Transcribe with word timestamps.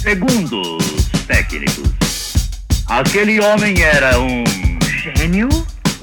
Segundo 0.00 0.78
os 0.78 1.26
técnicos, 1.26 2.32
aquele 2.86 3.38
homem 3.38 3.82
era 3.82 4.18
um 4.18 4.44
gênio 4.80 5.46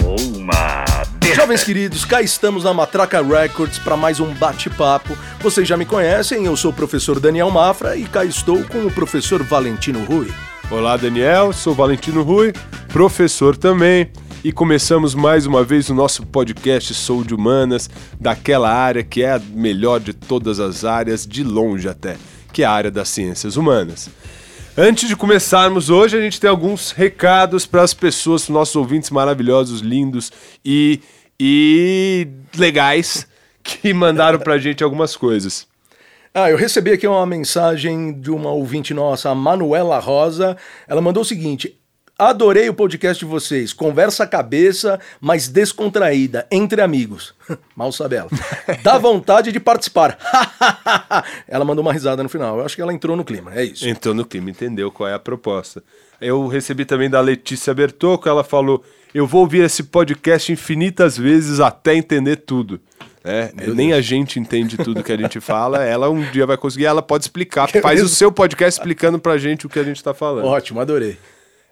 ou 0.05 0.15
uma 0.37 0.85
besta? 1.19 1.35
Jovens 1.35 1.63
queridos, 1.63 2.05
cá 2.05 2.21
estamos 2.21 2.63
na 2.63 2.75
Matraca 2.75 3.23
Records 3.23 3.79
para 3.79 3.97
mais 3.97 4.19
um 4.19 4.31
bate-papo. 4.35 5.17
Vocês 5.41 5.67
já 5.67 5.75
me 5.75 5.83
conhecem, 5.83 6.45
eu 6.45 6.55
sou 6.55 6.69
o 6.69 6.73
professor 6.75 7.19
Daniel 7.19 7.49
Mafra 7.49 7.97
e 7.97 8.03
cá 8.03 8.23
estou 8.23 8.63
com 8.65 8.85
o 8.85 8.91
professor 8.91 9.41
Valentino 9.41 10.05
Rui. 10.05 10.31
Olá, 10.69 10.95
Daniel, 10.95 11.51
sou 11.51 11.73
Valentino 11.73 12.21
Rui, 12.21 12.53
professor 12.89 13.57
também. 13.57 14.11
E 14.43 14.51
começamos 14.51 15.15
mais 15.15 15.47
uma 15.47 15.63
vez 15.63 15.89
o 15.89 15.95
nosso 15.95 16.23
podcast 16.23 16.93
Sou 16.93 17.23
de 17.23 17.33
Humanas, 17.33 17.89
daquela 18.21 18.71
área 18.71 19.03
que 19.03 19.23
é 19.23 19.31
a 19.31 19.39
melhor 19.39 19.99
de 19.99 20.13
todas 20.13 20.59
as 20.59 20.85
áreas, 20.85 21.25
de 21.25 21.43
longe 21.43 21.89
até, 21.89 22.15
que 22.51 22.63
é 22.63 22.65
a 22.65 22.71
área 22.71 22.91
das 22.91 23.09
ciências 23.09 23.57
humanas. 23.57 24.09
Antes 24.77 25.09
de 25.09 25.15
começarmos 25.15 25.89
hoje, 25.89 26.15
a 26.15 26.21
gente 26.21 26.39
tem 26.39 26.49
alguns 26.49 26.91
recados 26.91 27.65
para 27.65 27.81
as 27.81 27.93
pessoas, 27.93 28.47
nossos 28.47 28.75
ouvintes 28.75 29.09
maravilhosos, 29.09 29.81
lindos 29.81 30.31
e, 30.63 31.01
e 31.39 32.27
legais 32.55 33.27
que 33.63 33.91
mandaram 33.93 34.37
para 34.39 34.53
a 34.53 34.57
gente 34.57 34.83
algumas 34.83 35.15
coisas. 35.15 35.67
Ah, 36.33 36.51
eu 36.51 36.57
recebi 36.57 36.91
aqui 36.91 37.07
uma 37.07 37.25
mensagem 37.25 38.13
de 38.13 38.29
uma 38.29 38.51
ouvinte 38.51 38.93
nossa, 38.93 39.31
a 39.31 39.35
Manuela 39.35 39.97
Rosa. 39.97 40.55
Ela 40.87 41.01
mandou 41.01 41.23
o 41.23 41.25
seguinte: 41.25 41.75
Adorei 42.19 42.67
o 42.67 42.73
podcast 42.73 43.23
de 43.23 43.29
vocês. 43.29 43.71
Conversa 43.71 44.25
cabeça, 44.25 44.99
mas 45.21 45.47
descontraída, 45.47 46.47
entre 46.49 46.81
amigos. 46.81 47.35
Mal 47.75 47.91
sabe 47.91 48.15
ela. 48.15 48.29
Dá 48.81 48.97
vontade 48.97 49.51
de 49.51 49.59
participar. 49.59 50.17
ela 51.47 51.63
mandou 51.63 51.83
uma 51.83 51.93
risada 51.93 52.23
no 52.23 52.29
final. 52.29 52.57
Eu 52.57 52.65
acho 52.65 52.75
que 52.75 52.81
ela 52.81 52.91
entrou 52.91 53.15
no 53.15 53.23
clima, 53.23 53.53
é 53.53 53.65
isso. 53.65 53.87
Entrou 53.87 54.15
no 54.15 54.25
clima, 54.25 54.49
entendeu 54.49 54.91
qual 54.91 55.07
é 55.07 55.13
a 55.13 55.19
proposta. 55.19 55.83
Eu 56.19 56.47
recebi 56.47 56.85
também 56.85 57.07
da 57.07 57.21
Letícia 57.21 57.71
Bertocco, 57.71 58.27
ela 58.27 58.43
falou: 58.43 58.83
Eu 59.13 59.27
vou 59.27 59.41
ouvir 59.41 59.63
esse 59.63 59.83
podcast 59.83 60.51
infinitas 60.51 61.15
vezes 61.15 61.59
até 61.59 61.93
entender 61.93 62.37
tudo. 62.37 62.81
É, 63.23 63.51
nem 63.75 63.93
a 63.93 64.01
gente 64.01 64.39
entende 64.39 64.75
tudo 64.75 65.03
que 65.03 65.11
a 65.11 65.17
gente 65.17 65.39
fala, 65.39 65.83
ela 65.85 66.09
um 66.09 66.23
dia 66.31 66.47
vai 66.47 66.57
conseguir, 66.57 66.85
ela 66.85 67.03
pode 67.03 67.25
explicar. 67.25 67.69
Faz 67.69 68.01
o 68.01 68.07
seu 68.07 68.31
podcast 68.31 68.79
explicando 68.79 69.19
pra 69.19 69.37
gente 69.37 69.67
o 69.67 69.69
que 69.69 69.77
a 69.77 69.83
gente 69.83 70.03
tá 70.03 70.15
falando. 70.15 70.45
Ótimo, 70.45 70.79
adorei. 70.79 71.15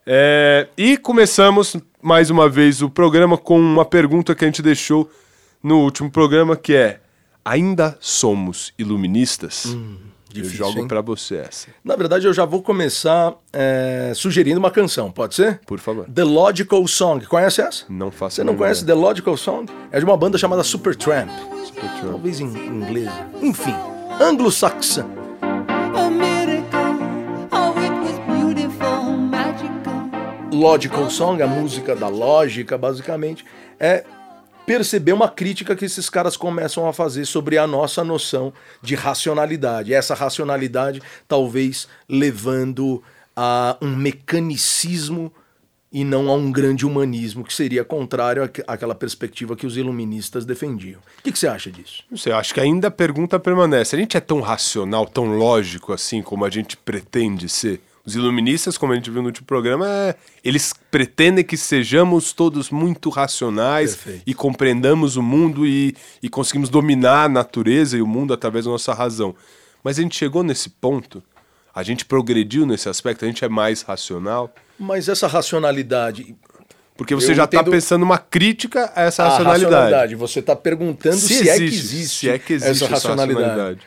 É, 0.05 0.67
e 0.77 0.97
começamos 0.97 1.75
mais 2.01 2.29
uma 2.29 2.47
vez 2.47 2.83
o 2.83 2.89
programa 2.89 3.37
com 3.37 3.59
uma 3.59 3.83
pergunta 3.83 4.35
que 4.35 4.45
a 4.45 4.47
gente 4.47 4.61
deixou 4.61 5.09
no 5.63 5.79
último 5.79 6.11
programa, 6.11 6.55
que 6.55 6.75
é: 6.75 6.99
ainda 7.43 7.97
somos 7.99 8.71
iluministas? 8.77 9.65
Hum, 9.65 9.97
eu 10.29 10.43
difícil, 10.43 10.57
jogo 10.57 10.79
hein? 10.81 10.87
pra 10.87 11.01
você 11.01 11.37
essa, 11.37 11.69
Na 11.83 11.95
verdade, 11.95 12.27
eu 12.27 12.33
já 12.33 12.45
vou 12.45 12.61
começar 12.61 13.33
é, 13.51 14.11
sugerindo 14.13 14.59
uma 14.59 14.69
canção, 14.69 15.11
pode 15.11 15.33
ser? 15.33 15.59
por 15.65 15.79
favor. 15.79 16.05
The 16.05 16.23
Logical 16.23 16.87
Song. 16.87 17.25
Conhece 17.25 17.61
essa? 17.61 17.85
Não 17.89 18.11
faça 18.11 18.35
Você 18.35 18.43
não 18.43 18.55
conhece 18.55 18.85
The 18.85 18.93
Logical 18.93 19.35
Song? 19.37 19.71
É 19.91 19.97
de 19.97 20.05
uma 20.05 20.15
banda 20.15 20.37
chamada 20.37 20.61
Supertramp. 20.61 21.29
Supertramp. 21.65 22.11
Talvez 22.11 22.39
em 22.39 22.45
inglês. 22.45 23.09
Enfim, 23.41 23.73
anglo-saxã. 24.21 25.24
Logical 30.55 31.09
Song, 31.09 31.41
a 31.41 31.47
música 31.47 31.95
da 31.95 32.07
lógica, 32.07 32.77
basicamente, 32.77 33.43
é 33.79 34.03
perceber 34.65 35.11
uma 35.13 35.29
crítica 35.29 35.75
que 35.75 35.85
esses 35.85 36.09
caras 36.09 36.35
começam 36.37 36.87
a 36.87 36.93
fazer 36.93 37.25
sobre 37.25 37.57
a 37.57 37.67
nossa 37.67 38.03
noção 38.03 38.53
de 38.81 38.95
racionalidade. 38.95 39.93
Essa 39.93 40.15
racionalidade 40.15 41.01
talvez 41.27 41.87
levando 42.09 43.03
a 43.35 43.77
um 43.81 43.95
mecanicismo 43.95 45.31
e 45.91 46.03
não 46.03 46.29
a 46.29 46.33
um 46.33 46.51
grande 46.51 46.85
humanismo, 46.85 47.43
que 47.43 47.53
seria 47.53 47.83
contrário 47.85 48.43
àque- 48.43 48.63
àquela 48.67 48.95
perspectiva 48.95 49.55
que 49.55 49.65
os 49.67 49.77
iluministas 49.77 50.43
defendiam. 50.45 50.99
O 51.19 51.23
que, 51.23 51.31
que 51.31 51.39
você 51.39 51.47
acha 51.47 51.71
disso? 51.71 52.03
Não 52.09 52.17
sei, 52.17 52.33
acho 52.33 52.53
que 52.53 52.59
ainda 52.59 52.87
a 52.87 52.91
pergunta 52.91 53.39
permanece. 53.39 53.95
A 53.95 53.99
gente 53.99 54.17
é 54.17 54.19
tão 54.19 54.41
racional, 54.41 55.05
tão 55.05 55.37
lógico 55.37 55.93
assim 55.93 56.21
como 56.21 56.43
a 56.43 56.49
gente 56.49 56.75
pretende 56.75 57.47
ser? 57.47 57.81
Os 58.05 58.15
iluministas, 58.15 58.77
como 58.77 58.93
a 58.93 58.95
gente 58.95 59.09
viu 59.09 59.21
no 59.21 59.29
último 59.29 59.47
programa, 59.47 59.87
é- 59.87 60.15
eles 60.43 60.73
pretendem 60.91 61.43
que 61.43 61.57
sejamos 61.57 62.33
todos 62.33 62.69
muito 62.69 63.09
racionais 63.09 63.95
Perfeito. 63.95 64.23
e 64.27 64.33
compreendamos 64.33 65.17
o 65.17 65.23
mundo 65.23 65.65
e, 65.65 65.95
e 66.21 66.29
conseguimos 66.29 66.69
dominar 66.69 67.23
a 67.25 67.29
natureza 67.29 67.97
e 67.97 68.01
o 68.01 68.07
mundo 68.07 68.33
através 68.33 68.65
da 68.65 68.71
nossa 68.71 68.93
razão. 68.93 69.35
Mas 69.83 69.97
a 69.97 70.03
gente 70.03 70.15
chegou 70.15 70.43
nesse 70.43 70.69
ponto, 70.69 71.23
a 71.73 71.81
gente 71.81 72.05
progrediu 72.05 72.65
nesse 72.65 72.87
aspecto, 72.87 73.25
a 73.25 73.27
gente 73.27 73.43
é 73.43 73.49
mais 73.49 73.81
racional, 73.81 74.53
Mas 74.79 75.09
essa 75.09 75.25
racionalidade. 75.27 76.35
porque 76.95 77.15
você 77.15 77.31
Eu 77.31 77.35
já 77.35 77.45
está 77.45 77.63
pensando 77.63 78.03
uma 78.03 78.19
crítica 78.19 78.91
a 78.95 79.01
essa 79.01 79.23
a 79.23 79.29
racionalidade. 79.29 80.13
Você 80.15 80.39
está 80.41 80.55
perguntando 80.55 81.15
se, 81.17 81.49
é 81.49 81.57
que 81.57 81.63
existe, 81.63 82.17
se 82.19 82.29
é 82.29 82.37
que 82.37 82.53
existe 82.53 82.83
essa 82.83 82.87
racionalidade. 82.87 83.81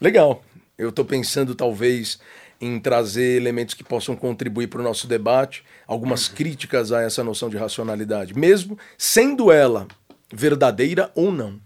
Legal. 0.00 0.44
Eu 0.78 0.90
estou 0.90 1.04
pensando, 1.06 1.54
talvez, 1.54 2.18
em 2.60 2.78
trazer 2.78 3.36
elementos 3.36 3.74
que 3.74 3.84
possam 3.84 4.16
contribuir 4.16 4.68
para 4.68 4.80
o 4.80 4.84
nosso 4.84 5.06
debate, 5.06 5.64
algumas 5.86 6.28
críticas 6.28 6.92
a 6.92 7.02
essa 7.02 7.22
noção 7.22 7.48
de 7.48 7.56
racionalidade, 7.56 8.36
mesmo 8.36 8.78
sendo 8.96 9.52
ela 9.52 9.86
verdadeira 10.32 11.10
ou 11.14 11.30
não. 11.30 11.60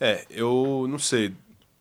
É, 0.00 0.24
eu 0.30 0.86
não 0.88 0.98
sei. 0.98 1.32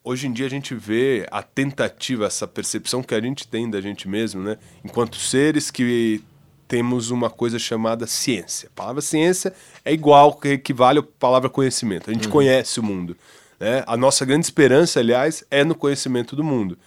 Hoje 0.04 0.28
em 0.28 0.32
dia 0.32 0.46
a 0.46 0.50
gente 0.50 0.74
vê 0.74 1.28
a 1.30 1.44
tentativa, 1.44 2.26
essa 2.26 2.48
percepção 2.48 3.04
que 3.04 3.14
a 3.14 3.22
gente 3.22 3.48
tem 3.48 3.70
da 3.70 3.82
gente 3.82 4.08
mesmo, 4.08 4.42
né? 4.42 4.58
Enquanto 4.84 5.18
seres 5.18 5.70
que 5.70 6.24
temos 6.68 7.12
uma 7.12 7.30
coisa 7.30 7.58
chamada 7.58 8.06
ciência. 8.06 8.70
A 8.74 8.76
palavra 8.76 9.02
ciência 9.02 9.54
é 9.86 9.94
igual, 9.94 10.34
que 10.34 10.50
equivale 10.50 11.00
à 11.00 11.04
palavra 11.04 11.50
conhecimento. 11.50 12.10
A 12.10 12.14
gente 12.14 12.28
conhece 12.28 12.80
o 12.80 12.84
mundo. 12.84 13.16
Né? 13.60 13.84
A 13.88 13.96
nossa 13.96 14.26
grande 14.26 14.46
esperança, 14.46 15.00
aliás, 15.00 15.44
é 15.50 15.64
no 15.64 15.74
conhecimento 15.74 16.36
do 16.36 16.44
mundo. 16.44 16.78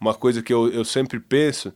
Uma 0.00 0.14
coisa 0.14 0.42
que 0.42 0.52
eu, 0.52 0.68
eu 0.70 0.84
sempre 0.84 1.18
penso, 1.18 1.72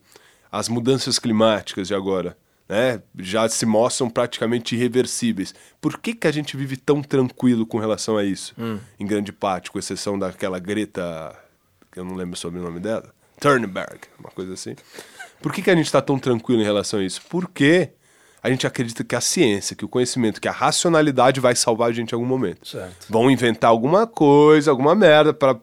as 0.51 0.69
mudanças 0.69 1.19
climáticas 1.19 1.89
de 1.89 1.95
agora, 1.95 2.37
né, 2.69 3.03
já 3.19 3.49
se 3.49 3.67
mostram 3.67 4.09
praticamente 4.09 4.77
irreversíveis. 4.77 5.55
Por 5.81 5.99
que, 5.99 6.15
que 6.15 6.27
a 6.27 6.33
gente 6.33 6.57
vive 6.57 6.77
tão 6.77 7.03
tranquilo 7.03 7.67
com 7.67 7.79
relação 7.79 8.17
a 8.17 8.25
isso? 8.25 8.55
Em 8.99 9.07
grande 9.07 9.33
parte, 9.33 9.71
com 9.71 9.79
exceção 9.79 10.19
daquela 10.19 10.59
Greta, 10.59 11.37
que 11.91 11.99
eu 11.99 12.05
não 12.05 12.15
lembro 12.15 12.39
sobre 12.39 12.61
o 12.61 12.63
nome 12.63 12.79
dela, 12.79 13.13
Thunberg, 13.41 14.01
uma 14.19 14.31
coisa 14.31 14.53
assim. 14.53 14.77
Por 15.43 15.53
que, 15.53 15.63
que 15.63 15.71
a 15.71 15.75
gente 15.75 15.87
está 15.87 16.03
tão 16.03 16.19
tranquilo 16.19 16.61
em 16.61 16.65
relação 16.65 17.01
a 17.01 17.03
isso? 17.03 17.23
Porque 17.29 17.91
a 18.43 18.49
gente 18.51 18.67
acredita 18.67 19.03
que 19.03 19.17
a 19.17 19.21
ciência, 19.21 19.75
que 19.75 19.85
o 19.85 19.89
conhecimento, 19.89 20.41
que 20.41 20.49
a 20.49 20.53
racionalidade 20.53 21.41
vai 21.41 21.55
salvar 21.55 21.89
a 21.89 21.93
gente 21.93 22.13
em 22.13 22.15
algum 22.15 22.27
momento. 22.27 22.69
Certo. 22.69 23.07
Vão 23.09 23.31
inventar 23.31 23.71
alguma 23.71 24.07
coisa, 24.07 24.71
alguma 24.71 24.95
merda 24.95 25.33
para 25.33 25.59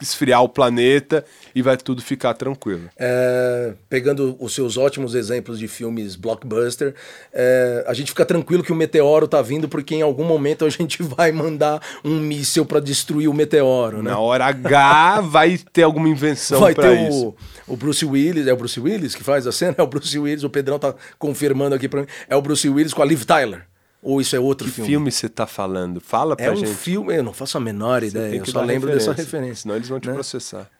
esfriar 0.00 0.42
o 0.42 0.48
planeta 0.48 1.24
e 1.54 1.62
vai 1.62 1.76
tudo 1.76 2.02
ficar 2.02 2.34
tranquilo. 2.34 2.88
É, 2.96 3.74
pegando 3.88 4.36
os 4.38 4.54
seus 4.54 4.76
ótimos 4.76 5.14
exemplos 5.14 5.58
de 5.58 5.68
filmes 5.68 6.16
blockbuster, 6.16 6.94
é, 7.32 7.84
a 7.86 7.94
gente 7.94 8.10
fica 8.10 8.24
tranquilo 8.24 8.62
que 8.62 8.72
o 8.72 8.76
meteoro 8.76 9.26
tá 9.26 9.40
vindo 9.40 9.68
porque 9.68 9.94
em 9.94 10.02
algum 10.02 10.24
momento 10.24 10.64
a 10.64 10.70
gente 10.70 11.02
vai 11.04 11.32
mandar 11.32 11.80
um 12.04 12.18
míssil 12.18 12.64
para 12.66 12.80
destruir 12.80 13.28
o 13.28 13.34
meteoro, 13.34 14.02
né? 14.02 14.10
Na 14.10 14.18
hora 14.18 14.46
H 14.46 15.20
vai 15.22 15.58
ter 15.72 15.82
alguma 15.82 16.08
invenção 16.08 16.60
Vai 16.60 16.74
para 16.74 16.90
ter 16.90 17.08
isso. 17.08 17.34
o, 17.66 17.74
o 17.74 17.76
Bruce 17.76 18.04
Willis, 18.04 18.46
é 18.46 18.52
o 18.52 18.56
Bruce 18.56 18.78
Willis 18.78 19.14
que 19.14 19.24
faz 19.24 19.46
a 19.46 19.52
cena? 19.52 19.74
É 19.78 19.82
o 19.82 19.86
Bruce 19.86 20.18
Willis, 20.18 20.44
o 20.44 20.50
Pedrão 20.50 20.78
tá 20.78 20.94
confirmando 21.18 21.74
aqui 21.74 21.88
pra 21.88 22.02
mim. 22.02 22.06
É 22.28 22.36
o 22.36 22.42
Bruce 22.42 22.68
Willis 22.68 22.92
com 22.92 23.02
a 23.02 23.04
Liv 23.04 23.24
Tyler. 23.24 23.66
Ou 24.06 24.20
isso 24.20 24.36
é 24.36 24.38
outro 24.40 24.68
Que 24.68 24.74
filme? 24.74 24.88
filme 24.90 25.10
você 25.10 25.28
tá 25.28 25.48
falando? 25.48 26.00
Fala 26.00 26.36
pra 26.36 26.46
É 26.46 26.50
um 26.52 26.56
gente. 26.56 26.74
filme, 26.74 27.16
eu 27.16 27.24
não 27.24 27.32
faço 27.32 27.56
a 27.56 27.60
menor 27.60 28.02
Você 28.02 28.06
ideia, 28.06 28.36
eu 28.36 28.42
que 28.44 28.50
só 28.52 28.62
lembro 28.62 28.88
dessa 28.92 29.12
referência. 29.12 29.62
Senão 29.62 29.74
eles 29.74 29.88
vão 29.88 29.98
te 29.98 30.06
né? 30.06 30.14
processar. 30.14 30.70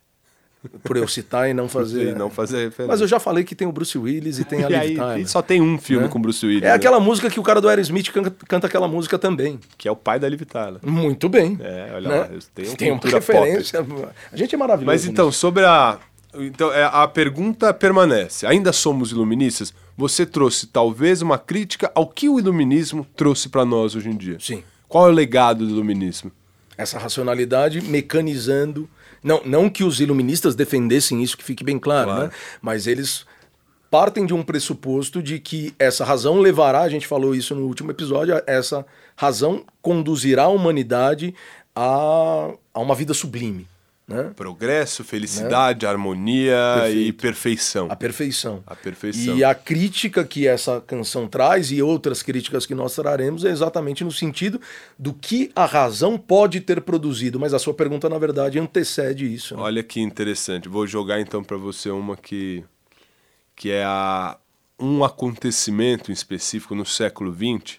Por 0.82 0.96
eu 0.96 1.06
citar 1.06 1.48
e 1.50 1.54
não 1.54 1.68
fazer. 1.68 2.08
E 2.14 2.14
não 2.14 2.30
fazer 2.30 2.56
referência. 2.66 2.86
Mas 2.86 3.00
eu 3.00 3.06
já 3.08 3.18
falei 3.18 3.42
que 3.42 3.54
tem 3.56 3.66
o 3.66 3.72
Bruce 3.72 3.96
Willis 3.98 4.38
e 4.38 4.44
tem 4.44 4.64
a 4.64 4.68
Liv 4.82 4.96
Tyler. 4.96 5.28
só 5.28 5.42
tem 5.42 5.60
um 5.60 5.76
filme 5.76 6.04
né? 6.04 6.08
com 6.08 6.20
Bruce 6.20 6.44
Willis. 6.46 6.62
É 6.62 6.66
né? 6.68 6.72
aquela 6.74 7.00
música 7.00 7.28
que 7.28 7.38
o 7.40 7.42
cara 7.42 7.60
do 7.60 7.68
Aerosmith 7.68 8.10
canta, 8.12 8.30
canta 8.46 8.66
aquela 8.68 8.86
música 8.86 9.18
também. 9.18 9.58
Que 9.76 9.88
é 9.88 9.90
o 9.90 9.96
pai 9.96 10.18
da 10.20 10.28
Liv 10.28 10.42
Tyler. 10.42 10.78
Muito 10.84 11.28
bem. 11.28 11.58
É, 11.60 11.90
olha 11.94 12.08
né? 12.08 12.18
lá, 12.20 12.28
eu 12.32 12.38
tenho 12.54 12.76
tem 12.76 12.90
uma 12.92 13.00
referência. 13.02 13.84
A 14.32 14.36
gente 14.36 14.54
é 14.54 14.58
maravilhoso. 14.58 14.86
Mas 14.86 15.04
então, 15.04 15.26
nisso. 15.26 15.38
sobre 15.38 15.64
a. 15.64 15.98
Então, 16.44 16.72
é, 16.72 16.84
a 16.84 17.06
pergunta 17.08 17.72
permanece. 17.72 18.46
Ainda 18.46 18.72
somos 18.72 19.10
iluministas? 19.10 19.72
Você 19.96 20.26
trouxe 20.26 20.66
talvez 20.66 21.22
uma 21.22 21.38
crítica 21.38 21.90
ao 21.94 22.06
que 22.06 22.28
o 22.28 22.38
iluminismo 22.38 23.06
trouxe 23.16 23.48
para 23.48 23.64
nós 23.64 23.94
hoje 23.94 24.08
em 24.10 24.16
dia. 24.16 24.36
Sim. 24.40 24.62
Qual 24.88 25.06
é 25.06 25.10
o 25.10 25.14
legado 25.14 25.66
do 25.66 25.72
iluminismo? 25.72 26.30
Essa 26.76 26.98
racionalidade 26.98 27.80
mecanizando. 27.80 28.88
Não, 29.22 29.40
não 29.44 29.68
que 29.70 29.82
os 29.82 30.00
iluministas 30.00 30.54
defendessem 30.54 31.22
isso, 31.22 31.36
que 31.36 31.42
fique 31.44 31.64
bem 31.64 31.78
claro, 31.78 32.10
Claro. 32.10 32.22
né? 32.24 32.30
Mas 32.60 32.86
eles 32.86 33.24
partem 33.90 34.26
de 34.26 34.34
um 34.34 34.42
pressuposto 34.42 35.22
de 35.22 35.38
que 35.38 35.74
essa 35.78 36.04
razão 36.04 36.38
levará, 36.40 36.82
a 36.82 36.88
gente 36.88 37.06
falou 37.06 37.34
isso 37.34 37.54
no 37.54 37.62
último 37.66 37.90
episódio, 37.90 38.40
essa 38.46 38.84
razão 39.16 39.64
conduzirá 39.80 40.44
a 40.44 40.48
humanidade 40.48 41.34
a, 41.74 42.50
a 42.74 42.80
uma 42.80 42.94
vida 42.94 43.14
sublime. 43.14 43.66
Né? 44.08 44.32
Progresso, 44.36 45.02
felicidade, 45.02 45.84
harmonia 45.84 46.54
e 46.88 47.12
Perfeito. 47.12 47.20
perfeição. 47.20 47.88
A 47.90 47.96
perfeição. 47.96 48.62
A 48.64 48.76
perfeição. 48.76 49.36
E 49.36 49.42
a 49.42 49.52
crítica 49.52 50.24
que 50.24 50.46
essa 50.46 50.80
canção 50.80 51.26
traz 51.26 51.72
e 51.72 51.82
outras 51.82 52.22
críticas 52.22 52.64
que 52.64 52.74
nós 52.74 52.94
traremos 52.94 53.44
é 53.44 53.50
exatamente 53.50 54.04
no 54.04 54.12
sentido 54.12 54.60
do 54.96 55.12
que 55.12 55.50
a 55.56 55.66
razão 55.66 56.16
pode 56.16 56.60
ter 56.60 56.80
produzido. 56.82 57.40
Mas 57.40 57.52
a 57.52 57.58
sua 57.58 57.74
pergunta, 57.74 58.08
na 58.08 58.18
verdade, 58.18 58.60
antecede 58.60 59.32
isso. 59.32 59.56
né? 59.56 59.62
Olha 59.62 59.82
que 59.82 60.00
interessante. 60.00 60.68
Vou 60.68 60.86
jogar 60.86 61.20
então 61.20 61.42
para 61.42 61.56
você 61.56 61.90
uma 61.90 62.16
que, 62.16 62.62
que 63.56 63.72
é 63.72 63.82
a, 63.84 64.38
um 64.78 65.02
acontecimento 65.02 66.12
em 66.12 66.14
específico 66.14 66.76
no 66.76 66.86
século 66.86 67.34
XX 67.34 67.78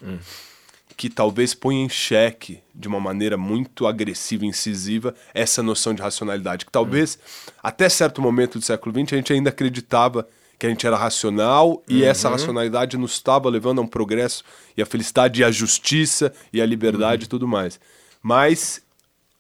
que 0.98 1.12
talvez 1.12 1.54
ponha 1.54 1.86
em 1.86 1.88
xeque, 1.88 2.60
de 2.74 2.88
uma 2.88 3.00
maneira 3.00 3.38
muito 3.38 3.86
agressiva 3.86 4.44
e 4.44 4.48
incisiva, 4.48 5.14
essa 5.32 5.62
noção 5.62 5.94
de 5.94 6.02
racionalidade. 6.02 6.66
Que 6.66 6.72
talvez, 6.72 7.20
até 7.62 7.88
certo 7.88 8.20
momento 8.20 8.58
do 8.58 8.66
século 8.66 8.94
XX, 8.94 9.14
a 9.14 9.16
gente 9.18 9.32
ainda 9.32 9.52
acreditava 9.52 10.28
que 10.58 10.66
a 10.66 10.70
gente 10.70 10.88
era 10.88 10.98
racional 10.98 11.84
e 11.88 12.04
essa 12.04 12.30
racionalidade 12.30 12.98
nos 12.98 13.12
estava 13.12 13.48
levando 13.48 13.78
a 13.78 13.84
um 13.84 13.88
progresso 13.88 14.44
e 14.76 14.82
a 14.82 14.88
felicidade 14.88 15.42
e 15.42 15.44
a 15.44 15.52
justiça 15.52 16.34
e 16.52 16.60
a 16.60 16.66
liberdade 16.66 17.26
e 17.26 17.28
tudo 17.28 17.48
mais. 17.48 17.80
Mas 18.24 18.82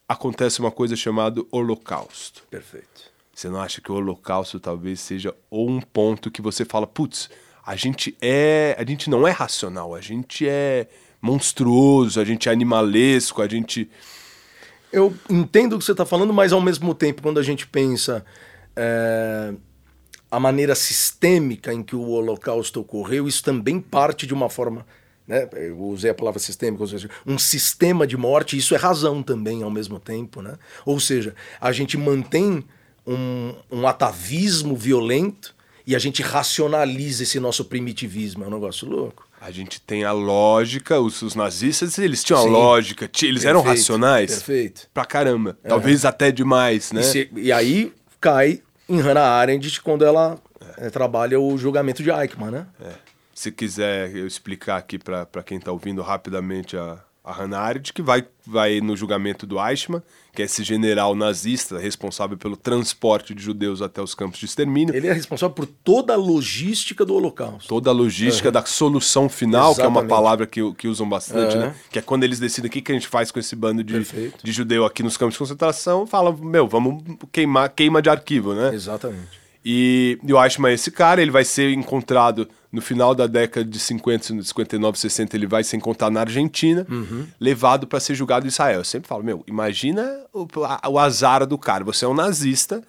acontece 0.07 0.59
uma 0.59 0.69
coisa 0.69 0.95
chamada 0.95 1.43
holocausto. 1.49 2.43
Perfeito. 2.51 3.11
Você 3.33 3.49
não 3.49 3.59
acha 3.59 3.81
que 3.81 3.91
o 3.91 3.95
holocausto 3.95 4.59
talvez 4.59 4.99
seja 4.99 5.33
ou 5.49 5.67
um 5.67 5.81
ponto 5.81 6.29
que 6.29 6.41
você 6.41 6.63
fala, 6.63 6.85
putz, 6.85 7.31
a 7.65 7.75
gente 7.75 8.15
é, 8.21 8.75
a 8.77 8.83
gente 8.83 9.09
não 9.09 9.27
é 9.27 9.31
racional, 9.31 9.95
a 9.95 10.01
gente 10.01 10.47
é 10.47 10.87
monstruoso, 11.21 12.19
a 12.19 12.25
gente 12.25 12.49
é 12.49 12.51
animalesco, 12.51 13.41
a 13.41 13.47
gente 13.47 13.89
Eu 14.91 15.13
entendo 15.29 15.73
o 15.73 15.79
que 15.79 15.85
você 15.85 15.91
está 15.91 16.05
falando, 16.05 16.33
mas 16.33 16.53
ao 16.53 16.61
mesmo 16.61 16.93
tempo, 16.93 17.21
quando 17.21 17.39
a 17.39 17.43
gente 17.43 17.67
pensa 17.67 18.25
é, 18.75 19.53
a 20.29 20.39
maneira 20.39 20.75
sistêmica 20.75 21.73
em 21.73 21.83
que 21.83 21.95
o 21.95 22.09
Holocausto 22.09 22.81
ocorreu, 22.81 23.27
isso 23.27 23.43
também 23.43 23.79
parte 23.79 24.27
de 24.27 24.33
uma 24.33 24.49
forma. 24.49 24.85
Né? 25.27 25.47
Eu 25.53 25.77
usei 25.79 26.09
a 26.09 26.13
palavra 26.13 26.39
sistêmica, 26.39 26.83
um 27.25 27.37
sistema 27.37 28.07
de 28.07 28.15
morte, 28.15 28.57
isso 28.57 28.73
é 28.73 28.77
razão 28.77 29.21
também 29.21 29.63
ao 29.63 29.69
mesmo 29.69 29.99
tempo. 29.99 30.41
Né? 30.41 30.57
Ou 30.85 30.99
seja, 30.99 31.35
a 31.59 31.71
gente 31.71 31.97
mantém 31.97 32.63
um, 33.05 33.53
um 33.69 33.87
atavismo 33.87 34.75
violento 34.75 35.55
e 35.85 35.95
a 35.95 35.99
gente 35.99 36.21
racionaliza 36.21 37.23
esse 37.23 37.39
nosso 37.39 37.65
primitivismo. 37.65 38.43
É 38.43 38.47
um 38.47 38.51
negócio 38.51 38.87
louco. 38.87 39.26
A 39.39 39.51
gente 39.51 39.79
tem 39.81 40.03
a 40.03 40.11
lógica, 40.11 40.99
os, 40.99 41.21
os 41.21 41.35
nazistas, 41.35 41.97
eles 41.99 42.23
tinham 42.23 42.41
Sim. 42.41 42.47
a 42.47 42.51
lógica, 42.51 43.09
eles 43.23 43.45
eram 43.45 43.61
Perfeito, 43.61 43.79
racionais 43.79 44.31
Perfeito. 44.31 44.87
pra 44.93 45.05
caramba, 45.05 45.57
talvez 45.67 46.05
até 46.05 46.31
demais, 46.31 46.91
né? 46.91 47.01
E, 47.01 47.03
se- 47.03 47.29
e 47.35 47.51
aí 47.51 47.93
cai 48.19 48.61
em 48.89 48.99
Hannah 48.99 49.21
Arendt 49.29 49.81
quando 49.81 50.03
ela 50.05 50.37
eh, 50.77 50.89
trabalha 50.89 51.39
o 51.39 51.57
julgamento 51.57 52.01
de 52.01 52.09
Eichmann, 52.09 52.51
né? 52.51 52.67
É. 52.81 52.91
Se 53.33 53.51
quiser 53.51 54.15
eu 54.15 54.25
explicar 54.25 54.77
aqui 54.77 54.97
pra 54.97 55.27
quem 55.45 55.59
tá 55.59 55.71
ouvindo 55.71 56.01
rapidamente 56.01 56.75
a, 56.75 56.97
a 57.27 57.33
Hannah 57.33 57.59
Arendt, 57.59 57.91
que 57.91 58.01
vai, 58.01 58.25
vai 58.45 58.79
no 58.79 58.95
julgamento 58.95 59.45
do 59.45 59.59
Eichmann, 59.59 60.01
que 60.33 60.41
é 60.41 60.45
esse 60.45 60.63
general 60.63 61.13
nazista 61.15 61.77
responsável 61.77 62.37
pelo 62.37 62.55
transporte 62.55 63.33
de 63.35 63.43
judeus 63.43 63.81
até 63.81 64.01
os 64.01 64.15
campos 64.15 64.39
de 64.39 64.45
extermínio, 64.45 64.95
Ele 64.95 65.07
é 65.07 65.13
responsável 65.13 65.53
por 65.53 65.65
toda 65.65 66.13
a 66.13 66.15
logística 66.15 67.03
do 67.03 67.13
Holocausto. 67.15 67.67
toda 67.67 67.89
a 67.89 67.93
logística 67.93 68.49
da 68.51 68.63
solução 68.63 69.27
final, 69.27 69.75
que 69.75 69.81
é 69.81 69.83
uma 69.87 69.99
Exatamente. 70.01 70.09
palavra 70.09 70.47
que, 70.47 70.73
que 70.75 70.87
usam 70.87 71.09
bastante, 71.09 71.55
É. 71.55 71.59
né? 71.59 71.75
Que 71.91 71.99
é 71.99 72.01
quando 72.01 72.23
eles 72.23 72.39
decidem 72.39 72.69
o 72.69 72.71
que, 72.71 72.81
que 72.81 72.91
a 72.91 72.95
gente 72.95 73.07
faz 73.07 73.29
com 73.31 73.39
esse 73.39 73.55
bando 73.55 73.83
de, 73.83 73.93
Perfeito. 73.93 74.37
de 74.45 74.51
judeu 74.51 74.85
aqui 74.85 75.03
nos 75.03 75.17
campos 75.17 75.33
de 75.33 75.39
concentração, 75.39 76.07
falam, 76.07 76.37
meu, 76.37 76.67
vamos 76.67 77.03
queimar, 77.31 77.69
queima 77.69 78.01
de 78.01 78.09
arquivo, 78.09 78.53
né? 78.53 78.73
Exatamente. 78.73 79.46
E, 79.69 80.17
o 80.31 80.41
Eichmann 80.41 80.71
é 80.71 80.75
esse 80.75 80.89
cara, 80.89 81.21
ele 81.21 81.29
vai 81.31 81.43
ser 81.43 81.71
encontrado 81.73 82.47
no 82.71 82.81
final 82.81 83.13
da 83.13 83.27
década 83.27 83.65
de 83.69 83.77
50, 83.77 84.41
59, 84.43 84.97
60, 84.97 85.35
ele 85.35 85.45
vai 85.45 85.61
ser 85.63 85.75
encontrado 85.75 86.13
na 86.13 86.21
Argentina, 86.21 86.87
levado 87.37 87.85
para 87.85 87.99
ser 87.99 88.15
julgado 88.15 88.45
em 88.45 88.49
Israel. 88.49 88.79
Eu 88.79 88.85
sempre 88.85 89.09
falo, 89.09 89.23
meu, 89.23 89.43
imagina 89.45 90.21
o, 90.33 90.47
a- 90.63 90.87
o 90.87 90.97
azar 90.97 91.45
do 91.45 91.57
cara. 91.57 91.83
Você 91.83 92.05
é 92.05 92.07
um 92.07 92.13
nazista 92.13 92.81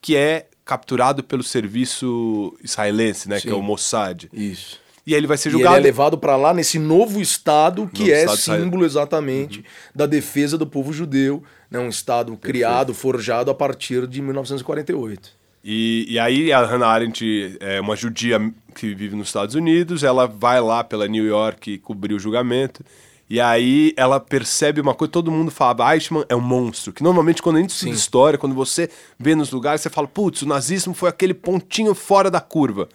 que 0.00 0.16
é 0.16 0.46
capturado 0.64 1.22
pelo 1.22 1.42
serviço 1.42 2.56
israelense, 2.62 3.28
né, 3.28 3.38
que 3.40 3.48
é 3.48 3.52
Sim. 3.52 3.58
o 3.58 3.62
Mossad. 3.62 4.24
Isso. 4.32 4.80
E 5.06 5.12
aí 5.12 5.20
ele 5.20 5.26
vai 5.26 5.36
ser 5.36 5.48
E 5.48 5.50
ele 5.50 5.58
julgado. 5.58 5.76
é 5.76 5.80
levado 5.80 6.16
para 6.16 6.36
lá 6.36 6.54
nesse 6.54 6.78
novo 6.78 7.20
Estado 7.20 7.86
que 7.92 8.00
Novo 8.04 8.12
é 8.14 8.24
Estado 8.24 8.60
símbolo 8.60 8.86
exatamente 8.86 9.62
da 9.94 10.06
defesa 10.06 10.56
do 10.56 10.66
povo 10.66 10.90
judeu, 10.90 11.42
né? 11.70 11.78
um 11.78 11.90
Estado 11.90 12.34
criado, 12.38 12.94
forjado 12.94 13.50
a 13.50 13.54
partir 13.54 14.06
de 14.06 14.22
1948. 14.22 15.43
E, 15.64 16.04
e 16.10 16.18
aí 16.18 16.52
a 16.52 16.62
Hannah 16.64 16.88
Arendt 16.88 17.56
é 17.58 17.80
uma 17.80 17.96
judia 17.96 18.38
que 18.74 18.94
vive 18.94 19.16
nos 19.16 19.28
Estados 19.28 19.54
Unidos, 19.54 20.02
ela 20.02 20.26
vai 20.26 20.60
lá 20.60 20.84
pela 20.84 21.08
New 21.08 21.24
York 21.24 21.78
cobrir 21.78 22.12
o 22.12 22.18
julgamento, 22.18 22.84
e 23.30 23.40
aí 23.40 23.94
ela 23.96 24.20
percebe 24.20 24.80
uma 24.80 24.94
coisa, 24.94 25.10
todo 25.12 25.30
mundo 25.30 25.50
fala, 25.50 25.94
Eichmann 25.94 26.26
é 26.28 26.36
um 26.36 26.40
monstro, 26.40 26.92
que 26.92 27.02
normalmente 27.02 27.40
quando 27.40 27.56
a 27.56 27.60
gente 27.60 27.70
estuda 27.70 27.92
história, 27.92 28.38
quando 28.38 28.54
você 28.54 28.90
vê 29.18 29.34
nos 29.34 29.50
lugares, 29.50 29.80
você 29.80 29.88
fala, 29.88 30.06
putz, 30.06 30.42
o 30.42 30.46
nazismo 30.46 30.92
foi 30.92 31.08
aquele 31.08 31.32
pontinho 31.32 31.94
fora 31.94 32.30
da 32.30 32.40
curva. 32.40 32.86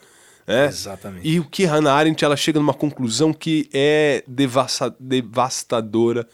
né? 0.45 0.68
Exatamente. 0.68 1.27
E 1.27 1.39
o 1.39 1.45
que 1.45 1.66
Hannah 1.66 1.94
Arendt, 1.94 2.24
ela 2.24 2.38
chega 2.38 2.60
numa 2.60 2.74
conclusão 2.74 3.33
que 3.33 3.68
é 3.74 4.24
devassa- 4.27 4.95
devastadora 5.00 6.27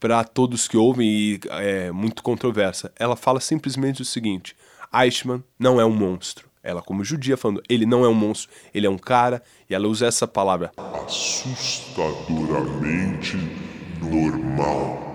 para 0.00 0.24
todos 0.24 0.66
que 0.66 0.76
ouvem 0.76 1.08
e 1.08 1.40
é 1.50 1.92
muito 1.92 2.22
controversa. 2.22 2.90
Ela 2.98 3.16
fala 3.16 3.40
simplesmente 3.40 4.00
o 4.02 4.04
seguinte: 4.04 4.56
Eichmann 4.92 5.42
não 5.58 5.80
é 5.80 5.84
um 5.84 5.92
monstro. 5.92 6.48
Ela, 6.62 6.80
como 6.80 7.04
judia, 7.04 7.36
falando, 7.36 7.60
ele 7.68 7.84
não 7.84 8.04
é 8.04 8.08
um 8.08 8.14
monstro, 8.14 8.48
ele 8.72 8.86
é 8.86 8.90
um 8.90 8.96
cara, 8.96 9.42
e 9.68 9.74
ela 9.74 9.88
usa 9.88 10.06
essa 10.06 10.28
palavra. 10.28 10.70
assustadoramente 10.76 13.36
normal. 14.00 15.10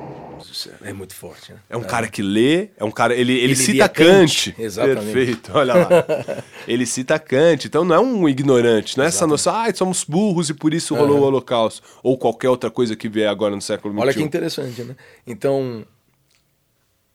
É 0.81 0.91
muito 0.91 1.13
forte, 1.13 1.51
né? 1.51 1.59
É 1.69 1.77
um 1.77 1.83
cara 1.83 2.07
que 2.07 2.21
lê, 2.21 2.69
é 2.77 2.83
um 2.83 2.89
cara. 2.89 3.13
Ele, 3.13 3.33
ele, 3.33 3.43
Ele 3.43 3.55
cita 3.55 3.87
Kant. 3.87 4.51
Kant, 4.51 4.61
exatamente. 4.61 5.13
Perfeito, 5.13 5.51
olha 5.53 5.75
lá. 5.75 5.89
ele 6.67 6.85
cita 6.85 7.19
Kant, 7.19 7.65
então 7.65 7.85
não 7.85 7.95
é 7.95 7.99
um 7.99 8.27
ignorante, 8.27 8.97
não 8.97 9.05
é 9.05 9.07
essa 9.07 9.27
noção, 9.27 9.53
ah, 9.53 9.71
somos 9.73 10.03
burros 10.03 10.49
e 10.49 10.53
por 10.53 10.73
isso 10.73 10.95
rolou 10.95 11.19
o 11.19 11.23
Holocausto. 11.23 11.81
Ou 12.01 12.17
qualquer 12.17 12.49
outra 12.49 12.71
coisa 12.71 12.95
que 12.95 13.07
vier 13.07 13.29
agora 13.29 13.55
no 13.55 13.61
século 13.61 13.93
XXI. 13.93 14.01
Olha 14.01 14.13
que 14.13 14.23
interessante, 14.23 14.83
né? 14.83 14.95
Então, 15.25 15.85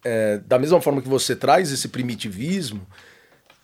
é, 0.04 0.40
da 0.46 0.58
mesma 0.58 0.80
forma 0.80 1.00
que 1.02 1.08
você 1.08 1.34
traz 1.36 1.70
esse 1.72 1.88
primitivismo, 1.88 2.86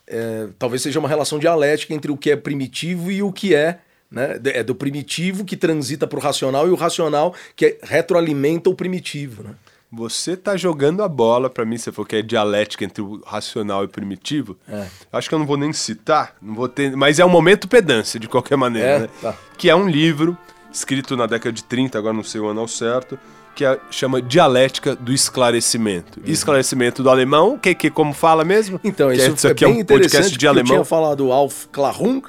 é, 0.07 0.47
talvez 0.57 0.81
seja 0.81 0.99
uma 0.99 1.09
relação 1.09 1.37
dialética 1.39 1.93
entre 1.93 2.11
o 2.11 2.17
que 2.17 2.31
é 2.31 2.35
primitivo 2.35 3.11
e 3.11 3.21
o 3.21 3.31
que 3.31 3.53
é, 3.53 3.79
né? 4.11 4.39
É 4.45 4.63
do 4.63 4.73
primitivo 4.73 5.45
que 5.45 5.55
transita 5.55 6.07
para 6.07 6.17
o 6.17 6.21
racional 6.21 6.67
e 6.67 6.71
o 6.71 6.75
racional 6.75 7.35
que 7.55 7.77
retroalimenta 7.83 8.69
o 8.69 8.73
primitivo, 8.75 9.43
né? 9.43 9.51
Você 9.91 10.37
tá 10.37 10.55
jogando 10.55 11.01
a 11.01 11.07
bola 11.07 11.49
pra 11.49 11.65
mim, 11.65 11.75
você 11.77 11.91
falou 11.91 12.05
que 12.05 12.15
é 12.15 12.21
dialética 12.21 12.85
entre 12.85 13.01
o 13.01 13.21
racional 13.25 13.81
e 13.81 13.85
o 13.85 13.89
primitivo. 13.89 14.55
É. 14.67 14.85
Acho 15.11 15.27
que 15.27 15.33
eu 15.33 15.39
não 15.39 15.47
vou 15.47 15.57
nem 15.57 15.73
citar, 15.73 16.35
não 16.39 16.53
vou 16.53 16.69
ter, 16.69 16.95
mas 16.95 17.17
é 17.19 17.25
um 17.25 17.29
momento 17.29 17.67
pedância 17.67 18.19
de 18.19 18.27
qualquer 18.27 18.55
maneira, 18.55 18.87
É? 18.89 18.99
né? 18.99 19.09
Tá. 19.19 19.35
Que 19.57 19.67
é 19.69 19.75
um 19.75 19.87
livro 19.89 20.37
escrito 20.71 21.17
na 21.17 21.25
década 21.25 21.51
de 21.51 21.63
30, 21.63 21.97
agora 21.97 22.13
não 22.13 22.23
sei 22.23 22.39
o 22.39 22.47
ano 22.47 22.61
ao 22.61 22.67
certo, 22.67 23.17
que 23.59 23.65
é- 23.65 23.77
chama 23.91 24.21
Dialética 24.21 24.95
do 24.95 25.11
Esclarecimento. 25.11 26.21
Esclarecimento 26.23 27.03
do 27.03 27.09
alemão, 27.09 27.57
que 27.57 27.75
que 27.75 27.89
como 27.89 28.13
fala 28.13 28.45
mesmo? 28.45 28.75
Uhum. 28.81 28.89
Então, 28.89 29.09
que 29.09 29.15
isso, 29.17 29.47
é, 29.47 29.49
é 29.49 29.51
aqui 29.51 29.65
é 29.65 29.67
bem 29.67 29.81
um 29.81 29.85
podcast 29.85 30.07
interessante 30.07 30.31
de 30.31 30.37
porque 30.37 30.45
eu 30.45 30.49
alemão. 30.49 30.71
tinha 30.77 30.85
falado 30.85 31.29
Aufklärung 31.29 32.21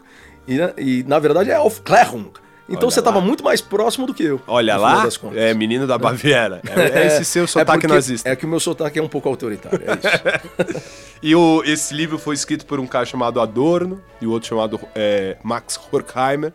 e, 0.49 0.59
né, 0.59 0.73
e 0.77 1.05
na 1.07 1.21
verdade 1.21 1.49
é 1.49 1.55
Aufklärung. 1.55 2.33
Então 2.69 2.81
Olha 2.83 2.91
você 2.91 2.99
estava 2.99 3.21
muito 3.21 3.45
mais 3.45 3.61
próximo 3.61 4.09
do 4.09 4.15
que 4.15 4.25
eu. 4.25 4.41
Olha 4.49 4.77
lá, 4.77 5.07
é 5.37 5.55
menino 5.55 5.87
da 5.87 5.97
Baviera. 5.97 6.61
É, 6.69 7.03
é 7.03 7.07
esse 7.07 7.25
seu 7.25 7.47
sotaque 7.47 7.83
porque- 7.83 7.87
nazista. 7.87 8.29
É 8.29 8.35
que 8.35 8.45
o 8.45 8.49
meu 8.49 8.59
sotaque 8.59 8.99
é 8.99 9.03
um 9.03 9.09
pouco 9.09 9.29
autoritário, 9.29 9.81
é 9.87 10.69
isso. 10.73 10.81
E 11.23 11.35
o, 11.37 11.63
esse 11.65 11.95
livro 11.95 12.19
foi 12.19 12.35
escrito 12.35 12.67
por 12.67 12.81
um 12.81 12.87
cara 12.89 13.05
chamado 13.05 13.41
Adorno 13.41 14.03
e 14.21 14.27
o 14.27 14.33
outro 14.33 14.49
chamado 14.49 14.81
é, 14.97 15.37
Max 15.45 15.79
Horkheimer. 15.93 16.53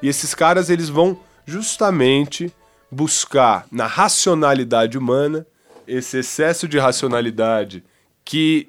E 0.00 0.08
esses 0.08 0.34
caras 0.36 0.70
eles 0.70 0.88
vão 0.88 1.18
justamente 1.46 2.52
buscar 2.94 3.66
na 3.70 3.86
racionalidade 3.86 4.96
humana 4.96 5.46
esse 5.86 6.18
excesso 6.18 6.66
de 6.68 6.78
racionalidade 6.78 7.82
que 8.24 8.68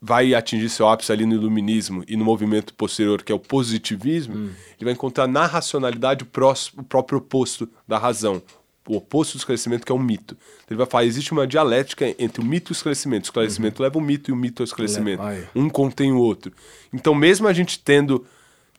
vai 0.00 0.34
atingir 0.34 0.68
seu 0.68 0.86
ápice 0.88 1.10
ali 1.12 1.24
no 1.26 1.34
iluminismo 1.34 2.04
e 2.06 2.16
no 2.16 2.24
movimento 2.24 2.74
posterior 2.74 3.22
que 3.22 3.32
é 3.32 3.34
o 3.34 3.38
positivismo, 3.38 4.34
ele 4.34 4.84
vai 4.84 4.92
encontrar 4.92 5.26
na 5.26 5.46
racionalidade 5.46 6.24
o, 6.24 6.26
próximo, 6.26 6.82
o 6.82 6.84
próprio 6.84 7.18
oposto 7.18 7.68
da 7.88 7.98
razão, 7.98 8.42
o 8.86 8.96
oposto 8.96 9.32
do 9.34 9.38
esclarecimento 9.38 9.84
que 9.86 9.90
é 9.90 9.94
o 9.94 9.98
mito. 9.98 10.36
Ele 10.70 10.76
vai 10.76 10.86
falar, 10.86 11.04
existe 11.04 11.32
uma 11.32 11.46
dialética 11.46 12.14
entre 12.18 12.40
o 12.42 12.44
mito 12.44 12.70
e 12.70 12.72
o 12.72 12.76
esclarecimento. 12.76 13.24
O 13.24 13.28
esclarecimento 13.28 13.82
leva 13.82 13.98
o 13.98 14.00
mito 14.00 14.30
e 14.30 14.32
o 14.32 14.36
mito 14.36 14.62
ao 14.62 14.64
esclarecimento. 14.64 15.22
Leva- 15.22 15.34
ai. 15.36 15.48
Um 15.54 15.70
contém 15.70 16.12
o 16.12 16.18
outro. 16.18 16.52
Então, 16.92 17.14
mesmo 17.14 17.48
a 17.48 17.52
gente 17.54 17.78
tendo 17.78 18.26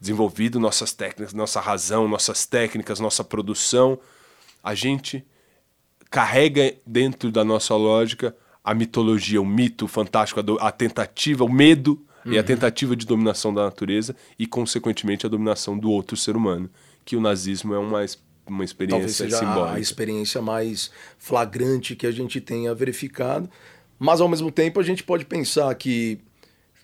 desenvolvido 0.00 0.60
nossas 0.60 0.92
técnicas, 0.92 1.32
nossa 1.34 1.60
razão, 1.60 2.06
nossas 2.06 2.46
técnicas, 2.46 3.00
nossa 3.00 3.24
produção, 3.24 3.98
a 4.66 4.74
gente 4.74 5.24
carrega 6.10 6.74
dentro 6.86 7.30
da 7.30 7.44
nossa 7.44 7.74
lógica 7.76 8.36
a 8.64 8.74
mitologia, 8.74 9.40
o 9.40 9.46
mito, 9.46 9.84
o 9.84 9.88
fantástico, 9.88 10.40
a, 10.40 10.42
do- 10.42 10.58
a 10.60 10.72
tentativa, 10.72 11.44
o 11.44 11.48
medo 11.52 12.04
e 12.24 12.36
a 12.36 12.42
tentativa 12.42 12.96
de 12.96 13.06
dominação 13.06 13.54
da 13.54 13.62
natureza 13.62 14.16
e, 14.36 14.44
consequentemente, 14.48 15.24
a 15.24 15.28
dominação 15.28 15.78
do 15.78 15.88
outro 15.88 16.16
ser 16.16 16.34
humano. 16.36 16.68
Que 17.04 17.14
o 17.14 17.20
nazismo 17.20 17.72
é 17.74 17.78
uma, 17.78 18.00
uma 18.00 18.04
Talvez 18.66 18.70
experiência 18.70 19.08
seja 19.10 19.36
a- 19.36 19.38
simbólica. 19.38 19.76
a 19.76 19.80
experiência 19.80 20.42
mais 20.42 20.90
flagrante 21.16 21.94
que 21.94 22.04
a 22.04 22.10
gente 22.10 22.40
tenha 22.40 22.74
verificado. 22.74 23.48
Mas, 23.96 24.20
ao 24.20 24.28
mesmo 24.28 24.50
tempo, 24.50 24.80
a 24.80 24.82
gente 24.82 25.04
pode 25.04 25.24
pensar 25.24 25.72
que 25.76 26.18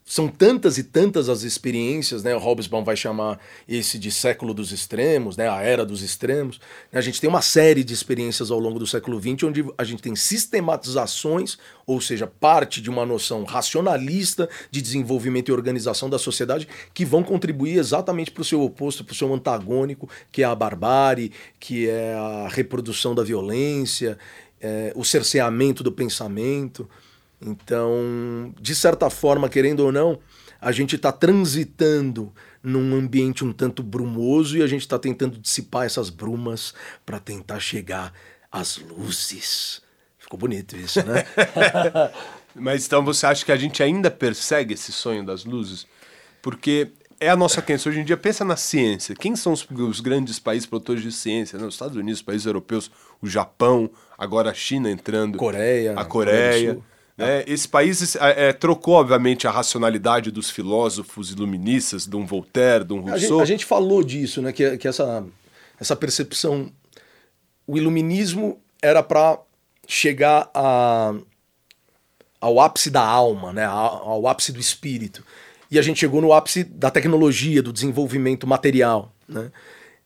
são 0.05 0.29
tantas 0.29 0.79
e 0.79 0.85
tantas 0.85 1.29
as 1.29 1.43
experiências, 1.43 2.23
né? 2.23 2.35
O 2.35 2.39
Hobsbawm 2.39 2.85
vai 2.85 2.97
chamar 2.97 3.39
esse 3.69 3.99
de 3.99 4.11
século 4.11 4.53
dos 4.53 4.73
extremos, 4.73 5.37
né? 5.37 5.49
A 5.49 5.63
era 5.63 5.87
dos 5.87 6.03
extremos. 6.03 6.61
A 6.93 7.01
gente 7.01 7.21
tem 7.21 7.31
uma 7.31 7.41
série 7.41 7.85
de 7.85 7.95
experiências 7.95 8.51
ao 8.51 8.59
longo 8.59 8.79
do 8.79 8.87
século 8.87 9.21
XX 9.21 9.45
onde 9.45 9.65
a 9.79 9.85
gente 9.85 10.03
tem 10.03 10.17
sistematizações, 10.17 11.57
ou 11.87 12.01
seja, 12.01 12.27
parte 12.27 12.81
de 12.81 12.91
uma 12.91 13.07
noção 13.07 13.45
racionalista 13.45 14.49
de 14.71 14.83
desenvolvimento 14.83 15.49
e 15.49 15.53
organização 15.53 16.11
da 16.11 16.19
sociedade 16.19 16.67
que 16.93 17.05
vão 17.05 17.23
contribuir 17.23 17.79
exatamente 17.79 18.31
para 18.31 18.43
o 18.43 18.45
seu 18.45 18.61
oposto, 18.61 19.05
para 19.05 19.13
o 19.13 19.17
seu 19.17 19.33
antagônico, 19.33 20.09
que 20.31 20.43
é 20.43 20.45
a 20.45 20.55
barbárie, 20.55 21.33
que 21.61 21.89
é 21.89 22.15
a 22.15 22.49
reprodução 22.49 23.15
da 23.15 23.23
violência, 23.23 24.19
é, 24.61 24.93
o 24.97 25.05
cerceamento 25.05 25.83
do 25.83 25.93
pensamento. 25.93 26.89
Então, 27.45 28.55
de 28.61 28.75
certa 28.75 29.11
forma, 29.11 29.49
querendo 29.49 29.81
ou 29.81 29.93
não, 29.93 30.19
a 30.61 30.71
gente 30.71 30.95
está 30.95 31.11
transitando 31.11 32.33
num 32.63 32.95
ambiente 32.95 33.45
um 33.45 33.53
tanto 33.53 33.83
brumoso 33.83 34.57
e 34.57 34.63
a 34.63 34.67
gente 34.67 34.83
está 34.83 34.99
tentando 34.99 35.39
dissipar 35.39 35.85
essas 35.85 36.09
brumas 36.09 36.73
para 37.05 37.19
tentar 37.19 37.59
chegar 37.59 38.13
às 38.51 38.79
luzes. 38.79 39.83
Ficou 40.19 40.39
bonito 40.39 40.77
isso, 40.77 41.05
né? 41.05 41.27
Mas 42.55 42.87
então 42.87 43.05
você 43.05 43.27
acha 43.27 43.45
que 43.45 43.51
a 43.51 43.57
gente 43.57 43.83
ainda 43.83 44.11
persegue 44.11 44.75
esse 44.75 44.93
sonho 44.93 45.25
das 45.25 45.45
luzes? 45.45 45.87
Porque 46.41 46.93
é 47.19 47.29
a 47.29 47.37
nossa 47.37 47.63
crença. 47.63 47.89
Hoje 47.89 48.01
em 48.01 48.05
dia, 48.05 48.17
pensa 48.17 48.45
na 48.45 48.57
ciência. 48.57 49.15
Quem 49.17 49.35
são 49.35 49.53
os, 49.53 49.67
os 49.69 50.01
grandes 50.01 50.39
países 50.39 50.67
produtores 50.67 51.03
de 51.03 51.11
ciência? 51.11 51.59
né? 51.59 51.67
Os 51.67 51.75
Estados 51.75 51.97
Unidos, 51.97 52.21
os 52.21 52.25
países 52.25 52.47
europeus, 52.47 52.91
o 53.21 53.27
Japão, 53.29 53.91
agora 54.19 54.51
a 54.51 54.55
China 54.55 54.91
entrando. 54.91 55.39
Coreia, 55.39 55.93
A 55.93 56.05
Coreia 56.05 56.75
Coreia. 56.75 56.92
Né? 57.17 57.45
Esse 57.47 57.69
país 57.69 58.17
é, 58.17 58.53
trocou, 58.53 58.95
obviamente, 58.95 59.47
a 59.47 59.51
racionalidade 59.51 60.31
dos 60.31 60.51
filósofos 60.51 61.31
iluministas, 61.31 62.07
de 62.07 62.17
um 62.17 62.25
Voltaire, 62.25 62.85
de 62.85 62.93
um 62.95 63.01
A 63.01 63.01
gente, 63.01 63.11
Rousseau. 63.11 63.41
a 63.41 63.45
gente 63.45 63.65
falou 63.65 64.03
disso, 64.03 64.41
né? 64.41 64.53
Que, 64.53 64.79
que 64.79 64.89
essa, 64.89 65.25
essa 65.79 65.95
percepção. 65.95 66.73
O 67.67 67.77
iluminismo 67.77 68.61
era 68.81 69.03
para 69.03 69.39
chegar 69.87 70.51
a, 70.55 71.15
ao 72.41 72.61
ápice 72.61 72.91
da 72.91 73.05
alma, 73.05 73.53
né? 73.53 73.65
ao, 73.65 74.09
ao 74.09 74.27
ápice 74.27 74.53
do 74.53 74.59
espírito. 74.59 75.25
E 75.71 75.79
a 75.79 75.83
gente 75.83 76.01
chegou 76.01 76.21
no 76.21 76.33
ápice 76.33 76.65
da 76.65 76.91
tecnologia, 76.91 77.63
do 77.63 77.73
desenvolvimento 77.73 78.47
material. 78.47 79.13
Né? 79.29 79.51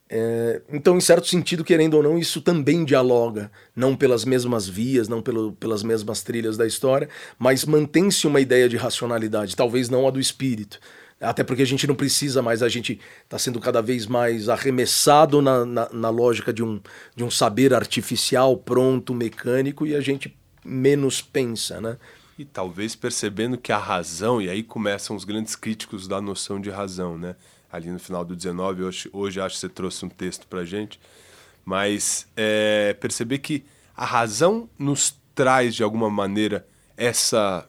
É, 0.09 0.63
então, 0.73 0.97
em 0.97 1.01
certo 1.01 1.27
sentido, 1.27 1.65
querendo 1.65 1.95
ou 1.95 2.03
não, 2.03 2.17
isso 2.17 2.41
também 2.41 2.85
dialoga, 2.85 3.51
não 3.75 3.97
pelas 3.97 4.25
mesmas 4.25 4.69
vias, 4.69 5.09
não 5.09 5.21
pelo, 5.21 5.53
pelas 5.53 5.83
mesmas 5.83 6.23
trilhas 6.23 6.57
da 6.57 6.67
história, 6.67 7.09
mas 7.39 7.65
mantém-se 7.65 8.27
uma 8.27 8.41
ideia 8.41 8.69
de 8.69 8.77
racionalidade, 8.77 9.57
talvez 9.57 9.89
não 9.89 10.07
a 10.07 10.11
do 10.11 10.21
espírito. 10.21 10.79
Até 11.21 11.43
porque 11.43 11.63
a 11.63 11.67
gente 11.67 11.87
não 11.87 11.95
precisa 11.95 12.43
mais, 12.43 12.63
a 12.63 12.69
gente 12.69 13.01
está 13.25 13.39
sendo 13.39 13.59
cada 13.59 13.81
vez 13.81 14.07
mais 14.07 14.49
arremessado 14.49 15.41
na, 15.41 15.65
na, 15.65 15.89
na 15.91 16.11
lógica 16.11 16.53
de 16.53 16.63
um, 16.63 16.81
de 17.17 17.25
um 17.25 17.31
saber 17.31 17.73
artificial, 17.73 18.57
pronto, 18.57 19.15
mecânico, 19.15 19.87
e 19.87 19.97
a 19.97 20.01
gente 20.01 20.37
menos 20.65 21.23
pensa, 21.23 21.81
né? 21.81 21.97
E 22.39 22.45
talvez 22.45 22.95
percebendo 22.95 23.57
que 23.57 23.73
a 23.73 23.79
razão, 23.79 24.43
e 24.43 24.51
aí 24.51 24.63
começam 24.63 25.17
os 25.17 25.25
grandes 25.25 25.57
críticos 25.57 26.07
da 26.07 26.21
noção 26.21 26.61
de 26.61 26.69
razão, 26.69 27.17
né? 27.17 27.35
Ali 27.71 27.89
no 27.89 27.99
final 27.99 28.25
do 28.25 28.37
19, 28.37 28.85
hoje, 28.85 29.11
hoje 29.13 29.41
acho 29.41 29.57
que 29.57 29.61
você 29.61 29.69
trouxe 29.69 30.05
um 30.05 30.09
texto 30.09 30.47
pra 30.47 30.65
gente, 30.65 31.01
mas 31.65 32.27
é, 32.37 32.95
perceber 33.01 33.39
que 33.39 33.65
a 33.97 34.05
razão 34.05 34.69
nos 34.79 35.17
traz 35.35 35.75
de 35.75 35.83
alguma 35.83 36.11
maneira 36.11 36.67
essa 36.97 37.69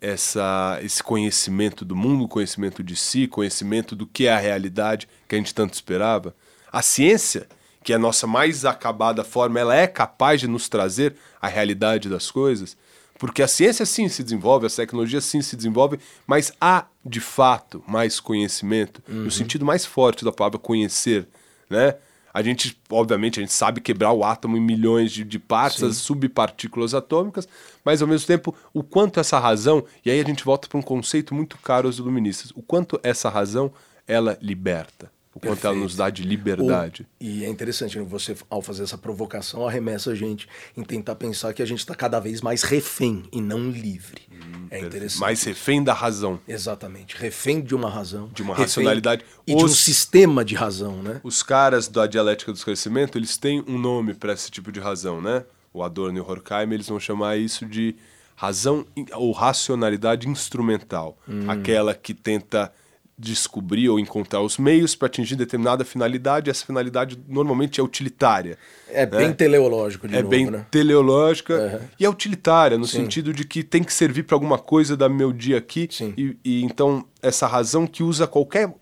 essa 0.00 0.78
esse 0.82 1.02
conhecimento 1.02 1.84
do 1.84 1.96
mundo, 1.96 2.28
conhecimento 2.28 2.82
de 2.82 2.94
si, 2.94 3.26
conhecimento 3.26 3.96
do 3.96 4.06
que 4.06 4.26
é 4.26 4.32
a 4.32 4.38
realidade 4.38 5.08
que 5.26 5.34
a 5.34 5.38
gente 5.38 5.54
tanto 5.54 5.72
esperava. 5.72 6.34
A 6.70 6.82
ciência, 6.82 7.48
que 7.82 7.92
é 7.92 7.96
a 7.96 7.98
nossa 7.98 8.26
mais 8.26 8.66
acabada 8.66 9.24
forma, 9.24 9.58
ela 9.58 9.74
é 9.74 9.86
capaz 9.86 10.40
de 10.40 10.46
nos 10.46 10.68
trazer 10.68 11.16
a 11.40 11.48
realidade 11.48 12.08
das 12.08 12.30
coisas, 12.30 12.76
porque 13.24 13.42
a 13.42 13.48
ciência 13.48 13.86
sim 13.86 14.06
se 14.06 14.22
desenvolve, 14.22 14.66
a 14.66 14.68
tecnologia 14.68 15.18
sim 15.18 15.40
se 15.40 15.56
desenvolve, 15.56 15.98
mas 16.26 16.52
há 16.60 16.84
de 17.02 17.20
fato 17.20 17.82
mais 17.88 18.20
conhecimento, 18.20 19.02
no 19.08 19.30
sentido 19.30 19.64
mais 19.64 19.86
forte 19.86 20.26
da 20.26 20.30
palavra 20.30 20.58
conhecer, 20.58 21.26
né? 21.70 21.94
A 22.34 22.42
gente, 22.42 22.78
obviamente, 22.90 23.40
a 23.40 23.42
gente 23.42 23.54
sabe 23.54 23.80
quebrar 23.80 24.12
o 24.12 24.22
átomo 24.22 24.58
em 24.58 24.60
milhões 24.60 25.10
de, 25.10 25.24
de 25.24 25.38
partes, 25.38 25.82
as 25.82 25.96
subpartículas 25.96 26.92
atômicas, 26.92 27.48
mas 27.82 28.02
ao 28.02 28.08
mesmo 28.08 28.26
tempo, 28.26 28.54
o 28.74 28.82
quanto 28.82 29.18
essa 29.18 29.38
razão, 29.38 29.82
e 30.04 30.10
aí 30.10 30.20
a 30.20 30.24
gente 30.24 30.44
volta 30.44 30.68
para 30.68 30.78
um 30.78 30.82
conceito 30.82 31.34
muito 31.34 31.56
caro 31.56 31.88
aos 31.88 31.96
iluministas, 31.96 32.50
o 32.54 32.60
quanto 32.60 33.00
essa 33.02 33.30
razão, 33.30 33.72
ela 34.06 34.36
liberta, 34.42 35.10
o 35.34 35.40
quanto 35.40 35.46
ela 35.64 35.74
Perfeito. 35.74 35.82
nos 35.82 35.96
dá 35.96 36.08
de 36.10 36.22
liberdade. 36.22 37.06
Ou- 37.20 37.26
e 37.28 37.44
é 37.44 37.48
interessante, 37.48 37.98
né, 37.98 38.04
você, 38.08 38.36
ao 38.48 38.62
fazer 38.62 38.84
essa 38.84 38.96
provocação, 38.96 39.66
arremessa 39.66 40.12
a 40.12 40.14
gente 40.14 40.48
em 40.76 40.84
tentar 40.84 41.16
pensar 41.16 41.52
que 41.52 41.60
a 41.62 41.66
gente 41.66 41.80
está 41.80 41.94
cada 41.94 42.20
vez 42.20 42.40
mais 42.40 42.62
refém 42.62 43.24
e 43.32 43.40
não 43.40 43.68
livre. 43.70 44.22
é 44.70 44.78
interessante. 44.80 45.20
Mais 45.20 45.42
refém 45.44 45.82
da 45.84 45.92
razão. 45.92 46.40
Exatamente. 46.48 47.16
Refém 47.16 47.60
de 47.60 47.74
uma 47.74 47.88
razão. 47.90 48.28
De 48.34 48.42
uma 48.42 48.54
racionalidade. 48.54 49.24
E 49.46 49.54
de 49.54 49.62
um 49.62 49.66
Os- 49.66 49.78
sistema 49.78 50.44
de 50.44 50.54
razão, 50.54 51.02
né? 51.02 51.20
Os 51.22 51.42
caras 51.42 51.86
da 51.88 52.06
dialética 52.06 52.50
do 52.52 52.56
esclarecimento, 52.56 53.16
eles 53.18 53.36
têm 53.36 53.62
um 53.68 53.78
nome 53.78 54.14
para 54.14 54.32
esse 54.32 54.50
tipo 54.50 54.72
de 54.72 54.80
razão, 54.80 55.20
né? 55.20 55.44
O 55.72 55.82
Adorno 55.82 56.18
e 56.18 56.20
o 56.20 56.24
Horkheimer, 56.28 56.74
eles 56.74 56.88
vão 56.88 56.98
chamar 56.98 57.36
isso 57.36 57.64
de 57.66 57.94
razão 58.36 58.84
ou 59.12 59.30
racionalidade 59.32 60.28
instrumental. 60.28 61.16
Aquela 61.48 61.94
que 61.94 62.12
tenta 62.14 62.72
descobrir 63.16 63.88
ou 63.88 63.98
encontrar 64.00 64.40
os 64.40 64.58
meios 64.58 64.94
para 64.96 65.06
atingir 65.06 65.36
determinada 65.36 65.84
finalidade, 65.84 66.50
essa 66.50 66.66
finalidade 66.66 67.16
normalmente 67.28 67.80
é 67.80 67.82
utilitária. 67.84 68.58
É 68.88 69.06
bem 69.06 69.32
teleológico 69.32 70.08
de 70.08 70.14
é 70.14 70.18
novo, 70.18 70.30
bem 70.30 70.50
né? 70.50 70.66
teleológica 70.70 71.54
Uhum. 71.54 71.88
e 72.00 72.04
é 72.04 72.08
utilitária, 72.10 72.76
no 72.76 72.86
Sim. 72.86 73.02
sentido 73.02 73.32
de 73.32 73.44
que 73.44 73.62
tem 73.62 73.84
que 73.84 73.92
servir 73.92 74.24
para 74.24 74.34
alguma 74.34 74.58
coisa 74.58 74.96
da 74.96 75.08
meu 75.08 75.32
dia 75.32 75.58
aqui. 75.58 75.88
E, 76.18 76.36
e 76.44 76.64
então, 76.64 77.06
essa 77.22 77.46
razão 77.46 77.86
que 77.86 78.02
usa 78.02 78.26
qualquer 78.26 78.74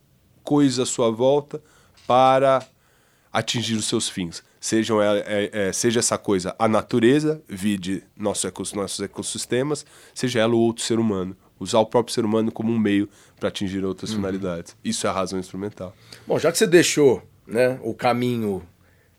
coisa 0.42 0.84
à 0.84 0.86
sua 0.86 1.10
volta 1.10 1.62
para 2.06 2.64
atingir 3.32 3.74
os 3.74 3.86
seus 3.86 4.08
fins. 4.08 4.42
Sejam, 4.60 5.02
ela- 5.02 5.18
é- 5.26 5.50
é- 5.52 5.72
seja 5.72 5.98
essa 5.98 6.16
coisa 6.16 6.54
a 6.58 6.68
natureza, 6.68 7.42
vide 7.48 8.02
nosso 8.16 8.46
ecos- 8.46 8.72
nossos 8.72 9.00
ecossistemas, 9.00 9.84
seja 10.14 10.40
ela 10.40 10.54
ou 10.54 10.60
outro 10.60 10.84
ser 10.84 10.98
humano. 10.98 11.36
Usar 11.62 11.78
o 11.78 11.86
próprio 11.86 12.14
ser 12.14 12.24
humano 12.24 12.50
como 12.52 12.72
um 12.72 12.78
meio 12.78 13.08
para 13.38 13.48
atingir 13.48 13.84
outras 13.84 14.10
Uhum. 14.10 14.16
finalidades. 14.16 14.76
Isso 14.84 15.06
é 15.06 15.10
a 15.10 15.12
razão 15.12 15.38
instrumental. 15.38 15.94
Bom, 16.26 16.38
já 16.38 16.50
que 16.52 16.58
você 16.58 16.66
deixou 16.66 17.22
né, 17.46 17.78
o 17.82 17.94
caminho 17.94 18.62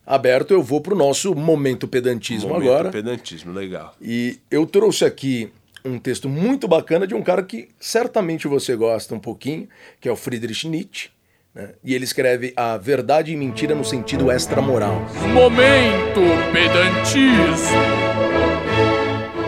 aberto, 0.06 0.52
eu 0.52 0.62
vou 0.62 0.82
pro 0.82 0.96
nosso 0.96 1.34
momento 1.34 1.88
pedantismo 1.88 2.50
Momento 2.50 2.70
agora. 2.70 2.90
pedantismo, 2.92 3.54
legal. 3.54 3.96
E 4.02 4.40
eu 4.52 4.66
trouxe 4.66 5.06
aqui 5.06 5.52
um 5.86 5.98
texto 6.00 6.30
muito 6.30 6.68
bacana 6.68 7.06
de 7.08 7.14
um 7.16 7.22
cara 7.22 7.44
que 7.44 7.70
certamente 7.80 8.48
você 8.48 8.76
gosta 8.76 9.14
um 9.16 9.20
pouquinho, 9.20 9.68
que 10.00 10.08
é 10.08 10.12
o 10.12 10.16
Friedrich 10.16 10.68
Nietzsche. 10.68 11.10
né? 11.56 11.74
E 11.84 11.94
ele 11.94 12.04
escreve 12.06 12.52
a 12.56 12.78
verdade 12.78 13.32
e 13.32 13.36
mentira 13.36 13.76
no 13.76 13.86
sentido 13.86 14.32
extramoral. 14.32 14.96
Momento 15.34 16.22
Pedantismo. 16.52 17.44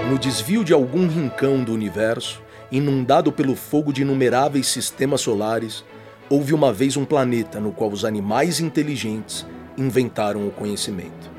No 0.09 0.19
desvio 0.19 0.63
de 0.63 0.71
algum 0.73 1.07
rincão 1.07 1.63
do 1.63 1.73
universo, 1.73 2.41
inundado 2.71 3.31
pelo 3.31 3.55
fogo 3.55 3.91
de 3.93 4.01
inumeráveis 4.01 4.67
sistemas 4.67 5.21
solares, 5.21 5.83
houve 6.29 6.53
uma 6.53 6.73
vez 6.73 6.97
um 6.97 7.05
planeta 7.05 7.59
no 7.59 7.71
qual 7.71 7.91
os 7.91 8.03
animais 8.03 8.59
inteligentes 8.59 9.45
inventaram 9.77 10.47
o 10.47 10.51
conhecimento. 10.51 11.29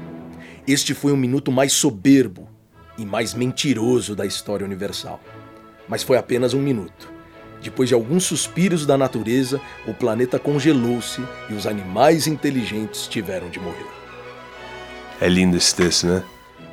Este 0.66 0.95
foi 0.95 1.12
o 1.12 1.16
minuto 1.16 1.50
mais 1.52 1.73
soberbo 1.73 2.49
e 2.99 3.04
mais 3.04 3.35
mentiroso 3.35 4.14
da 4.14 4.26
história 4.26 4.64
universal. 4.64 5.21
Mas 5.88 6.02
foi 6.02 6.16
apenas 6.16 6.54
um 6.54 6.61
minuto. 6.61 7.09
Depois 7.62 7.88
de 7.88 7.95
alguns 7.95 8.25
suspiros 8.25 8.85
da 8.85 8.99
natureza, 8.99 9.61
o 9.87 9.95
planeta 9.95 10.38
congelou-se 10.38 11.23
e 11.49 11.54
os 11.54 11.66
animais 11.66 12.26
inteligentes 12.26 13.06
tiveram 13.06 13.49
de 13.49 13.59
morrer. 13.59 13.87
É 15.21 15.28
lindo 15.28 15.56
esse 15.56 15.75
texto, 15.75 16.06
né? 16.06 16.23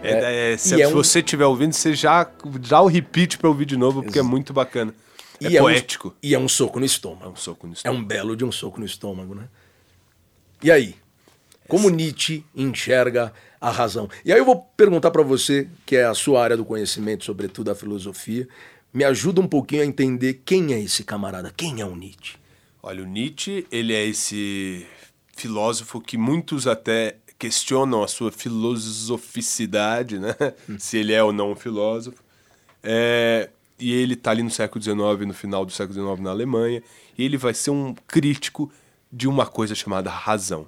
É, 0.03 0.53
é, 0.53 0.57
se 0.57 0.75
e 0.75 0.81
é 0.81 0.85
se 0.87 0.91
um- 0.91 0.95
você 0.95 1.19
estiver 1.19 1.45
ouvindo, 1.45 1.73
você 1.73 1.93
já 1.93 2.29
dá 2.69 2.81
o 2.81 2.87
repeat 2.87 3.37
para 3.37 3.47
ouvir 3.49 3.65
de 3.65 3.77
novo, 3.77 4.03
porque 4.03 4.19
é 4.19 4.23
muito 4.23 4.51
bacana. 4.53 4.93
É 5.41 5.47
E 5.49 5.57
um- 5.59 5.63
poético. 5.63 6.15
e 6.21 6.33
é 6.35 6.39
um 6.39 6.47
soco 6.47 6.79
no 6.79 6.85
estômago. 6.85 7.25
É 7.25 7.29
um 7.29 7.35
soco 7.35 7.67
no 7.67 7.73
É 7.73 7.75
estômago. 7.77 8.01
um 8.01 8.05
belo 8.05 8.35
de 8.35 8.45
um 8.45 8.51
soco 8.51 8.79
no 8.79 8.85
estômago, 8.85 9.33
né? 9.35 9.47
E 10.61 10.71
aí? 10.71 10.95
Como 11.67 11.89
Nietzsche 11.89 12.43
enxerga 12.55 13.33
a 13.59 13.69
razão. 13.71 14.09
E 14.25 14.31
aí 14.33 14.37
eu 14.39 14.45
vou 14.45 14.57
perguntar 14.77 15.11
para 15.11 15.23
você, 15.23 15.67
que 15.85 15.95
é 15.95 16.05
a 16.05 16.13
sua 16.13 16.43
área 16.43 16.57
do 16.57 16.65
conhecimento, 16.65 17.23
sobretudo 17.23 17.71
a 17.71 17.75
filosofia, 17.75 18.47
me 18.93 19.03
ajuda 19.03 19.41
um 19.41 19.47
pouquinho 19.47 19.81
a 19.81 19.85
entender 19.85 20.41
quem 20.45 20.73
é 20.73 20.79
esse 20.79 21.03
camarada, 21.03 21.51
quem 21.55 21.81
é 21.81 21.85
o 21.85 21.95
Nietzsche. 21.95 22.35
Olha, 22.81 23.01
o 23.01 23.05
Nietzsche, 23.07 23.65
ele 23.71 23.93
é 23.93 24.05
esse 24.05 24.85
filósofo 25.35 25.99
que 26.01 26.17
muitos 26.17 26.67
até 26.67 27.15
questionam 27.43 28.01
a 28.03 28.07
sua 28.07 28.31
filosoficidade, 28.31 30.17
né? 30.19 30.35
Se 30.79 30.97
ele 30.97 31.13
é 31.13 31.23
ou 31.23 31.33
não 31.33 31.51
um 31.51 31.55
filósofo. 31.55 32.23
É, 32.81 33.49
e 33.79 33.91
ele 33.93 34.13
está 34.13 34.31
ali 34.31 34.43
no 34.43 34.49
século 34.49 34.81
XIX, 34.81 35.27
no 35.27 35.33
final 35.33 35.65
do 35.65 35.71
século 35.71 35.99
XIX 36.07 36.21
na 36.23 36.29
Alemanha, 36.31 36.81
e 37.17 37.23
ele 37.23 37.37
vai 37.37 37.53
ser 37.53 37.71
um 37.71 37.93
crítico 38.07 38.71
de 39.11 39.27
uma 39.27 39.45
coisa 39.45 39.75
chamada 39.75 40.09
razão. 40.09 40.67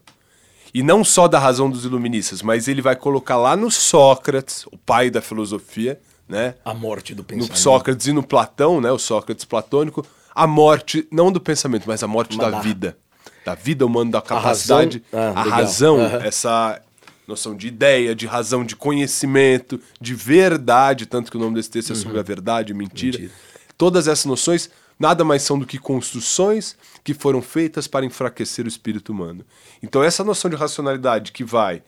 E 0.74 0.84
não 0.84 1.04
só 1.04 1.28
da 1.28 1.40
razão 1.40 1.70
dos 1.70 1.86
iluministas, 1.86 2.42
mas 2.42 2.68
ele 2.68 2.82
vai 2.82 2.96
colocar 2.96 3.38
lá 3.38 3.56
no 3.56 3.72
Sócrates, 3.72 4.66
o 4.72 4.78
pai 4.78 5.10
da 5.10 5.22
filosofia, 5.22 6.00
né? 6.28 6.56
A 6.66 6.74
morte 6.74 7.14
do 7.16 7.20
no 7.20 7.24
pensamento. 7.26 7.58
Sócrates 7.58 8.08
e 8.08 8.12
no 8.14 8.22
Platão, 8.24 8.82
né, 8.82 8.92
o 8.92 9.00
Sócrates 9.00 9.46
platônico, 9.46 10.06
a 10.34 10.46
morte, 10.46 11.08
não 11.10 11.32
do 11.32 11.40
pensamento, 11.40 11.86
mas 11.88 12.04
a 12.04 12.08
morte 12.08 12.36
Mas 12.36 12.46
da 12.46 12.52
da- 12.58 12.60
vida. 12.60 12.98
Da 13.46 13.56
vida 13.56 13.86
humana, 13.86 14.12
da 14.12 14.22
capacidade, 14.22 15.04
razão? 15.12 15.34
Ah, 15.36 15.40
a 15.40 15.44
razão, 15.44 16.02
Aham. 16.02 16.18
essa 16.24 16.82
noção 17.28 17.56
de 17.56 17.68
ideia, 17.68 18.14
de 18.14 18.26
razão, 18.26 18.66
de 18.66 18.76
conhecimento, 18.76 19.80
de 20.02 20.14
verdade, 20.14 21.06
tanto 21.06 21.32
que 21.32 21.38
o 21.38 21.40
nome 21.40 21.56
desse 21.56 21.70
texto 21.70 21.94
é 21.94 21.96
sobre 21.96 22.20
a 22.20 22.24
verdade 22.24 22.74
mentira. 22.74 23.18
Uhum. 23.18 23.24
Mentira. 23.24 23.40
Todas 23.78 24.08
essas 24.08 24.26
noções 24.26 24.70
nada 25.00 25.24
mais 25.24 25.44
são 25.44 25.60
do 25.60 25.66
que 25.66 25.78
construções 25.78 26.76
que 27.04 27.14
foram 27.14 27.42
feitas 27.42 27.88
para 27.88 28.06
enfraquecer 28.06 28.66
o 28.66 28.68
espírito 28.68 29.12
humano. 29.12 29.46
Então 29.82 30.04
essa 30.04 30.24
noção 30.24 30.50
de 30.50 30.56
racionalidade 30.56 31.32
que 31.32 31.44
vai 31.44 31.84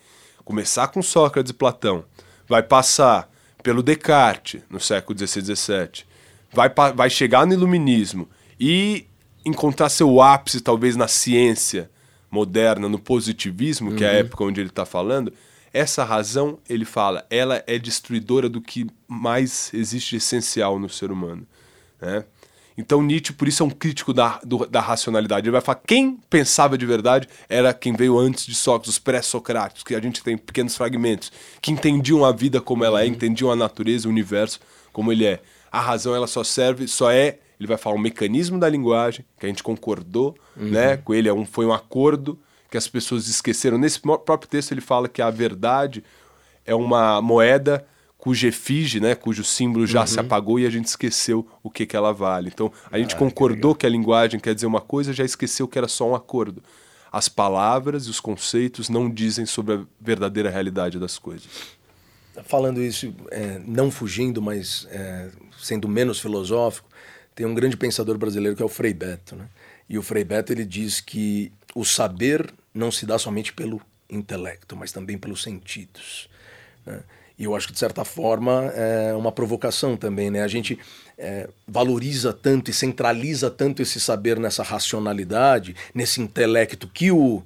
começar 0.48 0.88
com 0.88 1.02
Sócrates 1.02 1.50
e 1.52 1.54
Platão, 1.54 2.06
vai 2.48 2.64
passar 2.64 3.30
pelo 3.62 3.84
Descartes 3.84 4.62
no 4.70 4.80
século 4.80 5.18
XVI 5.18 5.42
e 5.42 5.56
XVII, 5.56 6.06
vai, 6.54 6.72
vai 6.96 7.10
chegar 7.10 7.46
no 7.46 7.52
iluminismo 7.52 8.30
e 8.58 9.06
encontrar 9.48 9.90
seu 9.90 10.22
ápice 10.22 10.62
talvez 10.62 10.96
na 10.96 11.08
ciência 11.08 11.90
moderna, 12.30 12.90
no 12.90 13.00
positivismo, 13.00 13.96
que 13.96 14.04
é 14.04 14.10
a 14.10 14.14
época 14.14 14.44
onde 14.44 14.60
ele 14.60 14.70
está 14.70 14.86
falando, 14.86 15.32
essa 15.74 16.04
razão, 16.04 16.60
ele 16.68 16.86
fala, 16.86 17.26
ela 17.30 17.64
é 17.68 17.78
destruidora 17.78 18.50
do 18.50 18.60
que 18.62 18.88
mais 19.08 19.72
existe 19.74 20.12
de 20.12 20.18
essencial 20.18 20.80
no 20.80 20.90
ser 20.90 21.12
humano. 21.12 21.46
Né? 22.02 22.24
Então 22.78 23.02
Nietzsche, 23.02 23.34
por 23.34 23.48
isso, 23.48 23.64
é 23.64 23.66
um 23.66 23.70
crítico 23.70 24.14
da, 24.14 24.40
do- 24.44 24.66
da 24.68 24.80
racionalidade. 24.82 25.46
Ele 25.46 25.52
vai 25.52 25.62
falar 25.62 25.82
quem 25.86 26.20
pensava 26.30 26.78
de 26.78 26.86
verdade 26.86 27.28
era 27.50 27.74
quem 27.74 27.94
veio 27.94 28.18
antes 28.18 28.46
de 28.46 28.54
Sócrates, 28.56 28.92
os 28.94 29.00
pré-socráticos, 29.00 29.84
que 29.84 29.96
a 29.96 30.00
gente 30.02 30.24
tem 30.24 30.38
pequenos 30.38 30.76
fragmentos, 30.76 31.32
que 31.62 31.72
entendiam 31.72 32.24
a 32.26 32.32
vida 32.32 32.60
como 32.62 32.84
ela 32.84 33.02
é, 33.02 33.08
entendiam 33.08 33.52
a 33.52 33.56
natureza, 33.56 34.08
o 34.08 34.12
universo 34.12 34.60
como 34.94 35.12
ele 35.12 35.26
é. 35.26 35.42
A 35.72 35.80
razão, 35.82 36.16
ela 36.16 36.28
só 36.28 36.44
serve, 36.44 36.88
só 36.88 37.12
é, 37.12 37.40
ele 37.60 37.68
vai 37.68 37.78
falar 37.78 37.96
um 37.96 38.00
mecanismo 38.00 38.60
da 38.60 38.70
linguagem, 38.70 39.26
que 39.40 39.46
a 39.46 39.50
gente 39.50 39.64
concordou 39.64 40.36
né, 40.56 40.98
com 40.98 41.14
ele, 41.14 41.28
é 41.28 41.34
um, 41.34 41.46
foi 41.46 41.66
um 41.66 41.74
acordo 41.74 42.40
que 42.70 42.78
as 42.78 42.88
pessoas 42.88 43.28
esqueceram. 43.28 43.78
Nesse 43.78 44.00
próprio 44.00 44.48
texto 44.48 44.72
ele 44.72 44.82
fala 44.82 45.08
que 45.08 45.22
a 45.22 45.30
verdade 45.30 46.04
é 46.66 46.76
uma 46.76 47.22
moeda 47.22 47.86
cuja 48.18 48.48
efígie, 48.48 49.00
né, 49.00 49.16
cujo 49.16 49.44
símbolo 49.44 49.88
já 49.88 50.06
se 50.06 50.20
apagou 50.20 50.60
e 50.60 50.66
a 50.66 50.70
gente 50.70 50.86
esqueceu 50.86 51.48
o 51.64 51.70
que, 51.70 51.86
que 51.86 51.96
ela 51.96 52.12
vale. 52.12 52.50
Então, 52.54 52.72
a 52.92 52.98
gente 52.98 53.16
concordou 53.16 53.74
que, 53.76 53.86
a 53.86 53.90
linguagem 53.90 54.40
quer 54.40 54.54
dizer 54.54 54.66
uma 54.66 54.82
coisa, 54.82 55.14
já 55.14 55.24
esqueceu 55.24 55.68
que 55.68 55.78
era 55.78 55.88
só 55.88 56.10
um 56.10 56.16
acordo. 56.16 56.62
As 57.12 57.30
palavras 57.30 58.06
e 58.06 58.10
os 58.10 58.20
conceitos 58.20 58.90
não 58.90 59.10
dizem 59.10 59.46
sobre 59.46 59.76
a 59.76 59.82
verdadeira 60.02 60.50
realidade 60.50 61.00
das 61.00 61.18
coisas. 61.18 61.48
Falando 62.44 62.82
isso, 62.82 63.14
é, 63.32 63.62
não 63.66 63.90
fugindo, 63.90 64.42
mas 64.42 64.88
é, 64.92 65.30
sendo 65.58 65.88
menos 65.88 66.20
filosófico, 66.20 66.90
tem 67.38 67.46
um 67.46 67.54
grande 67.54 67.78
pensador 67.78 68.18
brasileiro 68.18 68.56
que 68.56 68.64
é 68.64 68.66
o 68.66 68.70
Frei 68.70 68.96
Beto. 68.96 69.36
Né? 69.36 69.46
E 69.88 69.96
o 69.96 70.02
Frei 70.02 70.24
Beto 70.24 70.52
ele 70.52 70.66
diz 70.66 71.00
que 71.00 71.52
o 71.76 71.86
saber 71.86 72.52
não 72.74 72.92
se 72.92 73.06
dá 73.06 73.20
somente 73.20 73.54
pelo 73.54 73.80
intelecto, 74.10 74.76
mas 74.76 74.92
também 74.92 75.20
pelos 75.20 75.44
sentidos. 75.44 76.28
né? 76.84 77.00
E 77.38 77.44
eu 77.44 77.56
acho 77.56 77.68
que, 77.68 77.74
de 77.74 77.78
certa 77.78 78.04
forma, 78.04 78.72
é 78.74 79.14
uma 79.14 79.32
provocação 79.32 79.96
também. 79.96 80.32
Né? 80.32 80.42
A 80.42 80.48
gente 80.48 80.80
é, 81.16 81.48
valoriza 81.68 82.34
tanto 82.34 82.72
e 82.72 82.74
centraliza 82.74 83.52
tanto 83.52 83.84
esse 83.84 84.00
saber 84.00 84.40
nessa 84.40 84.64
racionalidade, 84.64 85.76
nesse 85.94 86.20
intelecto 86.20 86.88
que 86.88 87.12
o, 87.12 87.44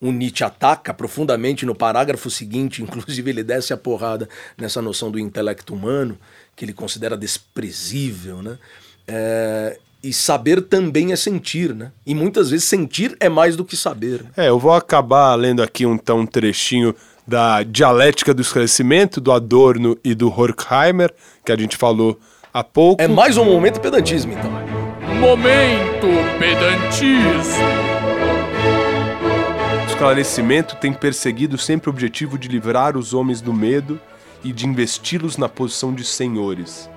o 0.00 0.12
Nietzsche 0.12 0.44
ataca 0.44 0.94
profundamente 0.94 1.66
no 1.66 1.74
parágrafo 1.74 2.30
seguinte, 2.30 2.80
inclusive 2.84 3.28
ele 3.28 3.42
desce 3.42 3.72
a 3.72 3.76
porrada 3.76 4.28
nessa 4.56 4.80
noção 4.80 5.10
do 5.10 5.18
intelecto 5.18 5.74
humano, 5.74 6.16
que 6.54 6.64
ele 6.64 6.72
considera 6.72 7.16
desprezível, 7.16 8.40
né? 8.40 8.56
É, 9.06 9.78
e 10.02 10.12
saber 10.12 10.62
também 10.62 11.12
é 11.12 11.16
sentir, 11.16 11.74
né? 11.74 11.92
E 12.04 12.14
muitas 12.14 12.50
vezes 12.50 12.66
sentir 12.66 13.16
é 13.20 13.28
mais 13.28 13.54
do 13.54 13.64
que 13.64 13.76
saber. 13.76 14.24
É, 14.36 14.48
eu 14.48 14.58
vou 14.58 14.72
acabar 14.72 15.34
lendo 15.36 15.62
aqui 15.62 15.86
um, 15.86 15.94
então, 15.94 16.20
um 16.20 16.26
trechinho 16.26 16.94
da 17.26 17.62
Dialética 17.62 18.34
do 18.34 18.42
Esclarecimento, 18.42 19.20
do 19.20 19.30
Adorno 19.30 19.96
e 20.02 20.14
do 20.14 20.28
Horkheimer, 20.28 21.12
que 21.44 21.52
a 21.52 21.56
gente 21.56 21.76
falou 21.76 22.18
há 22.52 22.64
pouco. 22.64 23.00
É 23.00 23.06
mais 23.06 23.36
um 23.36 23.44
momento 23.44 23.80
pedantismo, 23.80 24.32
então. 24.32 24.50
Momento 25.20 26.08
pedantismo. 26.38 27.62
O 29.84 29.86
esclarecimento 29.88 30.74
tem 30.76 30.92
perseguido 30.92 31.56
sempre 31.56 31.88
o 31.88 31.92
objetivo 31.92 32.36
de 32.36 32.48
livrar 32.48 32.96
os 32.96 33.14
homens 33.14 33.40
do 33.40 33.52
medo 33.52 34.00
e 34.42 34.52
de 34.52 34.66
investi-los 34.66 35.36
na 35.36 35.48
posição 35.48 35.94
de 35.94 36.04
senhores. 36.04 36.90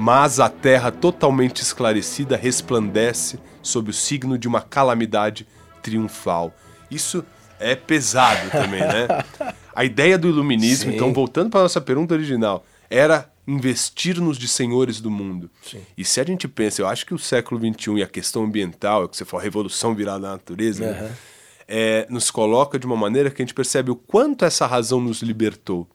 Mas 0.00 0.40
a 0.40 0.48
terra 0.48 0.90
totalmente 0.90 1.60
esclarecida 1.60 2.34
resplandece 2.34 3.38
sob 3.60 3.90
o 3.90 3.92
signo 3.92 4.38
de 4.38 4.48
uma 4.48 4.62
calamidade 4.62 5.46
triunfal. 5.82 6.54
Isso 6.90 7.22
é 7.58 7.76
pesado 7.76 8.50
também, 8.50 8.80
né? 8.80 9.06
A 9.76 9.84
ideia 9.84 10.16
do 10.16 10.26
iluminismo, 10.26 10.90
Sim. 10.90 10.96
então 10.96 11.12
voltando 11.12 11.50
para 11.50 11.60
a 11.60 11.62
nossa 11.64 11.82
pergunta 11.82 12.14
original, 12.14 12.64
era 12.88 13.30
investir-nos 13.46 14.38
de 14.38 14.48
senhores 14.48 15.02
do 15.02 15.10
mundo. 15.10 15.50
Sim. 15.62 15.82
E 15.98 16.02
se 16.04 16.18
a 16.18 16.24
gente 16.24 16.48
pensa, 16.48 16.80
eu 16.80 16.88
acho 16.88 17.04
que 17.04 17.12
o 17.12 17.18
século 17.18 17.60
XXI 17.60 17.98
e 17.98 18.02
a 18.02 18.06
questão 18.06 18.44
ambiental, 18.44 19.04
é 19.04 19.08
que 19.08 19.16
você 19.18 19.26
falou, 19.26 19.42
a 19.42 19.44
revolução 19.44 19.94
virada 19.94 20.20
na 20.20 20.32
natureza, 20.32 20.84
né? 20.84 20.98
Aham. 20.98 21.10
é, 21.68 22.06
nos 22.08 22.30
coloca 22.30 22.78
de 22.78 22.86
uma 22.86 22.96
maneira 22.96 23.30
que 23.30 23.42
a 23.42 23.44
gente 23.44 23.54
percebe 23.54 23.90
o 23.90 23.96
quanto 23.96 24.46
essa 24.46 24.66
razão 24.66 24.98
nos 24.98 25.20
libertou. 25.20 25.86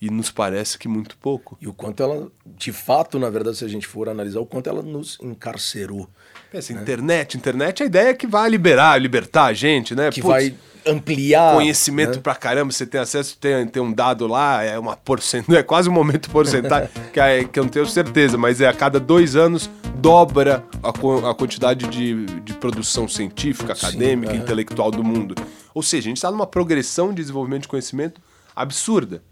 E 0.00 0.08
nos 0.10 0.30
parece 0.30 0.78
que 0.78 0.88
muito 0.88 1.16
pouco. 1.18 1.58
E 1.60 1.68
o 1.68 1.74
quanto 1.74 2.02
ela, 2.02 2.28
de 2.46 2.72
fato, 2.72 3.18
na 3.18 3.28
verdade, 3.28 3.58
se 3.58 3.64
a 3.64 3.68
gente 3.68 3.86
for 3.86 4.08
analisar, 4.08 4.40
o 4.40 4.46
quanto 4.46 4.68
ela 4.68 4.82
nos 4.82 5.18
encarcerou. 5.22 6.08
Pensa, 6.50 6.72
internet, 6.72 7.36
internet, 7.36 7.82
a 7.82 7.86
ideia 7.86 8.08
é 8.08 8.14
que 8.14 8.26
vai 8.26 8.48
liberar, 8.48 8.98
libertar 9.00 9.44
a 9.44 9.52
gente, 9.52 9.94
né? 9.94 10.10
Que 10.10 10.22
Putz, 10.22 10.32
vai 10.32 10.54
ampliar. 10.86 11.54
conhecimento 11.54 12.16
né? 12.16 12.20
pra 12.22 12.34
caramba, 12.34 12.72
você 12.72 12.86
tem 12.86 12.98
acesso, 13.00 13.36
tem, 13.38 13.66
tem 13.66 13.82
um 13.82 13.92
dado 13.92 14.26
lá, 14.26 14.62
é 14.62 14.78
uma 14.78 14.96
porcentagem, 14.96 15.54
é 15.60 15.62
quase 15.62 15.88
um 15.90 15.92
momento 15.92 16.30
porcentagem, 16.30 16.88
que, 17.12 17.20
é- 17.20 17.44
que 17.44 17.58
eu 17.58 17.64
não 17.64 17.70
tenho 17.70 17.86
certeza, 17.86 18.38
mas 18.38 18.60
é 18.62 18.66
a 18.68 18.72
cada 18.72 18.98
dois 18.98 19.36
anos 19.36 19.70
dobra 19.96 20.64
a, 20.82 20.92
co- 20.94 21.26
a 21.28 21.34
quantidade 21.34 21.86
de, 21.88 22.24
de 22.40 22.54
produção 22.54 23.06
científica, 23.06 23.74
acadêmica, 23.74 24.32
aham. 24.32 24.40
intelectual 24.42 24.90
do 24.90 25.04
mundo. 25.04 25.34
Ou 25.74 25.82
seja, 25.82 26.06
a 26.06 26.08
gente 26.08 26.16
está 26.16 26.30
numa 26.30 26.46
progressão 26.46 27.10
de 27.10 27.16
desenvolvimento 27.16 27.62
de 27.62 27.68
conhecimento 27.68 28.18
absurda. 28.56 29.22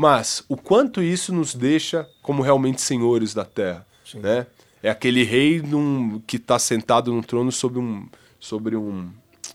Mas 0.00 0.42
o 0.48 0.56
quanto 0.56 1.02
isso 1.02 1.30
nos 1.30 1.54
deixa 1.54 2.08
como 2.22 2.42
realmente 2.42 2.80
senhores 2.80 3.34
da 3.34 3.44
Terra, 3.44 3.86
né? 4.14 4.46
É 4.82 4.88
aquele 4.88 5.22
rei 5.24 5.60
num- 5.60 6.22
que 6.26 6.38
está 6.38 6.58
sentado 6.58 7.12
num 7.12 7.20
trono 7.20 7.52
sobre 7.52 7.78
um, 7.78 8.08
sobre 8.38 8.76
um, 8.76 9.10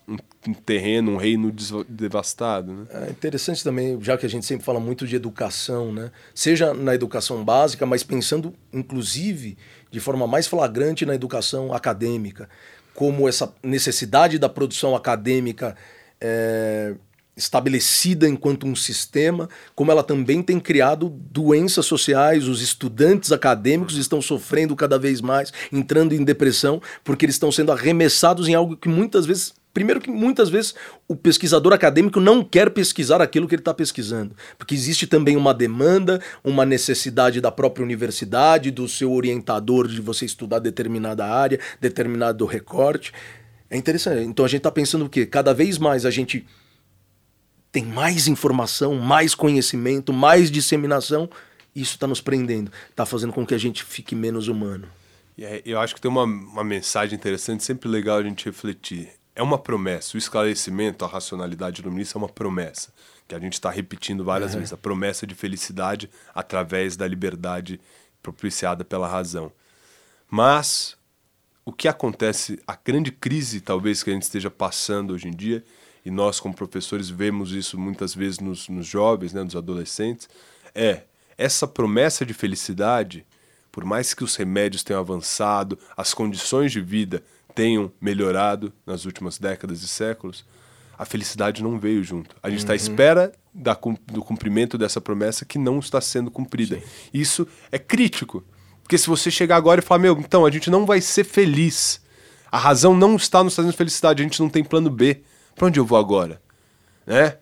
um- 0.08 0.18
um 0.48 0.54
terreno, 0.54 1.14
um 1.14 1.18
reino 1.18 1.52
devastado, 1.90 2.72
né? 2.74 2.86
É 3.08 3.10
interessante 3.10 3.64
também, 3.64 4.00
já 4.04 4.16
que 4.20 4.26
a 4.28 4.30
gente 4.30 4.46
sempre 4.46 4.64
fala 4.64 4.80
muito 4.80 5.08
de 5.08 5.16
educação, 5.16 5.92
né? 5.92 6.12
Seja 6.36 6.76
na 6.76 6.94
educação 6.94 7.44
básica, 7.44 7.84
mas 7.88 8.04
pensando, 8.04 8.54
inclusive, 8.72 9.58
de 9.90 10.00
forma 10.00 10.28
mais 10.28 10.46
flagrante 10.46 11.08
na 11.08 11.16
educação 11.16 11.74
acadêmica, 11.74 12.48
como 12.94 13.28
essa 13.28 13.52
necessidade 13.64 14.38
da 14.38 14.48
produção 14.48 14.96
acadêmica 14.96 15.76
é, 16.22 16.94
estabelecida 17.36 18.28
enquanto 18.28 18.66
um 18.66 18.76
sistema, 18.76 19.50
como 19.76 19.92
ela 19.92 20.04
também 20.04 20.42
tem 20.42 20.60
criado 20.60 21.10
doenças 21.10 21.86
sociais, 21.86 22.48
os 22.48 22.62
estudantes 22.62 23.32
acadêmicos 23.32 23.98
estão 23.98 24.22
sofrendo 24.22 24.76
cada 24.76 24.98
vez 24.98 25.22
mais, 25.22 25.52
entrando 25.72 26.14
em 26.14 26.24
depressão, 26.24 26.82
porque 27.04 27.26
eles 27.26 27.36
estão 27.36 27.52
sendo 27.52 27.72
arremessados 27.72 28.48
em 28.48 28.54
algo 28.54 28.78
que 28.78 28.90
muitas 28.90 29.26
vezes 29.26 29.54
Primeiro 29.76 30.00
que 30.00 30.10
muitas 30.10 30.48
vezes 30.48 30.74
o 31.06 31.18
pesquisador 31.18 31.74
acadêmico 31.74 32.22
não 32.22 32.42
quer 32.42 32.70
pesquisar 32.70 33.22
aquilo 33.22 33.46
que 33.46 33.56
ele 33.56 33.60
está 33.60 33.74
pesquisando, 33.74 34.34
porque 34.58 34.74
existe 34.74 35.06
também 35.06 35.36
uma 35.36 35.54
demanda, 35.54 36.22
uma 36.42 36.66
necessidade 36.66 37.42
da 37.42 37.52
própria 37.52 37.84
universidade, 37.84 38.72
do 38.72 38.88
seu 38.88 39.12
orientador 39.12 39.90
de 39.90 40.00
você 40.00 40.24
estudar 40.24 40.60
determinada 40.60 41.26
área, 41.26 41.60
determinado 41.82 42.46
recorte. 42.46 43.12
É 43.70 43.76
interessante. 43.76 44.24
Então 44.24 44.46
a 44.46 44.48
gente 44.48 44.60
está 44.60 44.72
pensando 44.72 45.04
o 45.04 45.10
quê? 45.10 45.26
Cada 45.26 45.54
vez 45.54 45.78
mais 45.78 46.06
a 46.06 46.10
gente 46.10 46.46
tem 47.76 47.84
mais 47.84 48.26
informação, 48.30 48.96
mais 48.96 49.36
conhecimento, 49.36 50.14
mais 50.14 50.50
disseminação, 50.50 51.30
isso 51.76 51.96
está 51.96 52.08
nos 52.08 52.22
prendendo, 52.22 52.72
está 52.90 53.06
fazendo 53.06 53.34
com 53.34 53.46
que 53.46 53.54
a 53.54 53.58
gente 53.58 53.84
fique 53.84 54.16
menos 54.16 54.48
humano. 54.48 54.88
É- 55.38 55.62
eu 55.66 55.78
acho 55.78 55.94
que 55.94 56.00
tem 56.00 56.10
uma, 56.10 56.24
uma 56.24 56.64
mensagem 56.64 57.18
interessante, 57.18 57.66
sempre 57.66 57.90
legal 57.90 58.20
a 58.20 58.24
gente 58.24 58.46
refletir. 58.46 59.10
É 59.36 59.44
uma 59.44 59.58
promessa. 59.58 60.16
O 60.16 60.18
esclarecimento, 60.18 61.04
a 61.04 61.08
racionalidade 61.10 61.82
iluminista 61.82 62.18
é 62.18 62.20
uma 62.20 62.30
promessa. 62.30 62.94
Que 63.28 63.36
a 63.36 63.40
gente 63.42 63.56
está 63.56 63.70
repetindo 63.70 64.24
várias 64.24 64.56
vezes. 64.56 64.72
A 64.72 64.78
promessa 64.78 65.28
de 65.28 65.36
felicidade 65.36 66.10
através 66.34 66.96
da 66.96 67.06
liberdade 67.06 67.82
propiciada 68.24 68.86
pela 68.86 69.06
razão. 69.06 69.52
Mas 70.30 70.96
o 71.66 71.74
que 71.74 71.90
acontece, 71.90 72.58
a 72.66 72.78
grande 72.82 73.12
crise 73.12 73.60
talvez 73.60 74.02
que 74.02 74.12
a 74.12 74.14
gente 74.14 74.24
esteja 74.24 74.50
passando 74.50 75.14
hoje 75.14 75.28
em 75.28 75.36
dia, 75.36 75.62
e 76.06 76.12
nós 76.12 76.40
como 76.40 76.54
professores 76.54 77.10
vemos 77.10 77.52
isso 77.52 77.78
muitas 77.80 78.14
vezes 78.14 78.40
nos, 78.40 78.70
nos 78.70 78.86
jovens, 78.86 79.34
né, 79.34 79.44
nos 79.44 79.56
adolescentes, 79.56 80.30
é 80.74 81.02
essa 81.38 81.68
promessa 81.68 82.26
de 82.26 82.34
felicidade, 82.34 83.26
por 83.72 83.84
mais 83.84 84.14
que 84.14 84.24
os 84.24 84.36
remédios 84.36 84.84
tenham 84.84 85.00
avançado, 85.00 85.78
as 85.98 86.14
condições 86.14 86.72
de 86.72 86.80
vida 86.80 87.24
tenham 87.56 87.92
melhorado 88.00 88.72
nas 88.86 89.06
últimas 89.06 89.38
décadas 89.38 89.82
e 89.82 89.88
séculos, 89.88 90.46
a 90.98 91.06
felicidade 91.06 91.64
não 91.64 91.80
veio 91.80 92.04
junto. 92.04 92.36
A 92.42 92.50
gente 92.50 92.60
está 92.60 92.74
à 92.74 92.76
espera 92.76 93.34
da 93.54 93.78
do 94.12 94.22
cumprimento 94.22 94.78
dessa 94.78 95.02
promessa 95.02 95.44
que 95.44 95.58
não 95.58 95.80
está 95.80 96.00
sendo 96.00 96.32
cumprida. 96.32 96.82
Isso 97.14 97.48
é 97.72 97.80
crítico. 97.80 98.44
Porque 98.82 98.98
se 98.98 99.08
você 99.08 99.32
chegar 99.32 99.56
agora 99.56 99.82
e 99.82 99.84
falar, 99.84 100.00
meu, 100.00 100.18
então 100.20 100.46
a 100.46 100.52
gente 100.52 100.70
não 100.70 100.86
vai 100.86 101.02
ser 101.02 101.24
feliz. 101.24 102.02
A 102.52 102.58
razão 102.58 102.96
não 102.96 103.16
está 103.16 103.44
nos 103.44 103.56
trazendo 103.56 103.76
felicidade, 103.76 104.22
a 104.22 104.26
gente 104.26 104.40
não 104.40 104.50
tem 104.50 104.64
plano 104.64 104.90
B. 104.90 105.24
Para 105.56 105.68
onde 105.68 105.80
eu 105.80 105.86
vou 105.86 105.98
agora? 105.98 106.42
Né? 107.06 107.38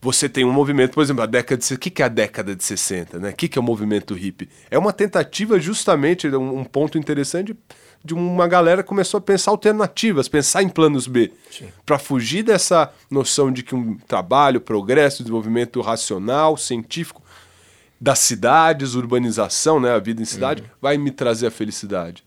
Você 0.00 0.28
tem 0.28 0.44
um 0.44 0.52
movimento, 0.52 0.92
por 0.92 1.02
exemplo, 1.02 1.22
a 1.22 1.26
década 1.26 1.62
de... 1.62 1.74
O 1.74 1.78
que 1.78 1.88
que 1.88 2.02
é 2.02 2.04
a 2.04 2.08
década 2.08 2.54
de 2.54 2.62
60, 2.62 3.18
né? 3.18 3.30
O 3.30 3.34
que 3.34 3.48
que 3.48 3.58
é 3.58 3.60
o 3.60 3.64
movimento 3.64 4.12
hippie? 4.14 4.50
É 4.70 4.78
uma 4.78 4.92
tentativa 4.92 5.58
justamente, 5.58 6.28
um 6.28 6.58
um 6.58 6.64
ponto 6.64 6.98
interessante, 6.98 7.56
de 8.04 8.12
uma 8.12 8.46
galera 8.46 8.82
que 8.82 8.88
começou 8.90 9.16
a 9.16 9.20
pensar 9.22 9.50
alternativas, 9.50 10.28
pensar 10.28 10.62
em 10.62 10.68
planos 10.68 11.06
B. 11.06 11.32
Para 11.86 11.98
fugir 11.98 12.42
dessa 12.42 12.92
noção 13.10 13.50
de 13.50 13.62
que 13.62 13.74
um 13.74 13.96
trabalho, 13.96 14.60
progresso, 14.60 15.22
desenvolvimento 15.22 15.80
racional, 15.80 16.58
científico, 16.58 17.22
das 17.98 18.18
cidades, 18.18 18.94
urbanização, 18.94 19.80
né, 19.80 19.90
a 19.90 19.98
vida 19.98 20.20
em 20.20 20.26
cidade, 20.26 20.62
vai 20.82 20.98
me 20.98 21.10
trazer 21.10 21.46
a 21.46 21.50
felicidade. 21.50 22.22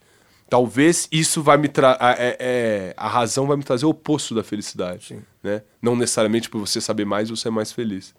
Talvez 0.50 1.08
isso 1.12 1.42
vai 1.44 1.58
me 1.58 1.68
trazer. 1.68 1.98
É, 2.02 2.38
é, 2.40 2.94
a 2.96 3.08
razão 3.08 3.46
vai 3.46 3.58
me 3.58 3.64
trazer 3.64 3.86
o 3.86 3.90
oposto 3.90 4.34
da 4.34 4.44
felicidade. 4.44 5.20
Né? 5.44 5.62
Não 5.82 5.96
necessariamente 5.96 6.50
por 6.50 6.60
você 6.60 6.80
saber 6.80 7.06
mais, 7.06 7.30
você 7.30 7.50
é 7.50 7.52
mais 7.52 7.72
feliz. 7.72 8.16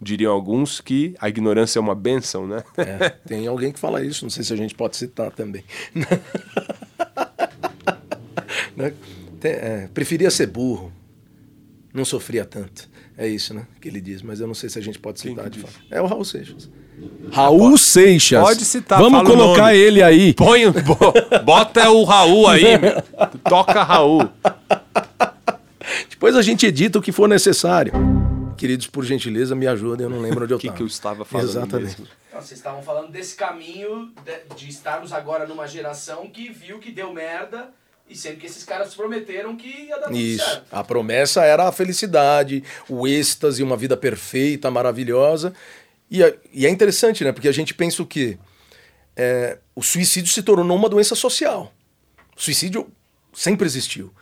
Diriam 0.00 0.32
alguns 0.32 0.80
que 0.80 1.14
a 1.20 1.28
ignorância 1.28 1.78
é 1.78 1.82
uma 1.82 1.94
benção, 1.94 2.46
né? 2.46 2.64
É, 2.76 3.08
tem 3.10 3.46
alguém 3.46 3.72
que 3.72 3.78
fala 3.78 4.04
isso, 4.04 4.24
não 4.24 4.30
sei 4.30 4.42
se 4.42 4.52
a 4.52 4.56
gente 4.56 4.74
pode 4.74 4.96
citar 4.96 5.30
também. 5.30 5.64
Né? 8.76 8.92
É, 9.42 9.88
preferia 9.94 10.30
ser 10.32 10.48
burro, 10.48 10.92
não 11.92 12.04
sofria 12.04 12.44
tanto. 12.44 12.88
É 13.16 13.28
isso, 13.28 13.54
né? 13.54 13.66
Que 13.80 13.88
ele 13.88 14.00
diz, 14.00 14.22
mas 14.22 14.40
eu 14.40 14.46
não 14.46 14.54
sei 14.54 14.68
se 14.68 14.78
a 14.78 14.82
gente 14.82 14.98
pode 14.98 15.20
citar 15.20 15.48
de 15.48 15.60
diz? 15.60 15.62
fato. 15.70 15.84
É 15.90 16.00
o 16.02 16.06
Raul 16.06 16.24
Seixas. 16.24 16.68
Raul 17.32 17.76
Seixas. 17.78 18.42
Pode 18.42 18.64
citar, 18.64 18.98
Vamos 19.00 19.22
colocar 19.22 19.66
nome. 19.66 19.76
ele 19.76 20.02
aí. 20.02 20.34
Põe, 20.34 20.70
bo- 20.70 21.40
bota 21.44 21.90
o 21.90 22.02
Raul 22.04 22.48
aí, 22.48 22.78
meu. 22.78 23.00
toca 23.48 23.82
Raul. 23.82 24.28
Depois 26.10 26.34
a 26.36 26.42
gente 26.42 26.66
edita 26.66 26.98
o 26.98 27.02
que 27.02 27.12
for 27.12 27.28
necessário. 27.28 27.92
Queridos, 28.56 28.86
por 28.86 29.04
gentileza, 29.04 29.54
me 29.54 29.66
ajudem, 29.66 30.04
eu 30.04 30.10
não 30.10 30.20
lembro 30.20 30.44
onde 30.44 30.52
eu 30.54 30.56
O 30.56 30.60
que, 30.60 30.66
estava. 30.68 30.76
que 30.76 30.82
eu 30.82 30.86
estava 30.86 31.24
falando 31.24 31.48
Exatamente. 31.48 32.00
mesmo? 32.00 32.06
Então, 32.28 32.40
vocês 32.40 32.58
estavam 32.58 32.82
falando 32.82 33.10
desse 33.10 33.34
caminho 33.36 34.10
de, 34.24 34.56
de 34.56 34.68
estarmos 34.68 35.12
agora 35.12 35.46
numa 35.46 35.66
geração 35.66 36.26
que 36.28 36.50
viu 36.50 36.78
que 36.78 36.90
deu 36.90 37.12
merda 37.12 37.68
e 38.08 38.16
sendo 38.16 38.36
que 38.36 38.46
esses 38.46 38.64
caras 38.64 38.94
prometeram 38.94 39.56
que 39.56 39.66
ia 39.66 39.98
dar 39.98 40.06
tudo 40.06 40.16
Isso. 40.16 40.44
certo. 40.44 40.66
A 40.70 40.84
promessa 40.84 41.42
era 41.44 41.66
a 41.66 41.72
felicidade, 41.72 42.62
o 42.88 43.08
êxtase, 43.08 43.62
uma 43.62 43.76
vida 43.76 43.96
perfeita, 43.96 44.70
maravilhosa. 44.70 45.54
E 46.10 46.22
é, 46.22 46.38
e 46.52 46.66
é 46.66 46.70
interessante, 46.70 47.24
né? 47.24 47.32
Porque 47.32 47.48
a 47.48 47.52
gente 47.52 47.72
pensa 47.72 48.02
o 48.02 48.06
quê? 48.06 48.38
É, 49.16 49.58
o 49.74 49.82
suicídio 49.82 50.32
se 50.32 50.42
tornou 50.42 50.76
uma 50.76 50.88
doença 50.88 51.14
social. 51.14 51.72
O 52.36 52.40
suicídio 52.40 52.88
sempre 53.32 53.66
existiu. 53.66 54.12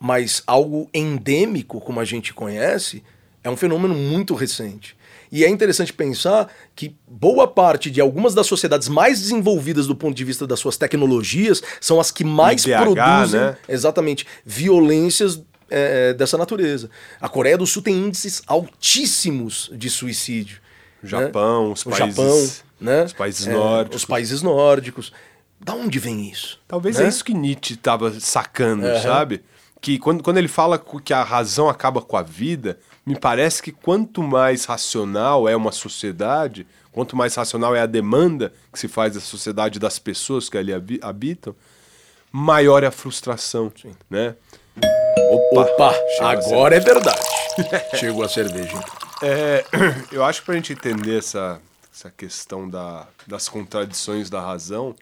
Mas 0.00 0.42
algo 0.46 0.88
endêmico, 0.92 1.80
como 1.80 2.00
a 2.00 2.04
gente 2.04 2.34
conhece, 2.34 3.02
é 3.42 3.50
um 3.50 3.56
fenômeno 3.56 3.94
muito 3.94 4.34
recente. 4.34 4.96
E 5.30 5.44
é 5.44 5.48
interessante 5.48 5.92
pensar 5.92 6.48
que 6.74 6.96
boa 7.06 7.46
parte 7.46 7.90
de 7.90 8.00
algumas 8.00 8.34
das 8.34 8.46
sociedades 8.46 8.88
mais 8.88 9.20
desenvolvidas 9.20 9.86
do 9.86 9.94
ponto 9.94 10.16
de 10.16 10.24
vista 10.24 10.46
das 10.46 10.58
suas 10.58 10.76
tecnologias 10.76 11.62
são 11.80 12.00
as 12.00 12.10
que 12.10 12.24
mais 12.24 12.64
IDH, 12.64 12.78
produzem 12.80 13.40
né? 13.40 13.56
exatamente 13.68 14.26
violências 14.44 15.42
é, 15.70 16.14
dessa 16.14 16.38
natureza. 16.38 16.88
A 17.20 17.28
Coreia 17.28 17.58
do 17.58 17.66
Sul 17.66 17.82
tem 17.82 17.94
índices 17.94 18.42
altíssimos 18.46 19.70
de 19.74 19.90
suicídio. 19.90 20.58
O 21.02 21.06
né? 21.06 21.10
Japão, 21.10 21.72
os 21.72 21.84
o 21.86 21.90
países- 21.90 22.16
Japão, 22.16 22.48
né? 22.80 23.04
os 23.04 23.12
países 23.12 23.46
É, 23.46 23.52
nórdicos. 23.52 23.96
Os 23.96 24.04
países 24.04 24.42
nórdicos. 24.42 25.12
Da 25.60 25.74
onde 25.74 25.98
vem 25.98 26.30
isso? 26.30 26.58
Talvez 26.66 26.96
né? 26.98 27.04
é 27.04 27.08
isso 27.08 27.24
que 27.24 27.34
Nietzsche 27.34 27.74
estava 27.74 28.18
sacando, 28.20 28.86
sabe? 29.02 29.42
Que 29.80 29.98
quando, 29.98 30.22
quando 30.22 30.38
ele 30.38 30.48
fala 30.48 30.82
que 31.04 31.12
a 31.12 31.22
razão 31.22 31.68
acaba 31.68 32.00
com 32.00 32.16
a 32.16 32.22
vida, 32.22 32.78
me 33.08 33.18
parece 33.18 33.62
que 33.62 33.72
quanto 33.72 34.22
mais 34.22 34.66
racional 34.66 35.48
é 35.48 35.56
uma 35.56 35.72
sociedade, 35.72 36.66
quanto 36.92 37.16
mais 37.16 37.34
racional 37.34 37.74
é 37.74 37.80
a 37.80 37.86
demanda 37.86 38.52
que 38.70 38.78
se 38.78 38.86
faz 38.86 39.14
da 39.14 39.20
sociedade 39.20 39.78
das 39.78 39.98
pessoas 39.98 40.50
que 40.50 40.58
ali 40.58 40.74
habi- 40.74 41.00
habitam, 41.02 41.56
maior 42.30 42.84
é 42.84 42.86
a 42.86 42.90
frustração, 42.90 43.72
né? 44.10 44.34
Opa, 45.30 45.62
Opa, 45.62 45.94
agora 46.20 46.76
é 46.76 46.80
verdade. 46.80 47.18
Chegou 47.96 48.24
a 48.24 48.28
cerveja. 48.28 48.78
É, 49.22 49.64
eu 50.12 50.22
acho 50.22 50.40
que 50.40 50.44
para 50.46 50.52
a 50.52 50.56
gente 50.58 50.74
entender 50.74 51.16
essa, 51.16 51.58
essa 51.90 52.10
questão 52.10 52.68
da, 52.68 53.06
das 53.26 53.48
contradições 53.48 54.28
da 54.28 54.42
razão, 54.42 54.94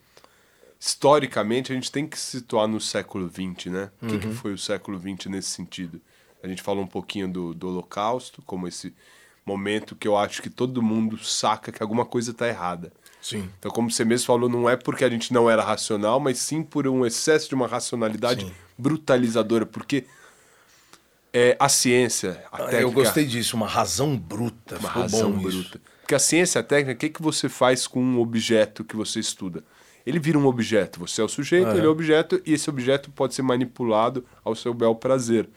historicamente 0.79 1.73
a 1.73 1.75
gente 1.75 1.91
tem 1.91 2.07
que 2.07 2.17
se 2.17 2.39
situar 2.39 2.69
no 2.69 2.81
século 2.81 3.29
XX, 3.29 3.67
né? 3.73 3.91
O 4.01 4.07
que, 4.07 4.19
que 4.21 4.29
foi 4.33 4.53
o 4.53 4.59
século 4.59 4.97
XX 4.97 5.27
nesse 5.27 5.49
sentido? 5.49 6.01
A 6.47 6.49
gente 6.49 6.63
falou 6.63 6.85
um 6.85 6.87
pouquinho 6.87 7.27
do, 7.27 7.53
do 7.53 7.69
Holocausto, 7.69 8.41
como 8.43 8.69
esse 8.69 8.95
momento 9.45 9.97
que 9.97 10.07
eu 10.07 10.17
acho 10.17 10.41
que 10.41 10.49
todo 10.49 10.81
mundo 10.81 11.19
saca 11.19 11.73
que 11.73 11.83
alguma 11.83 12.05
coisa 12.05 12.31
está 12.31 12.47
errada. 12.47 12.93
Sim. 13.21 13.51
Então, 13.59 13.69
como 13.73 13.91
você 13.91 14.05
mesmo 14.05 14.29
falou, 14.29 14.49
não 14.49 14.71
é 14.71 14.77
porque 14.77 15.05
a 15.05 15.11
gente 15.11 15.33
não 15.33 15.51
era 15.51 15.63
racional, 15.65 16.21
mas 16.21 16.39
sim 16.39 16.63
por 16.63 16.87
um 16.87 17.05
excesso 17.05 17.49
de 17.49 17.57
uma 17.57 17.67
racionalidade 17.67 18.45
Sim. 18.45 18.53
brutalizadora, 18.79 19.67
porque 19.67 20.05
é, 21.33 21.57
a 21.59 21.69
ciência, 21.69 22.45
a 22.53 22.59
técnica... 22.59 22.77
Ah, 22.77 22.81
Eu 22.81 22.93
gostei 22.93 23.25
disso, 23.25 23.57
uma 23.57 23.67
razão 23.67 24.17
bruta. 24.17 24.79
Uma 24.79 24.89
razão 24.89 25.33
bruta. 25.33 25.49
isso. 25.49 25.81
Porque 26.01 26.15
a 26.15 26.21
ciência 26.21 26.61
a 26.61 26.65
técnica, 26.65 26.93
o 26.93 27.01
que, 27.01 27.09
que 27.09 27.23
você 27.23 27.49
faz 27.49 27.89
com 27.89 28.01
um 28.01 28.21
objeto 28.21 28.85
que 28.85 28.95
você 28.95 29.19
estuda? 29.19 29.65
Ele 30.07 30.21
vira 30.21 30.39
um 30.39 30.47
objeto. 30.47 31.01
Você 31.01 31.21
é 31.21 31.25
o 31.25 31.29
sujeito, 31.29 31.71
ele 31.71 31.85
é 31.85 31.89
o 31.89 31.91
objeto, 31.91 32.41
e 32.47 32.53
esse 32.53 32.71
objeto 32.71 33.11
pode 33.11 33.35
ser 33.35 33.43
manipulado 33.43 34.25
ao 34.45 34.55
seu 34.55 34.73
bel 34.73 34.95
prazer. 34.95 35.49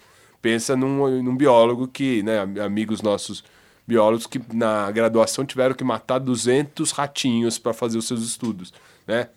Pensa 0.42 0.76
num, 0.76 1.22
num 1.22 1.36
biólogo 1.36 1.88
que, 1.88 2.24
né, 2.24 2.40
am- 2.40 2.60
amigos 2.62 3.02
nossos 3.02 3.44
biólogos 3.86 4.28
que 4.28 4.40
na 4.54 4.90
graduação 4.92 5.44
tiveram 5.46 5.74
que 5.76 5.84
matar 5.84 6.20
200 6.20 6.92
ratinhos 6.92 7.58
para 7.58 7.74
fazer 7.74 7.98
os 7.98 8.08
seus 8.08 8.22
estudos, 8.24 8.74
né? 9.08 9.30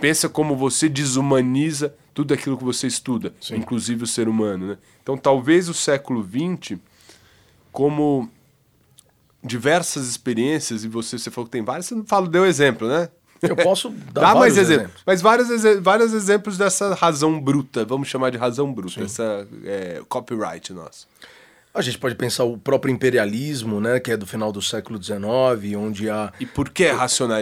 Pensa 0.00 0.28
como 0.28 0.56
você 0.56 0.88
desumaniza 0.88 1.94
tudo 2.14 2.32
aquilo 2.32 2.56
que 2.56 2.64
você 2.64 2.86
estuda, 2.86 3.34
inclusive 3.58 4.04
o 4.04 4.06
ser 4.06 4.28
humano, 4.28 4.68
né? 4.68 4.78
Então, 5.02 5.16
talvez 5.18 5.68
o 5.68 5.74
século 5.74 6.22
XX, 6.26 6.78
como 7.72 8.30
diversas 9.42 10.08
experiências, 10.08 10.84
e 10.84 10.88
você, 10.88 11.18
você 11.18 11.30
falou 11.30 11.46
que 11.46 11.52
tem 11.52 11.62
várias, 11.64 11.86
você 11.86 11.94
não 11.94 12.04
fala, 12.04 12.28
deu 12.28 12.44
exemplo, 12.46 12.88
né? 12.88 13.08
Eu 13.42 13.56
posso 13.56 13.90
dar 14.12 14.20
Dá 14.20 14.34
mais 14.34 14.56
exemplos. 14.56 14.80
exemplos. 14.82 15.02
Mas 15.06 15.20
vários, 15.22 15.50
exe- 15.50 15.80
vários 15.80 16.12
exemplos 16.12 16.58
dessa 16.58 16.94
razão 16.94 17.40
bruta, 17.40 17.84
vamos 17.84 18.08
chamar 18.08 18.30
de 18.30 18.36
razão 18.38 18.72
bruta, 18.72 19.02
essa 19.02 19.46
é, 19.64 20.02
copyright 20.08 20.72
nosso. 20.72 21.06
A 21.72 21.82
gente 21.82 21.98
pode 21.98 22.16
pensar 22.16 22.42
o 22.42 22.58
próprio 22.58 22.92
imperialismo, 22.92 23.80
né, 23.80 24.00
que 24.00 24.10
é 24.10 24.16
do 24.16 24.26
final 24.26 24.50
do 24.50 24.60
século 24.60 25.00
XIX, 25.00 25.20
onde 25.76 26.10
há 26.10 26.32
E 26.40 26.44
por 26.44 26.68
que 26.68 26.82
é 26.82 26.90
racional? 26.90 27.38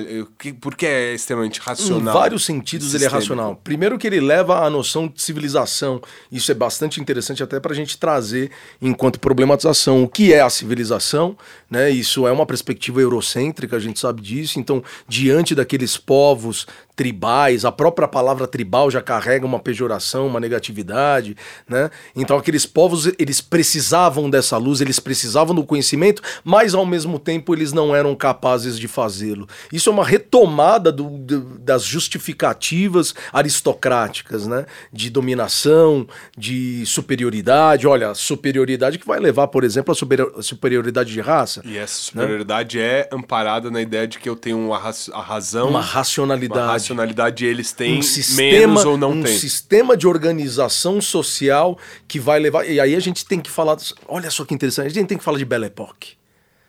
Por 0.60 0.76
que 0.76 0.84
é 0.84 1.14
extremamente 1.14 1.58
Em 1.58 1.62
racional? 1.62 2.12
vários 2.12 2.44
sentidos 2.44 2.92
ele 2.92 3.06
é 3.06 3.08
racional. 3.08 3.56
Primeiro 3.64 3.96
que 3.96 4.06
ele 4.06 4.20
leva 4.20 4.66
à 4.66 4.68
noção 4.68 5.08
de 5.08 5.22
civilização. 5.22 5.98
Isso 6.30 6.52
é 6.52 6.54
bastante 6.54 7.00
interessante 7.00 7.42
até 7.42 7.58
para 7.58 7.72
a 7.72 7.74
gente 7.74 7.96
trazer 7.96 8.50
enquanto 8.82 9.18
problematização 9.18 10.02
o 10.04 10.08
que 10.08 10.34
é 10.34 10.42
a 10.42 10.50
civilização. 10.50 11.34
Né? 11.70 11.88
Isso 11.90 12.26
é 12.26 12.32
uma 12.32 12.44
perspectiva 12.44 13.00
eurocêntrica, 13.00 13.76
a 13.76 13.80
gente 13.80 13.98
sabe 13.98 14.20
disso. 14.20 14.60
Então, 14.60 14.84
diante 15.08 15.54
daqueles 15.54 15.96
povos 15.96 16.66
tribais, 16.98 17.64
a 17.64 17.70
própria 17.70 18.08
palavra 18.08 18.44
tribal 18.48 18.90
já 18.90 19.00
carrega 19.00 19.46
uma 19.46 19.60
pejoração, 19.60 20.26
uma 20.26 20.40
negatividade, 20.40 21.36
né? 21.68 21.90
Então 22.16 22.36
aqueles 22.36 22.66
povos, 22.66 23.08
eles 23.20 23.40
precisavam 23.40 24.28
dessa 24.28 24.56
luz, 24.56 24.80
eles 24.80 24.98
precisavam 24.98 25.54
do 25.54 25.62
conhecimento, 25.64 26.20
mas 26.42 26.74
ao 26.74 26.84
mesmo 26.84 27.16
tempo 27.20 27.54
eles 27.54 27.72
não 27.72 27.94
eram 27.94 28.16
capazes 28.16 28.76
de 28.76 28.88
fazê-lo. 28.88 29.46
Isso 29.72 29.88
é 29.88 29.92
uma 29.92 30.04
retomada 30.04 30.90
do- 30.90 31.08
do- 31.08 31.58
das 31.60 31.84
justificativas 31.84 33.14
aristocráticas, 33.32 34.48
né? 34.48 34.66
De 34.92 35.08
dominação, 35.08 36.04
de 36.36 36.84
superioridade. 36.84 37.86
Olha, 37.86 38.12
superioridade 38.12 38.98
que 38.98 39.06
vai 39.06 39.20
levar, 39.20 39.46
por 39.46 39.62
exemplo, 39.62 39.92
a 40.36 40.42
superioridade 40.42 41.12
de 41.12 41.20
raça. 41.20 41.62
E 41.64 41.76
essa 41.78 41.94
superioridade 41.94 42.80
é 42.80 43.08
amparada 43.12 43.70
na 43.70 43.80
ideia 43.80 44.06
de 44.08 44.18
que 44.18 44.28
eu 44.28 44.34
tenho 44.34 44.58
uma 44.58 44.78
ra- 44.78 44.88
a 45.12 45.20
razão, 45.22 45.68
Uma 45.70 45.80
racionalidade. 45.80 46.60
uma 46.60 46.72
racionalidade 46.72 46.87
e 46.94 47.44
eles 47.44 47.72
têm 47.72 47.98
um 47.98 48.02
sistema, 48.02 48.58
menos 48.58 48.84
ou 48.84 48.96
não 48.96 49.12
um 49.12 49.22
têm. 49.22 49.36
sistema 49.36 49.96
de 49.96 50.06
organização 50.06 51.00
social 51.00 51.78
que 52.06 52.18
vai 52.18 52.38
levar. 52.38 52.68
E 52.68 52.80
aí 52.80 52.94
a 52.94 53.00
gente 53.00 53.24
tem 53.24 53.40
que 53.40 53.50
falar. 53.50 53.76
Olha 54.06 54.30
só 54.30 54.44
que 54.44 54.54
interessante, 54.54 54.86
a 54.86 54.90
gente 54.90 55.06
tem 55.06 55.18
que 55.18 55.24
falar 55.24 55.38
de 55.38 55.44
Belle 55.44 55.66
Époque. 55.66 56.16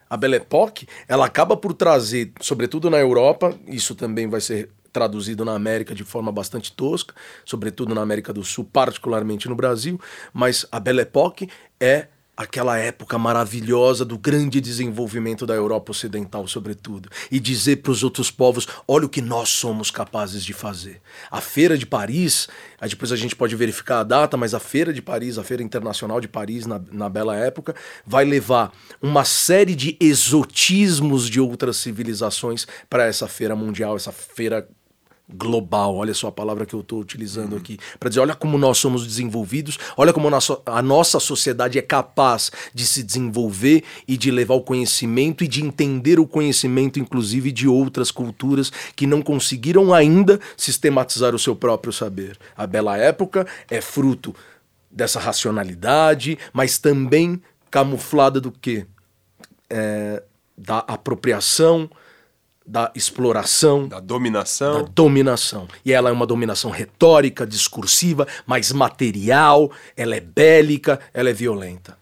A 0.09 0.17
Belle 0.17 0.37
Époque, 0.37 0.87
ela 1.07 1.25
acaba 1.25 1.55
por 1.55 1.73
trazer, 1.73 2.31
sobretudo 2.41 2.89
na 2.89 2.97
Europa, 2.97 3.55
isso 3.67 3.93
também 3.93 4.27
vai 4.27 4.41
ser 4.41 4.69
traduzido 4.91 5.45
na 5.45 5.53
América 5.53 5.93
de 5.93 6.03
forma 6.03 6.31
bastante 6.31 6.71
tosca, 6.71 7.13
sobretudo 7.45 7.93
na 7.93 8.01
América 8.01 8.33
do 8.33 8.43
Sul, 8.43 8.65
particularmente 8.65 9.47
no 9.47 9.55
Brasil, 9.55 9.99
mas 10.33 10.65
a 10.71 10.79
Belle 10.79 11.01
Époque 11.01 11.47
é 11.79 12.07
aquela 12.39 12.77
época 12.77 13.17
maravilhosa 13.17 14.05
do 14.05 14.17
grande 14.17 14.61
desenvolvimento 14.61 15.45
da 15.45 15.53
Europa 15.53 15.91
Ocidental, 15.91 16.47
sobretudo, 16.47 17.09
e 17.29 17.37
dizer 17.37 17.81
para 17.81 17.91
os 17.91 18.01
outros 18.01 18.31
povos: 18.31 18.65
olha 18.87 19.05
o 19.05 19.09
que 19.09 19.21
nós 19.21 19.49
somos 19.49 19.91
capazes 19.91 20.45
de 20.45 20.53
fazer. 20.53 21.01
A 21.29 21.41
Feira 21.41 21.77
de 21.77 21.85
Paris, 21.85 22.47
aí 22.79 22.87
depois 22.87 23.11
a 23.11 23.17
gente 23.17 23.35
pode 23.35 23.57
verificar 23.57 23.99
a 23.99 24.03
data, 24.03 24.37
mas 24.37 24.53
a 24.53 24.59
Feira 24.59 24.93
de 24.93 25.01
Paris, 25.01 25.37
a 25.37 25.43
Feira 25.43 25.61
Internacional 25.61 26.21
de 26.21 26.29
Paris, 26.29 26.65
na, 26.65 26.81
na 26.93 27.09
bela 27.09 27.35
época, 27.35 27.75
vai 28.05 28.23
levar 28.23 28.71
uma 29.01 29.25
série 29.25 29.75
de 29.75 29.97
exotismos 29.99 31.29
de 31.29 31.41
outras 31.41 31.75
civilizações 31.75 32.65
para 32.89 33.05
essa 33.05 33.27
feira 33.27 33.53
mundial, 33.53 33.97
essa 33.97 34.13
feira 34.13 34.65
global, 35.31 35.95
olha 35.95 36.13
só 36.13 36.27
a 36.27 36.31
palavra 36.31 36.65
que 36.65 36.73
eu 36.73 36.79
estou 36.79 36.99
utilizando 36.99 37.55
aqui, 37.55 37.77
para 37.99 38.09
dizer, 38.09 38.21
olha 38.21 38.33
como 38.33 38.57
nós 38.57 38.77
somos 38.77 39.05
desenvolvidos, 39.05 39.77
olha 39.95 40.11
como 40.11 40.27
a 40.65 40.81
nossa 40.81 41.19
sociedade 41.19 41.77
é 41.77 41.81
capaz 41.81 42.51
de 42.73 42.85
se 42.85 43.03
desenvolver 43.03 43.83
e 44.07 44.17
de 44.17 44.31
levar 44.31 44.55
o 44.55 44.61
conhecimento 44.61 45.43
e 45.43 45.47
de 45.47 45.63
entender 45.63 46.19
o 46.19 46.27
conhecimento, 46.27 46.99
inclusive, 46.99 47.51
de 47.51 47.67
outras 47.67 48.09
culturas 48.11 48.71
que 48.95 49.05
não 49.05 49.21
conseguiram 49.21 49.93
ainda 49.93 50.39
sistematizar 50.57 51.35
o 51.35 51.39
seu 51.39 51.55
próprio 51.55 51.93
saber. 51.93 52.37
A 52.57 52.65
bela 52.65 52.97
época 52.97 53.45
é 53.69 53.81
fruto 53.81 54.35
dessa 54.89 55.19
racionalidade, 55.19 56.37
mas 56.51 56.79
também 56.79 57.41
camuflada 57.69 58.41
do 58.41 58.51
quê? 58.51 58.87
É, 59.69 60.23
da 60.57 60.79
apropriação, 60.79 61.89
da 62.69 62.91
exploração, 62.93 63.87
Da 63.87 63.95
da 63.95 64.05
dominação. 64.05 64.87
dominação. 64.93 65.67
E 65.83 65.91
ela 65.91 66.09
é 66.11 66.13
uma 66.13 66.27
dominação 66.27 66.69
retórica, 66.69 67.45
discursiva, 67.47 68.27
mais 68.45 68.71
material, 68.71 69.71
ela 69.97 70.15
é 70.15 70.19
bélica, 70.19 70.99
ela 71.11 71.31
é 71.31 71.33
violenta. 71.33 71.97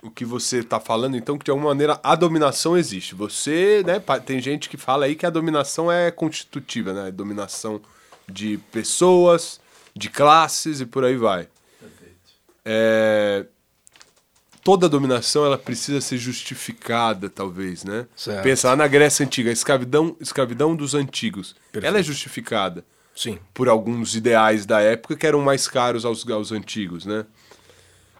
O 0.00 0.08
que 0.08 0.24
você 0.24 0.58
está 0.58 0.78
falando, 0.78 1.16
então, 1.16 1.36
que 1.36 1.44
de 1.44 1.50
alguma 1.50 1.70
maneira 1.70 1.98
a 2.02 2.14
dominação 2.14 2.76
existe. 2.76 3.12
Você, 3.16 3.82
né, 3.84 4.00
tem 4.24 4.40
gente 4.40 4.68
que 4.68 4.76
fala 4.76 5.06
aí 5.06 5.16
que 5.16 5.26
a 5.26 5.30
dominação 5.30 5.90
é 5.90 6.12
constitutiva, 6.12 6.92
né? 6.92 7.10
Dominação 7.10 7.80
de 8.28 8.58
pessoas, 8.70 9.60
de 9.96 10.08
classes 10.08 10.80
e 10.80 10.86
por 10.86 11.04
aí 11.04 11.16
vai. 11.16 11.48
É, 12.64 13.46
toda 14.62 14.88
dominação 14.88 15.44
ela 15.44 15.58
precisa 15.58 16.00
ser 16.00 16.16
justificada, 16.16 17.28
talvez, 17.28 17.84
né? 17.84 18.06
Certo. 18.16 18.42
Pensa 18.42 18.68
lá 18.68 18.76
na 18.76 18.86
Grécia 18.86 19.24
Antiga, 19.24 19.50
a 19.50 19.52
escravidão, 19.52 20.16
escravidão 20.20 20.74
dos 20.76 20.94
antigos. 20.94 21.54
Ela 21.72 21.98
é 21.98 22.02
justificada 22.02 22.84
Sim. 23.14 23.38
por 23.52 23.68
alguns 23.68 24.14
ideais 24.14 24.64
da 24.64 24.80
época 24.80 25.16
que 25.16 25.26
eram 25.26 25.40
mais 25.40 25.66
caros 25.68 26.04
aos, 26.04 26.28
aos 26.28 26.52
antigos, 26.52 27.04
né? 27.04 27.26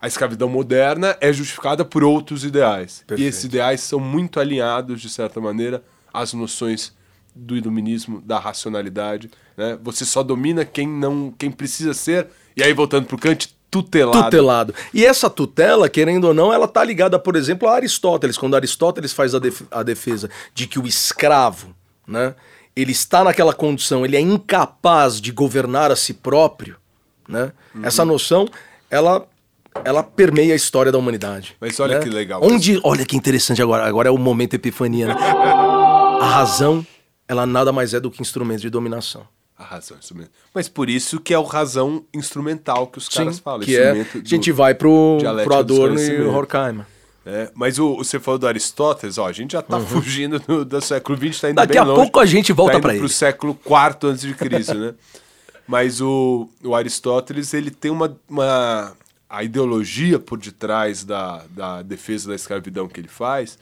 A 0.00 0.08
escravidão 0.08 0.48
moderna 0.48 1.16
é 1.20 1.32
justificada 1.32 1.84
por 1.84 2.02
outros 2.02 2.44
ideais. 2.44 3.02
E 3.02 3.04
Perfeito. 3.04 3.28
esses 3.28 3.44
ideais 3.44 3.80
são 3.82 4.00
muito 4.00 4.40
alinhados, 4.40 5.00
de 5.00 5.08
certa 5.08 5.40
maneira, 5.40 5.80
às 6.12 6.32
noções 6.32 6.92
do 7.32 7.56
iluminismo, 7.56 8.20
da 8.20 8.36
racionalidade. 8.40 9.30
Né? 9.56 9.78
Você 9.80 10.04
só 10.04 10.24
domina 10.24 10.64
quem 10.64 10.88
não, 10.88 11.32
quem 11.38 11.52
precisa 11.52 11.94
ser. 11.94 12.26
E 12.56 12.64
aí, 12.64 12.72
voltando 12.72 13.06
para 13.06 13.14
o 13.14 13.18
Kant, 13.18 13.54
tutelado. 13.72 14.24
Tutelado. 14.24 14.74
E 14.92 15.04
essa 15.04 15.30
tutela, 15.30 15.88
querendo 15.88 16.24
ou 16.24 16.34
não, 16.34 16.52
ela 16.52 16.68
tá 16.68 16.84
ligada, 16.84 17.18
por 17.18 17.34
exemplo, 17.34 17.66
a 17.66 17.74
Aristóteles. 17.74 18.36
Quando 18.36 18.54
Aristóteles 18.54 19.12
faz 19.14 19.34
a, 19.34 19.38
def- 19.38 19.62
a 19.70 19.82
defesa 19.82 20.28
de 20.54 20.66
que 20.66 20.78
o 20.78 20.86
escravo, 20.86 21.74
né, 22.06 22.34
ele 22.76 22.92
está 22.92 23.24
naquela 23.24 23.54
condição, 23.54 24.04
ele 24.04 24.14
é 24.14 24.20
incapaz 24.20 25.18
de 25.18 25.32
governar 25.32 25.90
a 25.90 25.96
si 25.96 26.12
próprio, 26.12 26.76
né? 27.26 27.50
Uhum. 27.74 27.84
Essa 27.84 28.04
noção, 28.04 28.46
ela 28.90 29.26
ela 29.86 30.02
permeia 30.02 30.52
a 30.52 30.56
história 30.56 30.92
da 30.92 30.98
humanidade. 30.98 31.56
Mas 31.58 31.80
olha 31.80 31.98
né? 31.98 32.04
que 32.04 32.10
legal. 32.10 32.40
Onde, 32.44 32.78
olha 32.84 33.06
que 33.06 33.16
interessante 33.16 33.62
agora, 33.62 33.86
agora 33.86 34.10
é 34.10 34.12
o 34.12 34.18
momento 34.18 34.52
epifania, 34.52 35.06
né? 35.06 35.14
A 35.14 36.26
razão, 36.26 36.86
ela 37.26 37.46
nada 37.46 37.72
mais 37.72 37.94
é 37.94 38.00
do 38.00 38.10
que 38.10 38.20
instrumento 38.20 38.60
de 38.60 38.68
dominação. 38.68 39.26
A 39.62 39.64
razão 39.64 39.96
instrumento. 39.96 40.30
Mas 40.52 40.68
por 40.68 40.90
isso 40.90 41.20
que 41.20 41.32
é 41.32 41.38
o 41.38 41.44
razão 41.44 42.04
instrumental 42.12 42.88
que 42.88 42.98
os 42.98 43.08
caras 43.08 43.38
falam. 43.38 43.64
que 43.64 43.76
é, 43.76 43.92
a 43.92 44.04
gente 44.24 44.50
vai 44.50 44.74
pro, 44.74 45.18
pro 45.20 45.44
do 45.44 45.54
Adorno 45.54 45.94
e 45.94 45.98
desconhecimento. 45.98 46.36
Horkheimer. 46.36 46.86
É, 47.24 47.48
mas 47.54 47.78
o, 47.78 47.98
você 47.98 48.18
falou 48.18 48.38
do 48.38 48.48
Aristóteles, 48.48 49.16
ó, 49.16 49.28
a 49.28 49.32
gente 49.32 49.52
já 49.52 49.62
tá 49.62 49.78
fugindo 49.78 50.40
do, 50.40 50.64
do 50.64 50.80
século 50.80 51.16
XX, 51.16 51.40
tá 51.40 51.50
indo 51.50 51.60
Uhum. 51.60 51.66
Daqui 51.66 51.78
a 51.78 51.84
longe, 51.84 52.00
pouco 52.02 52.18
a 52.18 52.26
gente 52.26 52.52
volta 52.52 52.80
tá 52.80 52.80
pro 52.80 52.90
ele. 52.90 53.08
século 53.08 53.56
IV 53.64 54.10
antes 54.10 54.22
de 54.22 54.34
Cristo, 54.34 54.74
né? 54.74 54.94
Mas 55.68 56.00
o, 56.00 56.48
o 56.64 56.74
Aristóteles, 56.74 57.54
ele 57.54 57.70
tem 57.70 57.90
uma, 57.90 58.18
uma... 58.28 58.92
A 59.30 59.44
ideologia 59.44 60.18
por 60.18 60.38
detrás 60.38 61.04
da, 61.04 61.44
da 61.50 61.82
defesa 61.82 62.28
da 62.28 62.34
escravidão 62.34 62.88
que 62.88 62.98
ele 62.98 63.08
faz 63.08 63.56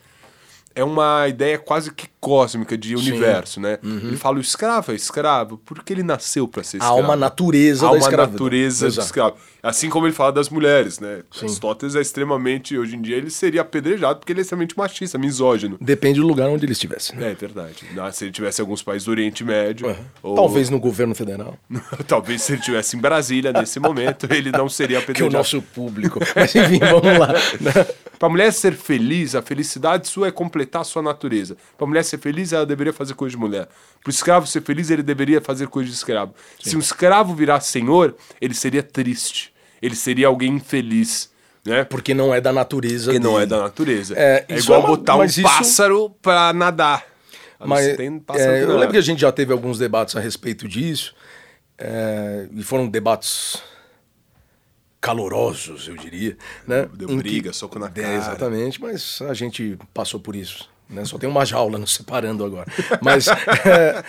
é 0.74 0.84
uma 0.84 1.26
ideia 1.28 1.58
quase 1.58 1.92
que 1.92 2.08
cósmica 2.20 2.76
de 2.76 2.94
universo, 2.94 3.60
né? 3.60 3.78
Ele 3.82 4.16
fala 4.16 4.36
o 4.36 4.40
escravo 4.40 4.92
é 4.92 4.94
escravo 4.94 5.58
porque 5.64 5.92
ele 5.92 6.02
nasceu 6.02 6.46
para 6.46 6.62
ser 6.62 6.76
Há 6.76 6.80
escravo. 6.84 7.00
uma 7.00 7.16
natureza 7.16 7.86
Há 7.86 7.88
da 7.88 7.94
uma 7.94 7.98
escravidão. 7.98 8.32
natureza 8.32 8.86
de 8.86 8.92
Exato. 8.94 9.06
escravo. 9.06 9.36
Assim 9.62 9.88
como 9.90 10.06
ele 10.06 10.14
fala 10.14 10.32
das 10.32 10.48
mulheres, 10.48 10.98
né? 11.00 11.22
Aristóteles 11.38 11.94
é 11.94 12.00
extremamente, 12.00 12.76
hoje 12.78 12.96
em 12.96 13.02
dia, 13.02 13.16
ele 13.16 13.30
seria 13.30 13.60
apedrejado 13.62 14.18
porque 14.20 14.32
ele 14.32 14.40
é 14.40 14.42
extremamente 14.42 14.76
machista, 14.76 15.18
misógino. 15.18 15.76
Depende 15.80 16.20
do 16.20 16.26
lugar 16.26 16.48
onde 16.48 16.64
ele 16.64 16.72
estivesse. 16.72 17.14
né? 17.16 17.30
É 17.32 17.34
verdade. 17.34 17.84
Ah, 17.98 18.10
Se 18.12 18.24
ele 18.24 18.32
tivesse 18.32 18.60
em 18.60 18.62
alguns 18.64 18.82
países 18.82 19.04
do 19.06 19.10
Oriente 19.10 19.42
Médio, 19.44 19.94
ou 20.22 20.34
Talvez 20.34 20.68
no 20.70 20.78
governo 20.78 21.14
federal. 21.14 21.58
talvez 22.06 22.42
se 22.42 22.52
ele 22.52 22.62
tivesse 22.62 22.96
em 22.96 23.00
Brasília 23.00 23.52
nesse 23.52 23.78
momento, 23.80 24.26
ele 24.32 24.50
não 24.52 24.68
seria 24.68 25.00
Que 25.00 25.10
é 25.22 25.24
o 25.24 25.28
apedrejado. 25.28 25.32
nosso 25.36 25.62
público. 25.62 26.20
Mas 26.36 26.54
enfim, 26.54 26.78
vamos 26.78 27.18
lá. 27.18 27.28
né? 27.60 27.86
Para 28.18 28.26
a 28.28 28.30
mulher 28.30 28.52
ser 28.52 28.74
feliz, 28.74 29.34
a 29.34 29.40
felicidade 29.42 30.06
sua 30.08 30.28
é 30.28 30.30
completar 30.60 30.82
a 30.82 30.84
sua 30.84 31.02
natureza. 31.02 31.56
Para 31.76 31.86
a 31.86 31.88
mulher 31.88 32.04
ser 32.04 32.18
feliz, 32.18 32.52
ela 32.52 32.66
deveria 32.66 32.92
fazer 32.92 33.14
coisa 33.14 33.32
de 33.34 33.40
mulher. 33.40 33.66
Para 34.02 34.08
o 34.08 34.10
escravo 34.10 34.46
ser 34.46 34.62
feliz, 34.62 34.90
ele 34.90 35.02
deveria 35.02 35.40
fazer 35.40 35.66
coisa 35.68 35.88
de 35.88 35.94
escravo. 35.96 36.34
Se 36.62 36.76
um 36.76 36.80
escravo 36.80 37.34
virasse 37.34 37.70
senhor, 37.70 38.14
ele 38.40 38.54
seria 38.54 38.82
triste. 38.82 39.52
Ele 39.80 39.94
seria 39.96 40.26
alguém 40.26 40.52
infeliz. 40.56 41.30
Né? 41.64 41.84
Porque 41.84 42.12
não 42.14 42.34
é 42.34 42.40
da 42.40 42.52
natureza. 42.52 43.06
Porque 43.12 43.18
não 43.18 43.32
dele. 43.34 43.44
é 43.44 43.46
da 43.46 43.58
natureza. 43.62 44.14
É, 44.16 44.44
É, 44.48 44.58
igual 44.58 44.80
é 44.80 44.82
uma- 44.84 44.96
botar 44.96 45.16
um 45.16 45.24
isso- 45.24 45.42
pássaro 45.42 46.10
para 46.22 46.52
nadar. 46.52 47.04
Mas 47.62 47.86
é, 47.86 48.62
eu 48.62 48.76
lembro 48.78 48.92
que 48.92 48.96
a 48.96 49.02
gente 49.02 49.20
já 49.20 49.30
teve 49.30 49.52
alguns 49.52 49.78
debates 49.78 50.16
a 50.16 50.20
respeito 50.20 50.66
disso. 50.68 51.14
é, 51.82 52.46
e 52.52 52.62
foram 52.62 52.86
debates 52.86 53.56
calorosos, 55.00 55.88
eu 55.88 55.96
diria. 55.96 56.36
Né? 56.66 56.88
Deu 56.94 57.08
briga, 57.16 57.52
soco 57.52 57.78
na 57.78 57.86
É, 57.86 57.90
cara. 57.90 58.14
exatamente, 58.16 58.80
mas 58.80 59.20
a 59.28 59.34
gente 59.34 59.78
passou 59.94 60.20
por 60.20 60.36
isso. 60.36 60.68
Né? 60.88 61.04
Só 61.04 61.18
tem 61.18 61.28
uma 61.30 61.44
jaula 61.46 61.78
nos 61.78 61.94
separando 61.94 62.44
agora. 62.44 62.66
Mas 63.00 63.26
é, 63.64 64.02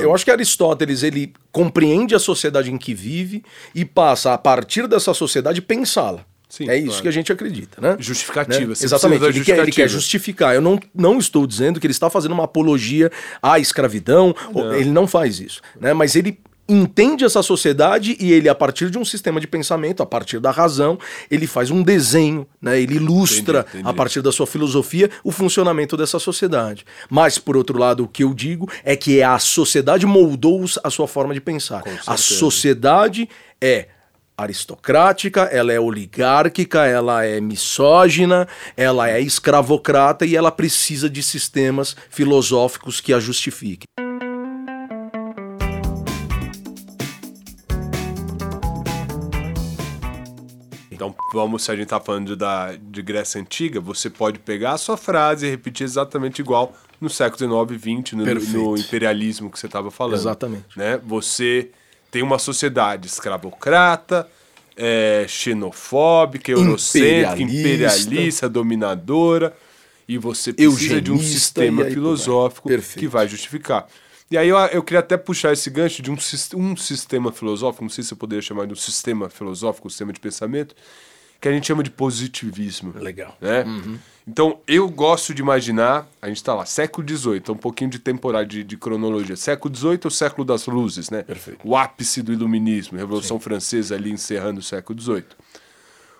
eu 0.00 0.12
acho 0.14 0.24
que 0.24 0.30
Aristóteles 0.30 1.02
ele 1.04 1.32
compreende 1.52 2.14
a 2.14 2.18
sociedade 2.18 2.70
em 2.72 2.76
que 2.76 2.92
vive 2.92 3.44
e 3.74 3.84
passa, 3.84 4.34
a 4.34 4.38
partir 4.38 4.88
dessa 4.88 5.14
sociedade, 5.14 5.62
pensá-la. 5.62 6.24
Sim, 6.48 6.68
é 6.70 6.76
isso 6.76 6.86
claro. 6.88 7.02
que 7.02 7.08
a 7.08 7.12
gente 7.12 7.32
acredita, 7.32 7.80
né? 7.80 7.96
Justificativa, 7.98 8.68
Né? 8.68 8.76
Exatamente. 8.80 9.24
Ele 9.24 9.44
quer, 9.44 9.58
ele 9.58 9.72
quer 9.72 9.88
justificar. 9.88 10.54
Eu 10.54 10.60
não, 10.60 10.78
não 10.94 11.18
estou 11.18 11.44
dizendo 11.46 11.80
que 11.80 11.86
ele 11.86 11.92
está 11.92 12.08
fazendo 12.08 12.32
uma 12.32 12.44
apologia 12.44 13.10
à 13.42 13.58
escravidão. 13.58 14.34
ou- 14.54 14.72
Ele 14.74 14.90
não 14.90 15.08
faz 15.08 15.40
isso. 15.40 15.60
Né? 15.80 15.92
Mas 15.92 16.14
ele, 16.14 16.38
entende 16.68 17.24
essa 17.24 17.42
sociedade 17.42 18.16
e 18.18 18.32
ele, 18.32 18.48
a 18.48 18.54
partir 18.54 18.90
de 18.90 18.98
um 18.98 19.04
sistema 19.04 19.40
de 19.40 19.46
pensamento, 19.46 20.02
a 20.02 20.06
partir 20.06 20.40
da 20.40 20.50
razão, 20.50 20.98
ele 21.30 21.46
faz 21.46 21.70
um 21.70 21.82
desenho, 21.82 22.46
né? 22.60 22.80
ele 22.80 22.96
ilustra, 22.96 23.60
Entendi, 23.60 23.78
entendi. 23.78 23.88
a 23.88 23.92
partir 23.92 24.22
da 24.22 24.32
sua 24.32 24.46
filosofia, 24.46 25.10
o 25.22 25.30
funcionamento 25.30 25.96
dessa 25.96 26.18
sociedade. 26.18 26.84
Mas, 27.08 27.38
por 27.38 27.56
outro 27.56 27.78
lado, 27.78 28.04
o 28.04 28.08
que 28.08 28.24
eu 28.24 28.34
digo 28.34 28.70
é 28.84 28.96
que 28.96 29.22
a 29.22 29.38
sociedade 29.38 30.06
moldou 30.06 30.64
a 30.82 30.90
sua 30.90 31.06
forma 31.06 31.34
de 31.34 31.40
pensar. 31.40 31.82
A 32.06 32.16
sociedade 32.16 33.28
é 33.60 33.88
aristocrática, 34.36 35.42
ela 35.44 35.72
é 35.72 35.80
oligárquica, 35.80 36.84
ela 36.84 37.24
é 37.24 37.40
misógina, 37.40 38.46
ela 38.76 39.08
é 39.08 39.20
escravocrata 39.20 40.26
e 40.26 40.36
ela 40.36 40.50
precisa 40.50 41.08
de 41.08 41.22
sistemas 41.22 41.96
filosóficos 42.10 43.00
que 43.00 43.12
a 43.12 43.20
justifiquem. 43.20 43.86
Então, 51.08 51.14
vamos, 51.32 51.64
se 51.64 51.70
a 51.70 51.76
gente 51.76 51.88
tá 51.88 52.00
falando 52.00 52.36
da, 52.36 52.74
de 52.76 53.02
Grécia 53.02 53.40
Antiga, 53.40 53.80
você 53.80 54.10
pode 54.10 54.38
pegar 54.38 54.72
a 54.72 54.78
sua 54.78 54.96
frase 54.96 55.46
e 55.46 55.50
repetir 55.50 55.84
exatamente 55.84 56.40
igual 56.40 56.74
no 57.00 57.10
século 57.10 57.68
XIX 57.68 58.04
XX, 58.04 58.12
no, 58.12 58.24
no 58.24 58.76
imperialismo 58.76 59.50
que 59.50 59.58
você 59.58 59.66
estava 59.66 59.90
falando. 59.90 60.14
Exatamente. 60.16 60.64
Né? 60.76 60.98
Você 61.04 61.70
tem 62.10 62.22
uma 62.22 62.38
sociedade 62.38 63.06
escravocrata, 63.06 64.28
é, 64.76 65.24
xenofóbica, 65.28 66.50
eurocêntrica, 66.50 67.42
Imperialista. 67.42 68.08
imperialista, 68.08 68.48
dominadora, 68.48 69.56
e 70.08 70.18
você 70.18 70.52
precisa 70.52 71.00
de 71.00 71.10
um 71.10 71.14
Eugenista, 71.14 71.38
sistema 71.38 71.84
filosófico 71.84 72.68
que 72.96 73.08
vai 73.08 73.26
justificar. 73.26 73.86
E 74.30 74.36
aí 74.36 74.48
eu, 74.48 74.56
eu 74.56 74.82
queria 74.82 75.00
até 75.00 75.16
puxar 75.16 75.52
esse 75.52 75.70
gancho 75.70 76.02
de 76.02 76.10
um, 76.10 76.16
um 76.56 76.76
sistema 76.76 77.30
filosófico, 77.30 77.84
não 77.84 77.90
sei 77.90 78.02
se 78.02 78.12
eu 78.12 78.16
poderia 78.16 78.42
chamar 78.42 78.66
de 78.66 78.72
um 78.72 78.76
sistema 78.76 79.28
filosófico, 79.28 79.86
um 79.86 79.90
sistema 79.90 80.12
de 80.12 80.18
pensamento, 80.18 80.74
que 81.40 81.48
a 81.48 81.52
gente 81.52 81.66
chama 81.66 81.82
de 81.82 81.90
positivismo. 81.90 82.92
Legal. 82.96 83.36
Né? 83.40 83.64
Então, 84.26 84.58
eu 84.66 84.88
gosto 84.88 85.32
de 85.32 85.40
imaginar, 85.40 86.08
a 86.20 86.26
gente 86.26 86.38
está 86.38 86.52
lá, 86.52 86.66
século 86.66 87.06
XVIII, 87.08 87.42
um 87.50 87.56
pouquinho 87.56 87.90
de 87.90 88.00
temporada 88.00 88.44
de, 88.44 88.64
de 88.64 88.76
cronologia. 88.76 89.36
Século 89.36 89.72
XVIII 89.72 90.00
é 90.02 90.08
o 90.08 90.10
século 90.10 90.44
das 90.44 90.66
luzes, 90.66 91.10
né? 91.10 91.22
Perfeito. 91.22 91.60
O 91.62 91.76
ápice 91.76 92.22
do 92.22 92.32
iluminismo, 92.32 92.98
Revolução 92.98 93.38
Francesa 93.38 93.94
ali 93.94 94.10
encerrando 94.10 94.58
o 94.58 94.62
século 94.62 95.00
XVIII. 95.00 95.24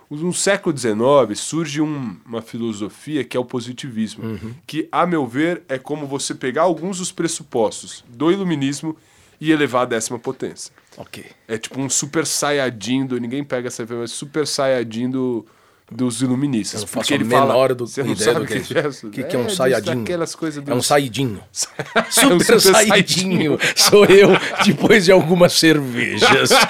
No 0.09 0.33
século 0.33 0.77
XIX 0.77 1.37
surge 1.38 1.81
um- 1.81 2.16
uma 2.25 2.40
filosofia 2.40 3.25
que 3.25 3.37
é 3.37 3.40
o 3.40 3.45
positivismo, 3.45 4.25
Uhum. 4.25 4.55
que, 4.66 4.88
a 4.92 5.05
meu 5.07 5.27
ver, 5.27 5.62
é 5.69 5.79
como 5.79 6.07
você 6.07 6.33
pegar 6.35 6.62
alguns 6.62 6.99
dos 6.99 7.11
pressupostos 7.11 8.05
do 8.09 8.31
iluminismo 8.31 8.97
e 9.40 9.51
elevar 9.51 9.83
a 9.83 9.87
décima 9.87 10.19
potência. 10.19 10.73
Ok. 10.97 11.25
É 11.49 11.59
tipo 11.59 11.81
um 11.81 11.90
super 11.90 12.25
saiyajin 12.25 13.05
do. 13.05 13.19
Ninguém 13.21 13.42
pega 13.45 13.66
essa 13.69 13.85
mas 13.90 14.11
super 14.12 14.47
saiyajin 14.47 15.11
do, 15.11 15.45
dos 15.90 16.23
iluministas. 16.23 16.83
Eu 16.83 16.88
porque 16.88 17.12
ele 17.12 17.25
menor 17.25 17.47
fala. 17.49 17.75
do, 17.75 17.87
Você 17.87 18.03
não 18.03 18.12
ideia 18.12 18.33
sabe 18.33 18.40
do 18.40 18.47
que 18.47 18.55
é 18.55 18.61
que 18.61 18.79
é 18.79 18.87
O 18.87 18.88
isso? 18.88 19.11
que, 19.11 19.23
que 19.25 19.37
é 19.37 19.38
um 19.38 19.45
disso- 19.47 19.57
saiyajin? 19.57 20.03
Aquelas 20.03 20.35
coisas 20.35 20.64
É 20.66 20.75
um 20.75 20.81
saidinho. 20.81 21.42
É 21.97 22.01
um 22.01 22.11
Super 22.40 22.61
super 22.61 22.61
saidinho. 22.87 23.59
Sou 23.75 24.05
eu 24.07 24.29
depois 24.64 25.05
de 25.05 25.12
algumas 25.12 25.53
cervejas. 25.53 26.51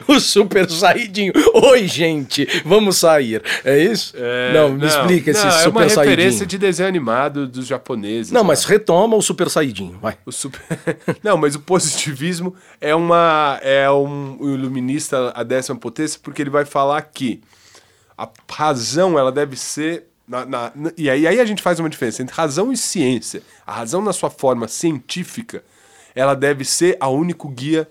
o 0.08 0.18
super 0.20 0.68
saidinho. 0.70 1.32
Oi, 1.54 1.86
gente, 1.86 2.46
vamos 2.64 2.96
sair. 2.98 3.42
É 3.64 3.78
isso? 3.78 4.14
É, 4.16 4.52
não, 4.52 4.70
me 4.70 4.86
explica 4.86 5.30
esse 5.30 5.44
não, 5.44 5.50
super 5.52 5.66
É 5.66 5.68
uma 5.70 5.82
referência 5.82 6.38
saidinho. 6.38 6.46
de 6.48 6.58
desenho 6.58 6.88
animado 6.88 7.46
dos 7.48 7.66
japoneses. 7.66 8.32
Não, 8.32 8.42
lá. 8.42 8.48
mas 8.48 8.64
retoma 8.64 9.16
o 9.16 9.22
super 9.22 9.48
saidinho, 9.50 9.98
vai. 10.00 10.16
O 10.26 10.32
super... 10.32 10.60
Não, 11.22 11.36
mas 11.36 11.54
o 11.54 11.60
positivismo 11.60 12.54
é 12.80 12.94
uma 12.94 13.58
é 13.62 13.90
um, 13.90 14.36
um 14.40 14.54
iluminista 14.54 15.32
a 15.34 15.42
décima 15.42 15.78
potência 15.78 16.18
porque 16.22 16.42
ele 16.42 16.50
vai 16.50 16.64
falar 16.64 17.00
que 17.02 17.40
a 18.16 18.28
razão 18.50 19.18
ela 19.18 19.32
deve 19.32 19.56
ser 19.56 20.04
na, 20.26 20.44
na- 20.46 20.72
na- 20.74 20.92
e 20.96 21.10
aí, 21.10 21.26
aí 21.26 21.40
a 21.40 21.44
gente 21.44 21.62
faz 21.62 21.78
uma 21.80 21.88
diferença 21.90 22.22
entre 22.22 22.34
razão 22.34 22.72
e 22.72 22.76
ciência. 22.76 23.42
A 23.66 23.72
razão 23.72 24.00
na 24.02 24.12
sua 24.12 24.30
forma 24.30 24.68
científica 24.68 25.62
ela 26.14 26.34
deve 26.34 26.64
ser 26.64 26.96
a 27.00 27.08
único 27.08 27.48
guia 27.48 27.88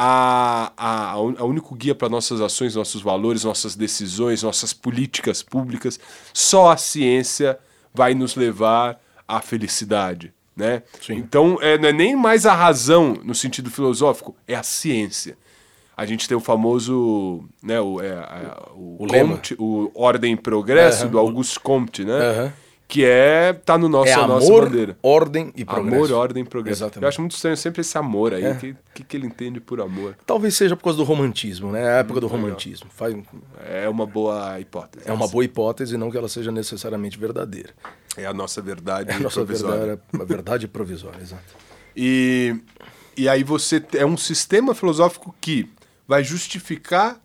a, 0.00 0.72
a, 0.76 1.10
a 1.14 1.44
único 1.44 1.74
guia 1.74 1.92
para 1.92 2.08
nossas 2.08 2.40
ações, 2.40 2.76
nossos 2.76 3.02
valores, 3.02 3.42
nossas 3.42 3.74
decisões, 3.74 4.44
nossas 4.44 4.72
políticas 4.72 5.42
públicas. 5.42 5.98
Só 6.32 6.70
a 6.70 6.76
ciência 6.76 7.58
vai 7.92 8.14
nos 8.14 8.36
levar 8.36 9.00
à 9.26 9.40
felicidade. 9.40 10.32
Né? 10.56 10.82
Então, 11.10 11.58
é, 11.60 11.76
não 11.78 11.88
é 11.88 11.92
nem 11.92 12.14
mais 12.16 12.46
a 12.46 12.54
razão 12.54 13.16
no 13.24 13.34
sentido 13.34 13.70
filosófico, 13.70 14.36
é 14.46 14.54
a 14.54 14.62
ciência. 14.62 15.36
A 15.96 16.06
gente 16.06 16.28
tem 16.28 16.36
o 16.36 16.40
famoso, 16.40 17.44
né, 17.60 17.80
o, 17.80 18.00
é, 18.00 18.12
a- 18.12 18.68
o, 18.74 18.98
O. 19.00 19.06
Comte, 19.08 19.56
o 19.58 19.90
Ordem 19.94 20.34
e 20.34 20.36
Progresso 20.36 21.02
Aham. 21.02 21.10
do 21.10 21.18
Auguste 21.18 21.58
Comte, 21.58 22.04
né? 22.04 22.12
Aham. 22.30 22.52
Que 22.90 23.04
é 23.04 23.52
tá 23.52 23.76
no 23.76 23.86
nosso 23.86 24.08
É 24.08 24.14
a 24.14 24.26
nossa 24.26 24.46
amor, 24.46 24.64
bandeira. 24.64 24.96
ordem 25.02 25.52
e 25.54 25.62
progresso. 25.62 25.96
Amor, 26.06 26.12
ordem 26.12 26.42
e 26.42 26.46
progresso. 26.46 26.84
Exatamente. 26.84 27.02
Eu 27.02 27.08
acho 27.10 27.20
muito 27.20 27.34
estranho 27.36 27.54
sempre 27.56 27.82
esse 27.82 27.98
amor 27.98 28.32
aí. 28.32 28.42
O 28.42 28.46
É. 28.46 28.54
que, 28.54 28.74
que, 28.94 29.04
que 29.04 29.16
ele 29.18 29.26
entende 29.26 29.60
por 29.60 29.78
amor? 29.82 30.16
Talvez 30.24 30.56
seja 30.56 30.74
por 30.74 30.84
causa 30.84 30.96
do 30.96 31.04
romantismo, 31.04 31.70
né? 31.70 31.86
A 31.86 31.98
época 31.98 32.18
do 32.18 32.26
romantismo. 32.26 32.88
Faz- 32.90 33.14
É 33.68 33.86
uma 33.90 34.06
boa 34.06 34.58
hipótese. 34.58 35.06
É 35.06 35.12
uma 35.12 35.28
boa 35.28 35.44
hipótese, 35.44 35.98
não 35.98 36.10
que 36.10 36.16
ela 36.16 36.30
seja 36.30 36.50
necessariamente 36.50 37.18
verdadeira. 37.18 37.70
É 38.16 38.24
a 38.24 38.32
nossa 38.32 38.62
verdade 38.62 39.10
É 39.10 39.14
a 39.16 39.20
nossa 39.20 39.34
provisória. 39.44 39.78
verdade, 39.78 40.00
a 40.20 40.24
verdade 40.24 40.66
provisória, 40.68 41.20
exato. 41.20 41.42
E, 42.00 42.56
e 43.16 43.28
aí 43.28 43.42
você 43.44 43.84
é 43.94 44.06
um 44.06 44.16
sistema 44.16 44.72
filosófico 44.74 45.34
que 45.40 45.68
vai 46.06 46.22
justificar, 46.24 47.20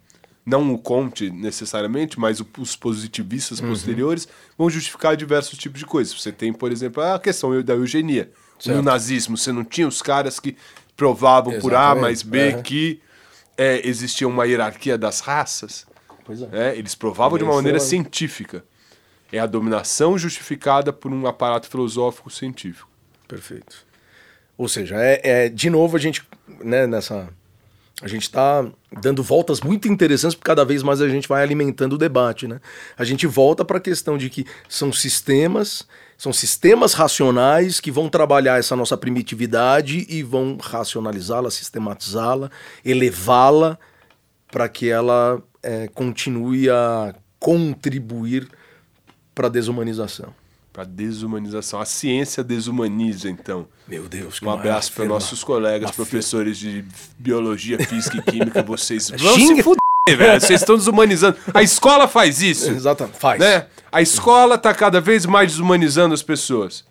não 0.45 0.73
o 0.73 0.77
Comte 0.77 1.29
necessariamente, 1.29 2.19
mas 2.19 2.39
o- 2.39 2.47
os 2.59 2.75
positivistas 2.75 3.59
Uhum. 3.59 3.69
posteriores 3.69 4.27
vão 4.57 4.69
justificar 4.69 5.15
diversos 5.15 5.57
tipos 5.57 5.79
de 5.79 5.85
coisas. 5.85 6.13
Você 6.13 6.31
tem, 6.31 6.51
por 6.51 6.71
exemplo, 6.71 7.01
a 7.03 7.19
questão 7.19 7.61
da 7.61 7.73
eugenia. 7.73 8.31
Certo. 8.59 8.75
No 8.77 8.81
nazismo, 8.83 9.37
você 9.37 9.51
não 9.51 9.63
tinha 9.63 9.87
os 9.87 10.01
caras 10.01 10.39
que 10.39 10.55
provavam 10.95 11.59
por 11.59 11.73
A 11.73 11.77
Exatamente. 11.77 12.01
mais 12.01 12.21
B 12.23 12.61
que 12.63 13.01
é, 13.57 13.87
existia 13.87 14.27
uma 14.27 14.45
hierarquia 14.45 14.97
das 14.97 15.19
raças. 15.19 15.85
É. 16.29 16.45
né? 16.47 16.77
Eles 16.77 16.95
provavam 16.95 17.37
de 17.37 17.43
uma 17.43 17.55
maneira 17.55 17.77
é 17.77 17.81
científica. 17.81 18.63
É 19.31 19.39
a 19.39 19.45
dominação 19.45 20.17
justificada 20.17 20.93
por 20.93 21.11
um 21.11 21.27
aparato 21.27 21.67
filosófico 21.67 22.29
científico. 22.29 22.87
Perfeito. 23.27 23.85
Ou 24.57 24.67
seja, 24.69 24.95
é, 24.97 25.19
é, 25.23 25.49
de 25.49 25.69
novo 25.69 25.97
a 25.97 25.99
gente, 25.99 26.21
né, 26.63 26.87
nessa. 26.87 27.27
A 28.03 28.07
gente 28.09 28.23
está 28.23 28.69
dando 29.01 29.23
voltas 29.23 29.61
muito 29.61 29.87
interessantes, 29.87 30.35
porque 30.35 30.45
cada 30.45 30.65
vez 30.65 30.83
mais 30.83 30.99
a 30.99 31.07
gente 31.07 31.25
vai 31.25 31.41
alimentando 31.41 31.93
o 31.93 31.97
debate, 31.97 32.49
né? 32.49 32.59
A 32.97 33.05
gente 33.05 33.25
volta 33.25 33.63
para 33.63 33.77
a 33.77 33.81
questão 33.81 34.17
de 34.17 34.29
que 34.29 34.45
são 34.67 34.91
sistemas, 34.91 35.87
são 36.17 36.33
sistemas 36.33 36.93
racionais 36.93 37.79
que 37.79 37.89
vão 37.89 38.09
trabalhar 38.09 38.59
essa 38.59 38.75
nossa 38.75 38.97
primitividade 38.97 40.05
e 40.09 40.21
vão 40.21 40.57
racionalizá-la, 40.61 41.49
sistematizá-la, 41.49 42.51
elevá-la 42.83 43.79
para 44.51 44.67
que 44.67 44.89
ela 44.89 45.41
é, 45.63 45.87
continue 45.87 46.69
a 46.69 47.15
contribuir 47.39 48.49
para 49.33 49.47
a 49.47 49.49
desumanização. 49.49 50.42
Para 50.73 50.83
desumanização. 50.85 51.79
A 51.79 51.85
ciência 51.85 52.43
desumaniza, 52.43 53.29
então. 53.29 53.67
Meu 53.87 54.07
Deus, 54.09 54.39
que 54.39 54.45
Um 54.45 54.49
abraço 54.49 54.91
para 54.91 55.05
nossos 55.05 55.43
colegas, 55.43 55.89
uma 55.91 55.95
professores 55.95 56.57
de 56.57 56.83
biologia, 57.19 57.77
física 57.77 58.17
e 58.17 58.21
química. 58.23 58.63
Vocês 58.63 59.11
vão 59.15 59.35
Xinga- 59.35 59.55
se 59.57 59.61
fuder, 59.63 59.77
velho. 60.17 60.41
Vocês 60.41 60.61
estão 60.61 60.75
desumanizando. 60.75 61.37
A 61.53 61.61
escola 61.61 62.07
faz 62.07 62.41
isso. 62.41 62.71
Exatamente, 62.71 63.19
faz. 63.19 63.39
Né? 63.39 63.67
A 63.91 64.01
escola 64.01 64.57
tá 64.57 64.73
cada 64.73 64.99
vez 64.99 65.27
mais 65.27 65.51
desumanizando 65.51 66.13
as 66.15 66.23
pessoas. 66.23 66.83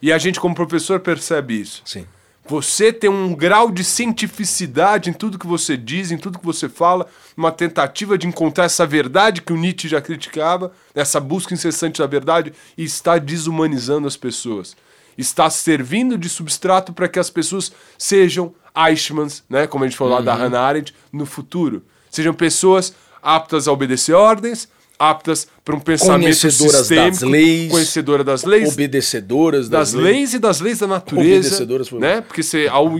E 0.00 0.10
a 0.10 0.16
gente, 0.16 0.40
como 0.40 0.54
professor, 0.54 0.98
percebe 1.00 1.60
isso. 1.60 1.82
Sim. 1.84 2.06
Você 2.48 2.92
tem 2.92 3.10
um 3.10 3.34
grau 3.34 3.72
de 3.72 3.82
cientificidade 3.82 5.10
em 5.10 5.12
tudo 5.12 5.38
que 5.38 5.48
você 5.48 5.76
diz, 5.76 6.12
em 6.12 6.16
tudo 6.16 6.38
que 6.38 6.44
você 6.44 6.68
fala, 6.68 7.08
uma 7.36 7.50
tentativa 7.50 8.16
de 8.16 8.28
encontrar 8.28 8.66
essa 8.66 8.86
verdade 8.86 9.42
que 9.42 9.52
o 9.52 9.56
Nietzsche 9.56 9.88
já 9.88 10.00
criticava, 10.00 10.70
essa 10.94 11.18
busca 11.18 11.54
incessante 11.54 11.98
da 11.98 12.06
verdade, 12.06 12.52
e 12.78 12.84
está 12.84 13.18
desumanizando 13.18 14.06
as 14.06 14.16
pessoas. 14.16 14.76
Está 15.18 15.50
servindo 15.50 16.16
de 16.16 16.28
substrato 16.28 16.92
para 16.92 17.08
que 17.08 17.18
as 17.18 17.30
pessoas 17.30 17.72
sejam 17.98 18.54
Eichmanns, 18.76 19.42
né, 19.50 19.66
como 19.66 19.82
a 19.82 19.88
gente 19.88 19.96
falou 19.96 20.14
lá 20.14 20.20
da 20.20 20.34
Hannah 20.34 20.60
Arendt, 20.60 20.94
no 21.12 21.26
futuro. 21.26 21.82
Sejam 22.08 22.32
pessoas 22.32 22.94
aptas 23.20 23.66
a 23.66 23.72
obedecer 23.72 24.12
ordens, 24.12 24.68
aptas 24.98 25.46
para 25.64 25.76
um 25.76 25.80
pensamento 25.80 26.22
Conhecedoras 26.22 26.72
das 26.72 26.86
sistêmico, 26.86 27.26
leis, 27.26 27.70
conhecedoras 27.70 28.26
das 28.26 28.44
leis, 28.44 28.72
Obedecedoras 28.72 29.68
das 29.68 29.92
leis 29.92 30.34
e 30.34 30.38
das 30.38 30.60
leis 30.60 30.78
da 30.78 30.86
natureza, 30.86 31.48
Obedecedoras 31.48 31.90
né? 31.92 32.20
Porque 32.20 32.42
você, 32.42 32.68
ao 32.70 32.92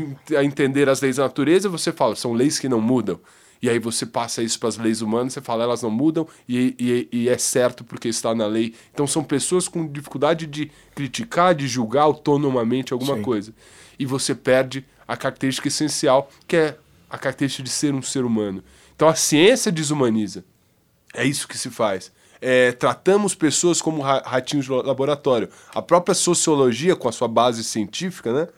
entender 0.43 0.89
as 0.89 1.01
leis 1.01 1.17
da 1.17 1.25
natureza, 1.25 1.69
você 1.69 1.93
fala, 1.93 2.15
são 2.17 2.33
leis 2.33 2.59
que 2.59 2.69
não 2.69 2.81
mudam. 2.81 3.19
E 3.63 3.71
aí 3.71 3.79
você 3.79 4.05
passa 4.05 4.43
isso 4.43 4.61
para 4.61 4.69
as 4.69 4.77
leis 4.77 5.01
humanas, 5.01 5.33
você 5.33 5.41
fala, 5.41 5.65
elas 5.65 5.83
não 5.83 5.91
mudam 5.91 6.27
e, 6.47 6.75
e- 6.79 7.09
e 7.11 7.29
é 7.29 7.39
certo 7.39 7.83
porque 7.83 8.07
está 8.09 8.35
na 8.35 8.47
lei. 8.47 8.75
Então 8.93 9.07
são 9.07 9.25
pessoas 9.25 9.67
com 9.67 9.87
dificuldade 9.87 10.47
de 10.47 10.71
criticar, 10.95 11.55
de 11.55 11.67
julgar 11.67 12.03
autonomamente 12.03 12.93
alguma 12.93 13.17
Sim. 13.17 13.23
coisa. 13.23 13.55
E 13.99 14.05
você 14.05 14.35
perde 14.35 14.85
a 15.09 15.17
característica 15.17 15.69
essencial, 15.69 16.31
que 16.47 16.55
é 16.57 16.77
a 17.09 17.17
característica 17.17 17.63
de 17.63 17.71
ser 17.71 17.95
um 17.95 18.03
ser 18.03 18.25
humano. 18.25 18.63
Então 18.95 19.09
a 19.09 19.15
ciência 19.15 19.73
desumaniza. 19.73 20.45
É 21.17 21.25
isso 21.25 21.49
que 21.49 21.57
se 21.59 21.71
faz. 21.71 22.13
É, 22.41 22.73
tratamos 22.73 23.35
pessoas 23.35 23.81
como 23.81 24.03
ra- 24.03 24.23
ratinhos 24.25 24.67
de 24.67 24.71
laboratório. 24.73 25.49
A 25.75 25.81
própria 25.81 26.15
sociologia, 26.15 26.95
com 26.95 27.09
a 27.09 27.13
sua 27.13 27.27
base 27.29 27.65
científica, 27.65 28.33
né? 28.33 28.49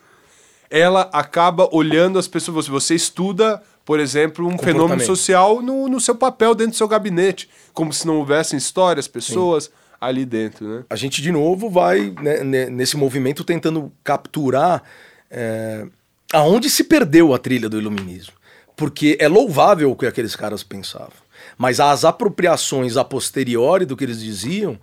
Ela 0.70 1.08
acaba 1.12 1.68
olhando 1.74 2.18
as 2.18 2.28
pessoas. 2.28 2.66
Você, 2.66 2.70
você 2.70 2.94
estuda, 2.94 3.62
por 3.84 3.98
exemplo, 4.00 4.46
um 4.46 4.58
fenômeno 4.58 5.00
social 5.06 5.62
no, 5.62 5.88
no 5.88 6.00
seu 6.00 6.14
papel 6.14 6.54
dentro 6.54 6.72
do 6.72 6.76
seu 6.76 6.88
gabinete. 6.88 7.48
Como 7.72 7.92
se 7.92 8.06
não 8.06 8.16
houvessem 8.18 8.58
histórias, 8.58 9.08
pessoas 9.08 9.70
ali 10.00 10.24
dentro, 10.24 10.64
né? 10.68 10.84
a 10.88 10.94
gente 10.94 11.20
de 11.20 11.32
novo 11.32 11.68
vai 11.68 12.14
né, 12.22 12.44
ne- 12.44 12.66
nesse 12.70 12.96
movimento 12.96 13.42
tentando 13.42 13.90
capturar 14.04 14.84
é, 15.28 15.86
aonde 16.32 16.70
se 16.70 16.84
perdeu 16.84 17.34
a 17.34 17.38
trilha 17.38 17.68
do 17.68 17.78
iluminismo. 17.78 18.32
Porque 18.76 19.16
é 19.20 19.26
louvável 19.26 19.90
o 19.90 19.96
que 19.96 20.06
aqueles 20.06 20.36
caras 20.36 20.62
pensavam. 20.62 21.10
Mas 21.58 21.80
as 21.80 22.04
apropriações 22.04 22.96
a 22.96 23.04
posteriori 23.04 23.84
do 23.84 23.96
que 23.96 24.04
eles 24.04 24.22
diziam, 24.22 24.78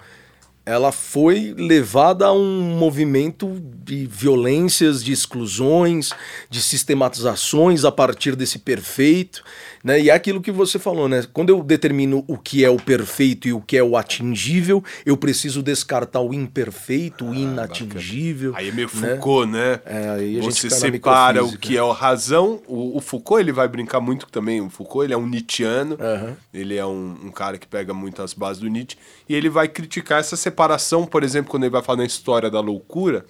ela 0.65 0.91
foi 0.91 1.53
levada 1.57 2.26
a 2.26 2.34
um 2.34 2.61
movimento 2.61 3.61
de 3.84 4.07
violências, 4.07 5.03
de 5.03 5.11
exclusões, 5.11 6.09
de 6.49 6.61
sistematizações 6.61 7.86
a 7.86 7.91
partir 7.91 8.36
desse 8.36 8.59
perfeito, 8.59 9.43
né? 9.86 10.01
E 10.01 10.09
é 10.09 10.13
aquilo 10.13 10.41
que 10.41 10.51
você 10.51 10.79
falou, 10.79 11.07
né? 11.07 11.23
Quando 11.31 11.51
eu 11.51 11.61
determino 11.61 12.25
o 12.27 12.39
que 12.39 12.65
é 12.65 12.69
o 12.71 12.77
perfeito 12.77 13.47
e 13.47 13.53
o 13.53 13.61
que 13.61 13.77
é 13.77 13.83
o 13.83 13.95
atingível, 13.95 14.83
eu 15.05 15.15
preciso 15.15 15.61
descartar 15.61 16.21
o 16.21 16.33
imperfeito, 16.33 17.23
o 17.23 17.36
inatingível. 17.36 18.53
Aí 18.55 18.69
é 18.69 18.71
meio 18.71 18.89
né? 18.95 19.09
Foucault, 19.09 19.51
né? 19.51 19.79
É, 19.86 20.09
aí 20.09 20.39
a 20.39 20.41
gente 20.41 20.55
Você 20.55 20.71
separa 20.71 21.45
o 21.45 21.55
que 21.55 21.77
é 21.77 21.79
a 21.79 21.93
razão. 21.93 22.63
O, 22.67 22.97
o 22.97 22.99
Foucault 22.99 23.39
ele 23.39 23.51
vai 23.51 23.67
brincar 23.67 24.01
muito 24.01 24.25
também. 24.25 24.59
O 24.59 24.71
Foucault 24.71 25.05
ele 25.05 25.13
é 25.13 25.17
um 25.17 25.27
Nietzscheano. 25.27 25.95
Aham. 26.01 26.36
Ele 26.51 26.75
é 26.75 26.86
um, 26.86 27.15
um 27.25 27.31
cara 27.31 27.59
que 27.59 27.67
pega 27.67 27.93
muito 27.93 28.23
as 28.23 28.33
bases 28.33 28.63
do 28.63 28.67
Nietzsche. 28.67 28.97
E 29.29 29.36
ele 29.36 29.49
vai 29.49 29.67
criticar 29.67 30.19
essa 30.19 30.36
separação, 30.36 31.05
por 31.05 31.23
exemplo, 31.23 31.51
quando 31.51 31.61
ele 31.61 31.71
vai 31.71 31.83
falar 31.83 31.99
na 31.99 32.05
história 32.05 32.49
da 32.49 32.59
loucura, 32.59 33.23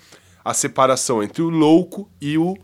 a 0.46 0.54
separação 0.54 1.22
entre 1.22 1.42
o 1.42 1.50
louco 1.50 2.10
e 2.22 2.38
o 2.38 2.56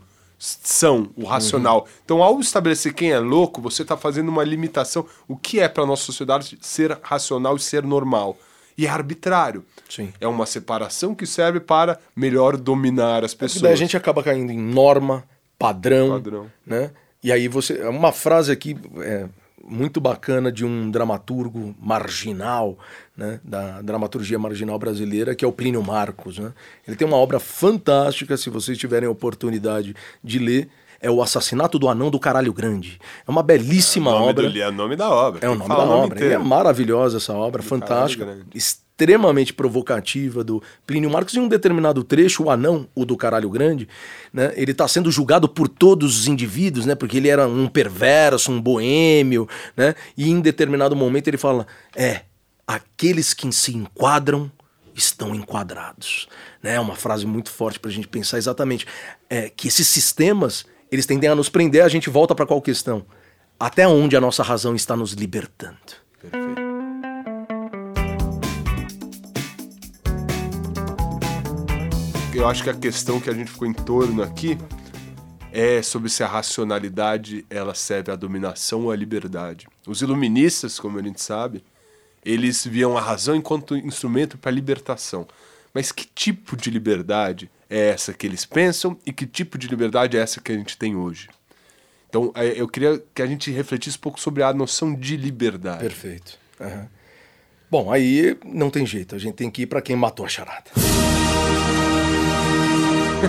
são, 0.44 1.10
o 1.16 1.24
racional. 1.24 1.86
Então, 2.04 2.20
ao 2.20 2.40
estabelecer 2.40 2.92
quem 2.92 3.12
é 3.12 3.18
louco, 3.20 3.60
você 3.60 3.82
está 3.82 3.96
fazendo 3.96 4.28
uma 4.28 4.42
limitação. 4.42 5.06
O 5.28 5.36
que 5.36 5.60
é 5.60 5.68
para 5.68 5.86
nossa 5.86 6.02
sociedade 6.02 6.58
ser 6.60 6.98
racional 7.00 7.54
e 7.54 7.60
ser 7.60 7.84
normal? 7.84 8.36
E 8.76 8.84
é 8.84 8.90
arbitrário. 8.90 9.64
Sim. 9.88 10.12
É 10.20 10.26
uma 10.26 10.44
separação 10.44 11.14
que 11.14 11.26
serve 11.26 11.60
para 11.60 11.96
melhor 12.16 12.56
dominar 12.56 13.22
as 13.24 13.34
Porque 13.34 13.44
pessoas. 13.44 13.62
daí 13.62 13.72
a 13.72 13.76
gente 13.76 13.96
acaba 13.96 14.20
caindo 14.20 14.50
em 14.50 14.58
norma, 14.58 15.22
padrão, 15.56 16.08
Padrão. 16.10 16.50
né? 16.66 16.90
E 17.22 17.30
aí 17.30 17.46
você, 17.46 17.78
é 17.78 17.88
uma 17.88 18.10
frase 18.10 18.50
aqui 18.50 18.76
é, 19.00 19.28
muito 19.64 20.00
bacana 20.00 20.50
de 20.50 20.64
um 20.64 20.90
dramaturgo 20.90 21.74
marginal, 21.80 22.78
né, 23.16 23.40
da 23.44 23.80
dramaturgia 23.82 24.38
marginal 24.38 24.78
brasileira, 24.78 25.34
que 25.34 25.44
é 25.44 25.48
o 25.48 25.52
Plínio 25.52 25.82
Marcos, 25.82 26.38
né? 26.38 26.52
Ele 26.86 26.96
tem 26.96 27.06
uma 27.06 27.16
obra 27.16 27.38
fantástica, 27.38 28.36
se 28.36 28.50
vocês 28.50 28.76
tiverem 28.76 29.08
a 29.08 29.12
oportunidade 29.12 29.94
de 30.22 30.38
ler, 30.38 30.68
é 31.00 31.10
o 31.10 31.20
Assassinato 31.20 31.78
do 31.78 31.88
Anão 31.88 32.10
do 32.10 32.18
Caralho 32.18 32.52
Grande. 32.52 33.00
É 33.26 33.30
uma 33.30 33.42
belíssima 33.42 34.12
nome 34.12 34.30
obra. 34.30 34.50
do 34.50 34.58
é 34.58 34.68
o 34.68 34.72
nome 34.72 34.96
da 34.96 35.10
obra. 35.10 35.44
É 35.44 35.48
o 35.48 35.54
nome 35.54 35.68
da 35.68 35.74
falar 35.74 35.96
obra. 35.96 36.24
É 36.24 36.38
maravilhosa 36.38 37.16
essa 37.16 37.32
obra, 37.32 37.60
fantástica, 37.60 38.24
Grande. 38.24 38.44
Extremamente 39.02 39.52
provocativa 39.52 40.44
do 40.44 40.62
Plínio 40.86 41.10
Marcos. 41.10 41.34
Em 41.34 41.40
um 41.40 41.48
determinado 41.48 42.04
trecho, 42.04 42.44
o 42.44 42.50
anão, 42.50 42.86
o 42.94 43.04
do 43.04 43.16
caralho 43.16 43.50
grande, 43.50 43.88
né, 44.32 44.52
ele 44.54 44.70
está 44.70 44.86
sendo 44.86 45.10
julgado 45.10 45.48
por 45.48 45.68
todos 45.68 46.20
os 46.20 46.28
indivíduos, 46.28 46.86
né, 46.86 46.94
porque 46.94 47.16
ele 47.16 47.28
era 47.28 47.46
um 47.46 47.66
perverso, 47.66 48.52
um 48.52 48.60
boêmio, 48.60 49.48
né, 49.76 49.94
e 50.16 50.30
em 50.30 50.40
determinado 50.40 50.94
momento 50.94 51.26
ele 51.26 51.36
fala: 51.36 51.66
é, 51.96 52.22
aqueles 52.66 53.34
que 53.34 53.50
se 53.52 53.76
enquadram 53.76 54.50
estão 54.94 55.34
enquadrados. 55.34 56.28
Né? 56.62 56.74
É 56.74 56.80
uma 56.80 56.94
frase 56.94 57.26
muito 57.26 57.50
forte 57.50 57.80
para 57.80 57.90
a 57.90 57.94
gente 57.94 58.06
pensar 58.06 58.38
exatamente 58.38 58.86
é, 59.28 59.48
que 59.48 59.66
esses 59.66 59.88
sistemas 59.88 60.64
eles 60.92 61.06
tendem 61.06 61.28
a 61.28 61.34
nos 61.34 61.48
prender. 61.48 61.82
A 61.82 61.88
gente 61.88 62.10
volta 62.10 62.34
para 62.34 62.46
qual 62.46 62.60
questão? 62.60 63.04
Até 63.58 63.88
onde 63.88 64.16
a 64.16 64.20
nossa 64.20 64.42
razão 64.42 64.74
está 64.76 64.94
nos 64.94 65.12
libertando? 65.12 65.78
Perfeito. 66.20 66.61
Eu 72.34 72.48
acho 72.48 72.62
que 72.62 72.70
a 72.70 72.74
questão 72.74 73.20
que 73.20 73.28
a 73.28 73.34
gente 73.34 73.50
ficou 73.50 73.68
em 73.68 73.74
torno 73.74 74.22
aqui 74.22 74.56
é 75.52 75.82
sobre 75.82 76.08
se 76.08 76.24
a 76.24 76.26
racionalidade 76.26 77.44
ela 77.50 77.74
serve 77.74 78.10
à 78.10 78.16
dominação 78.16 78.84
ou 78.84 78.90
à 78.90 78.96
liberdade. 78.96 79.68
Os 79.86 80.00
iluministas, 80.00 80.80
como 80.80 80.98
a 80.98 81.02
gente 81.02 81.20
sabe, 81.20 81.62
eles 82.24 82.66
viam 82.66 82.96
a 82.96 83.00
razão 83.00 83.36
enquanto 83.36 83.76
instrumento 83.76 84.38
para 84.38 84.50
a 84.50 84.54
libertação. 84.54 85.28
Mas 85.74 85.92
que 85.92 86.06
tipo 86.06 86.56
de 86.56 86.70
liberdade 86.70 87.50
é 87.68 87.90
essa 87.90 88.14
que 88.14 88.26
eles 88.26 88.46
pensam 88.46 88.98
e 89.04 89.12
que 89.12 89.26
tipo 89.26 89.58
de 89.58 89.68
liberdade 89.68 90.16
é 90.16 90.20
essa 90.20 90.40
que 90.40 90.52
a 90.52 90.54
gente 90.54 90.78
tem 90.78 90.96
hoje? 90.96 91.28
Então, 92.08 92.32
eh, 92.34 92.54
eu 92.56 92.66
queria 92.66 93.02
que 93.14 93.20
a 93.20 93.26
gente 93.26 93.50
refletisse 93.50 93.98
um 93.98 94.00
pouco 94.00 94.18
sobre 94.18 94.42
a 94.42 94.52
noção 94.54 94.94
de 94.94 95.16
liberdade. 95.16 95.80
Perfeito. 95.80 96.38
Aham. 96.60 96.88
Bom, 97.70 97.90
aí 97.90 98.36
não 98.44 98.68
tem 98.68 98.84
jeito, 98.84 99.14
a 99.14 99.18
gente 99.18 99.34
tem 99.34 99.50
que 99.50 99.62
ir 99.62 99.66
para 99.66 99.80
quem 99.80 99.96
matou 99.96 100.26
a 100.26 100.28
charada. 100.28 100.70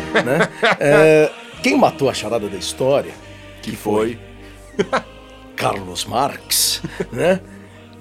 né? 0.24 0.50
É, 0.80 1.32
quem 1.62 1.78
matou 1.78 2.10
a 2.10 2.14
charada 2.14 2.48
da 2.48 2.58
história, 2.58 3.12
Que 3.62 3.76
foi 3.76 4.18
Carlos 5.56 6.06
Marx, 6.06 6.82
né? 7.12 7.40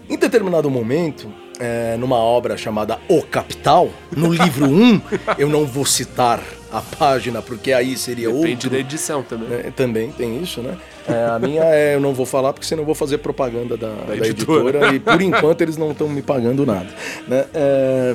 Em 0.08 0.16
determinado 0.16 0.68
momento, 0.68 1.32
é, 1.60 1.96
numa 1.96 2.16
obra 2.16 2.56
chamada 2.56 2.98
O 3.08 3.22
Capital, 3.22 3.88
no 4.14 4.32
livro 4.32 4.66
1, 4.66 5.00
eu 5.38 5.48
não 5.48 5.64
vou 5.64 5.86
citar 5.86 6.40
a 6.72 6.80
página, 6.80 7.40
porque 7.40 7.72
aí 7.72 7.96
seria 7.96 8.28
Depende 8.28 8.52
outro... 8.52 8.70
da 8.70 8.78
edição 8.78 9.22
também. 9.22 9.48
né? 9.48 9.72
Também 9.76 10.10
tem 10.10 10.42
isso, 10.42 10.60
né? 10.60 10.76
É, 11.06 11.26
a 11.30 11.38
minha 11.38 11.62
é, 11.64 11.94
eu 11.94 12.00
não 12.00 12.14
vou 12.14 12.24
falar 12.26 12.52
porque 12.52 12.66
senão 12.66 12.82
eu 12.82 12.86
vou 12.86 12.94
fazer 12.94 13.18
propaganda 13.18 13.76
da, 13.76 13.88
da 13.88 14.16
editora. 14.16 14.78
editora. 14.78 14.94
e 14.94 15.00
por 15.00 15.20
enquanto 15.20 15.60
eles 15.60 15.76
não 15.76 15.92
estão 15.92 16.08
me 16.08 16.22
pagando 16.22 16.64
nada. 16.64 16.88
Né? 17.28 17.44
É, 17.52 18.14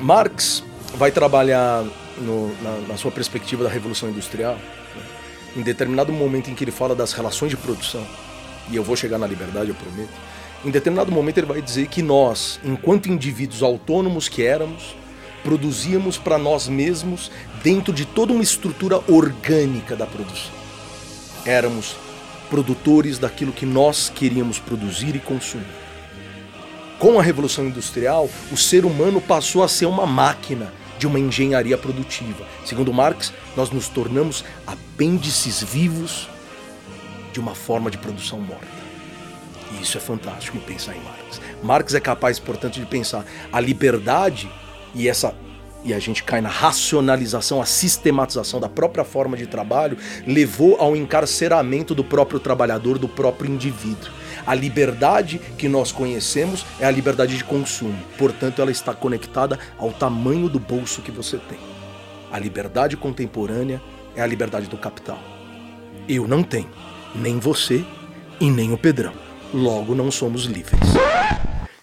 Marx 0.00 0.64
vai 0.94 1.10
trabalhar 1.10 1.84
no- 2.20 2.54
na, 2.62 2.88
na 2.88 2.96
sua 2.96 3.10
perspectiva 3.10 3.64
da 3.64 3.70
Revolução 3.70 4.08
Industrial, 4.10 4.54
né? 4.54 5.02
em 5.56 5.62
determinado 5.62 6.12
momento 6.12 6.50
em 6.50 6.54
que 6.54 6.62
ele 6.64 6.70
fala 6.70 6.94
das 6.94 7.12
relações 7.12 7.50
de 7.50 7.56
produção, 7.56 8.06
e 8.70 8.76
eu 8.76 8.84
vou 8.84 8.94
chegar 8.96 9.18
na 9.18 9.26
liberdade, 9.26 9.70
eu 9.70 9.74
prometo. 9.74 10.12
Em 10.64 10.70
determinado 10.70 11.10
momento 11.10 11.38
ele 11.38 11.46
vai 11.46 11.62
dizer 11.62 11.88
que 11.88 12.02
nós, 12.02 12.60
enquanto 12.62 13.08
indivíduos 13.08 13.62
autônomos 13.62 14.28
que 14.28 14.42
éramos, 14.44 14.94
produzíamos 15.42 16.18
para 16.18 16.36
nós 16.36 16.68
mesmos 16.68 17.30
dentro 17.64 17.92
de 17.94 18.04
toda 18.04 18.32
uma 18.32 18.42
estrutura 18.42 19.00
orgânica 19.08 19.96
da 19.96 20.06
produção. 20.06 20.52
Éramos 21.46 21.96
produtores 22.50 23.18
daquilo 23.18 23.52
que 23.52 23.64
nós 23.64 24.12
queríamos 24.14 24.58
produzir 24.58 25.16
e 25.16 25.18
consumir. 25.18 25.64
Com 26.98 27.18
a 27.18 27.22
Revolução 27.22 27.64
Industrial, 27.66 28.28
o 28.52 28.56
ser 28.56 28.84
humano 28.84 29.20
passou 29.20 29.62
a 29.62 29.68
ser 29.68 29.86
uma 29.86 30.06
máquina 30.06 30.70
de 31.00 31.06
uma 31.06 31.18
engenharia 31.18 31.78
produtiva. 31.78 32.44
Segundo 32.62 32.92
Marx, 32.92 33.32
nós 33.56 33.70
nos 33.70 33.88
tornamos 33.88 34.44
apêndices 34.66 35.62
vivos 35.62 36.28
de 37.32 37.40
uma 37.40 37.54
forma 37.54 37.90
de 37.90 37.96
produção 37.96 38.38
morta. 38.38 38.66
E 39.72 39.82
isso 39.82 39.96
é 39.96 40.00
fantástico 40.00 40.58
pensar 40.58 40.94
em 40.94 41.00
Marx. 41.00 41.40
Marx 41.62 41.94
é 41.94 42.00
capaz, 42.00 42.38
portanto, 42.38 42.74
de 42.74 42.84
pensar 42.84 43.24
a 43.50 43.58
liberdade 43.58 44.50
e 44.94 45.08
essa 45.08 45.34
e 45.82 45.94
a 45.94 45.98
gente 45.98 46.22
cai 46.22 46.42
na 46.42 46.50
racionalização, 46.50 47.62
a 47.62 47.64
sistematização 47.64 48.60
da 48.60 48.68
própria 48.68 49.02
forma 49.02 49.34
de 49.34 49.46
trabalho, 49.46 49.96
levou 50.26 50.76
ao 50.78 50.94
encarceramento 50.94 51.94
do 51.94 52.04
próprio 52.04 52.38
trabalhador, 52.38 52.98
do 52.98 53.08
próprio 53.08 53.50
indivíduo. 53.50 54.10
A 54.46 54.54
liberdade 54.54 55.40
que 55.58 55.68
nós 55.68 55.92
conhecemos 55.92 56.64
é 56.78 56.86
a 56.86 56.90
liberdade 56.90 57.36
de 57.36 57.44
consumo, 57.44 57.98
portanto, 58.18 58.60
ela 58.60 58.70
está 58.70 58.94
conectada 58.94 59.58
ao 59.78 59.92
tamanho 59.92 60.48
do 60.48 60.58
bolso 60.58 61.02
que 61.02 61.10
você 61.10 61.38
tem. 61.38 61.58
A 62.30 62.38
liberdade 62.38 62.96
contemporânea 62.96 63.82
é 64.14 64.22
a 64.22 64.26
liberdade 64.26 64.68
do 64.68 64.76
capital. 64.76 65.18
Eu 66.08 66.26
não 66.26 66.42
tenho, 66.42 66.70
nem 67.14 67.38
você 67.38 67.84
e 68.40 68.50
nem 68.50 68.72
o 68.72 68.78
Pedrão. 68.78 69.12
Logo, 69.52 69.94
não 69.94 70.10
somos 70.10 70.44
livres. 70.44 70.80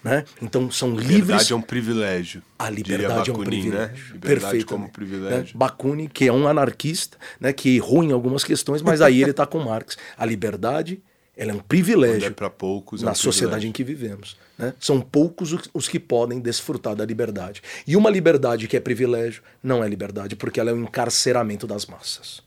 Né? 0.02 0.24
Então, 0.40 0.70
são 0.70 0.90
livres. 0.90 1.16
Liberdade 1.16 1.52
é 1.52 1.56
um 1.56 1.60
privilégio. 1.60 2.42
A 2.58 2.70
liberdade 2.70 3.30
é 3.30 3.32
um 3.32 3.36
Bakunin, 3.36 3.60
privilégio. 3.60 3.88
Né? 3.88 4.12
Liberdade 4.12 4.40
Perfeito. 4.40 4.66
como 4.66 4.88
privilégio. 4.88 5.38
Né? 5.38 5.52
Bakunin, 5.54 6.08
que 6.08 6.26
é 6.26 6.32
um 6.32 6.48
anarquista, 6.48 7.18
né? 7.38 7.52
que 7.52 7.76
errou 7.76 8.02
em 8.02 8.12
algumas 8.12 8.42
questões, 8.42 8.80
mas 8.80 9.00
aí 9.00 9.20
ele 9.20 9.32
está 9.32 9.44
com 9.44 9.58
Marx. 9.58 9.98
A 10.16 10.24
liberdade 10.24 11.02
Ela 11.38 11.52
é 11.52 11.54
um 11.54 11.58
é 11.58 11.62
privilégio 11.62 12.34
para 12.34 12.50
poucos. 12.50 13.00
é 13.00 13.04
na 13.06 13.12
um 13.12 13.14
sociedade 13.14 13.66
em 13.68 13.72
privilégio. 13.72 13.72
que 13.72 13.84
vivemos. 14.16 14.36
né? 14.58 14.74
São 14.80 15.00
poucos 15.00 15.54
os- 15.72 15.88
que 15.88 16.00
podem 16.00 16.40
desfrutar 16.40 16.96
da 16.96 17.04
liberdade. 17.06 17.62
E 17.86 17.96
uma 17.96 18.10
liberdade 18.10 18.66
que 18.66 18.76
é 18.76 18.80
privilégio 18.80 19.40
não 19.62 19.82
é 19.84 19.88
liberdade, 19.88 20.34
porque 20.34 20.58
ela 20.58 20.70
é 20.70 20.72
o 20.74 20.82
encarceramento 20.82 21.64
das 21.66 21.86
massas. 21.86 22.42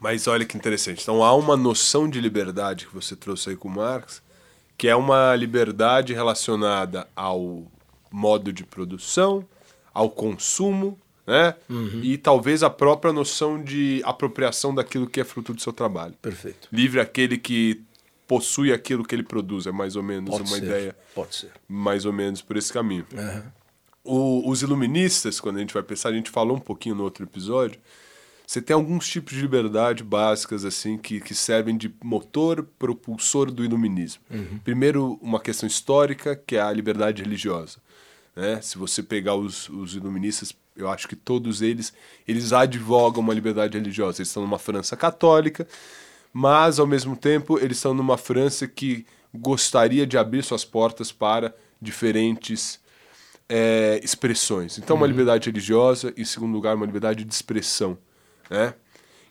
Mas 0.00 0.26
olha 0.26 0.44
que 0.44 0.56
interessante. 0.56 1.00
Então 1.02 1.22
há 1.22 1.32
uma 1.32 1.56
noção 1.56 2.08
de 2.10 2.20
liberdade 2.20 2.88
que 2.88 2.94
você 2.94 3.14
trouxe 3.14 3.50
aí 3.50 3.56
com 3.56 3.68
Marx, 3.68 4.20
que 4.76 4.88
é 4.88 4.96
uma 4.96 5.36
liberdade 5.36 6.12
relacionada 6.12 7.06
ao 7.14 7.64
modo 8.10 8.52
de 8.52 8.64
produção, 8.64 9.44
ao 9.94 10.10
consumo, 10.10 10.98
né? 11.24 11.54
Uhum. 11.70 12.00
E 12.02 12.18
talvez 12.18 12.64
a 12.64 12.68
própria 12.70 13.12
noção 13.12 13.62
de 13.62 14.02
apropriação 14.04 14.74
daquilo 14.74 15.06
que 15.06 15.20
é 15.20 15.24
fruto 15.24 15.54
do 15.54 15.62
seu 15.62 15.72
trabalho. 15.72 16.14
Perfeito. 16.20 16.66
Livre 16.72 16.98
aquele 16.98 17.38
que 17.38 17.80
possui 18.26 18.72
aquilo 18.72 19.04
que 19.04 19.14
ele 19.14 19.22
produz, 19.22 19.66
é 19.66 19.72
mais 19.72 19.96
ou 19.96 20.02
menos 20.02 20.30
Pode 20.30 20.42
uma 20.48 20.56
ser. 20.58 20.64
ideia, 20.64 20.96
Pode 21.14 21.34
ser. 21.34 21.50
mais 21.68 22.04
ou 22.04 22.12
menos 22.12 22.40
por 22.42 22.56
esse 22.56 22.72
caminho. 22.72 23.06
Aham. 23.16 23.52
O- 24.04 24.48
os 24.50 24.62
iluministas, 24.62 25.38
quando 25.38 25.56
a 25.56 25.60
gente 25.60 25.74
vai 25.74 25.82
pensar, 25.82 26.08
a 26.08 26.12
gente 26.12 26.30
falou 26.30 26.56
um 26.56 26.60
pouquinho 26.60 26.94
no 26.94 27.04
outro 27.04 27.24
episódio, 27.24 27.78
você 28.46 28.60
tem 28.60 28.74
alguns 28.74 29.08
tipos 29.08 29.32
de 29.34 29.40
liberdade 29.40 30.02
básicas 30.02 30.64
assim 30.64 30.98
que, 30.98 31.20
que 31.20 31.34
servem 31.34 31.76
de 31.76 31.94
motor 32.02 32.66
propulsor 32.78 33.50
do 33.50 33.64
iluminismo. 33.64 34.20
Primeiro, 34.64 35.18
uma 35.22 35.38
questão 35.40 35.66
histórica, 35.66 36.34
que 36.34 36.56
é 36.56 36.60
a 36.60 36.72
liberdade 36.72 37.22
religiosa. 37.22 37.78
Né? 38.34 38.60
Se 38.60 38.76
você 38.76 39.02
pegar 39.02 39.36
os, 39.36 39.68
os 39.68 39.94
iluministas, 39.94 40.52
eu 40.76 40.90
acho 40.90 41.06
que 41.06 41.14
todos 41.16 41.62
eles, 41.62 41.92
eles 42.26 42.52
advogam 42.52 43.20
uma 43.22 43.32
liberdade 43.32 43.78
religiosa. 43.78 44.18
Eles 44.20 44.28
estão 44.28 44.42
numa 44.42 44.58
França 44.58 44.96
católica, 44.96 45.66
mas 46.32 46.78
ao 46.78 46.86
mesmo 46.86 47.16
tempo 47.16 47.58
eles 47.58 47.76
estão 47.76 47.92
numa 47.92 48.16
França 48.16 48.66
que 48.66 49.06
gostaria 49.34 50.06
de 50.06 50.16
abrir 50.16 50.42
suas 50.42 50.64
portas 50.64 51.10
para 51.12 51.54
diferentes 51.80 52.80
é, 53.48 54.00
expressões. 54.02 54.78
Então, 54.78 54.96
uma 54.96 55.06
liberdade 55.06 55.50
religiosa, 55.50 56.12
em 56.16 56.24
segundo 56.24 56.52
lugar, 56.54 56.74
uma 56.74 56.86
liberdade 56.86 57.24
de 57.24 57.34
expressão. 57.34 57.98
Né? 58.48 58.74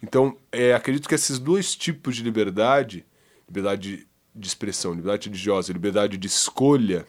Então, 0.01 0.37
é, 0.51 0.73
acredito 0.73 1.07
que 1.07 1.15
esses 1.15 1.39
dois 1.39 1.75
tipos 1.75 2.15
de 2.15 2.23
liberdade, 2.23 3.05
liberdade 3.47 4.07
de 4.35 4.47
expressão, 4.47 4.93
liberdade 4.93 5.29
religiosa, 5.29 5.73
liberdade 5.73 6.17
de 6.17 6.27
escolha, 6.27 7.05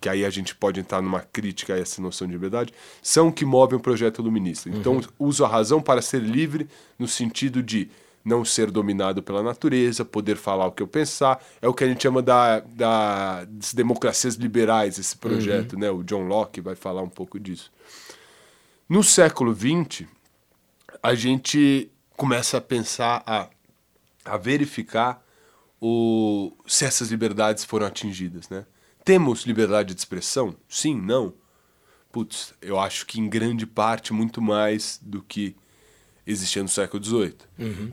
que 0.00 0.08
aí 0.08 0.24
a 0.24 0.30
gente 0.30 0.54
pode 0.54 0.80
entrar 0.80 1.02
numa 1.02 1.20
crítica 1.20 1.74
a 1.74 1.78
essa 1.78 2.00
noção 2.00 2.26
de 2.26 2.32
liberdade, 2.32 2.72
são 3.02 3.30
que 3.30 3.44
movem 3.44 3.78
o 3.78 3.80
projeto 3.80 4.20
iluminista. 4.20 4.70
Então, 4.70 5.00
uso 5.18 5.44
a 5.44 5.48
razão 5.48 5.80
para 5.80 6.00
ser 6.00 6.22
livre 6.22 6.66
no 6.98 7.06
sentido 7.06 7.62
de 7.62 7.90
não 8.24 8.44
ser 8.44 8.70
dominado 8.70 9.22
pela 9.22 9.42
natureza, 9.42 10.04
poder 10.04 10.36
falar 10.36 10.66
o 10.66 10.72
que 10.72 10.82
eu 10.82 10.86
pensar. 10.86 11.42
É 11.60 11.68
o 11.68 11.74
que 11.74 11.84
a 11.84 11.88
gente 11.88 12.02
chama 12.02 12.22
da, 12.22 12.60
da- 12.60 13.44
das 13.44 13.74
democracias 13.74 14.36
liberais, 14.36 14.98
esse 14.98 15.16
projeto, 15.16 15.76
né? 15.78 15.90
O 15.90 16.02
John 16.02 16.26
Locke 16.26 16.60
vai 16.60 16.74
falar 16.76 17.02
um 17.02 17.08
pouco 17.08 17.38
disso. 17.40 17.70
No 18.88 19.02
século 19.02 19.54
XX, 19.54 20.06
a 21.02 21.14
gente 21.14 21.90
começa 22.16 22.58
a 22.58 22.60
pensar, 22.60 23.22
a, 23.26 23.48
a 24.24 24.36
verificar 24.36 25.24
o, 25.80 26.52
se 26.66 26.84
essas 26.84 27.10
liberdades 27.10 27.64
foram 27.64 27.86
atingidas, 27.86 28.48
né? 28.48 28.64
Temos 29.04 29.42
liberdade 29.44 29.94
de 29.94 30.00
expressão? 30.00 30.54
Sim, 30.68 31.00
não? 31.00 31.34
Putz, 32.12 32.54
eu 32.62 32.78
acho 32.78 33.04
que 33.06 33.18
em 33.18 33.28
grande 33.28 33.66
parte 33.66 34.12
muito 34.12 34.40
mais 34.40 35.00
do 35.02 35.22
que 35.22 35.56
existia 36.26 36.62
no 36.62 36.68
século 36.68 37.02
XVIII. 37.02 37.34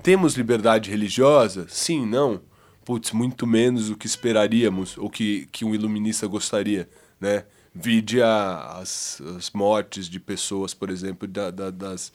Temos 0.03 0.35
liberdade 0.35 0.89
religiosa? 0.89 1.65
Sim, 1.69 2.05
não? 2.05 2.41
Putz, 2.85 3.11
muito 3.11 3.45
menos 3.45 3.89
do 3.89 3.95
que 3.97 4.07
esperaríamos 4.07 4.97
ou 4.97 5.09
que, 5.09 5.47
que 5.51 5.63
um 5.65 5.75
iluminista 5.75 6.25
gostaria, 6.27 6.89
né? 7.19 7.43
Vide 7.73 8.21
a- 8.21 8.79
as, 8.81 9.21
as 9.37 9.51
mortes 9.51 10.07
de 10.09 10.19
pessoas, 10.19 10.73
por 10.73 10.89
exemplo, 10.89 11.27
da- 11.27 11.51
da- 11.51 11.69
das 11.69 12.11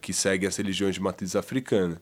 que 0.00 0.12
seguem 0.12 0.48
as 0.48 0.56
religiões 0.56 0.94
de 0.94 1.00
matriz 1.00 1.36
africana. 1.36 2.00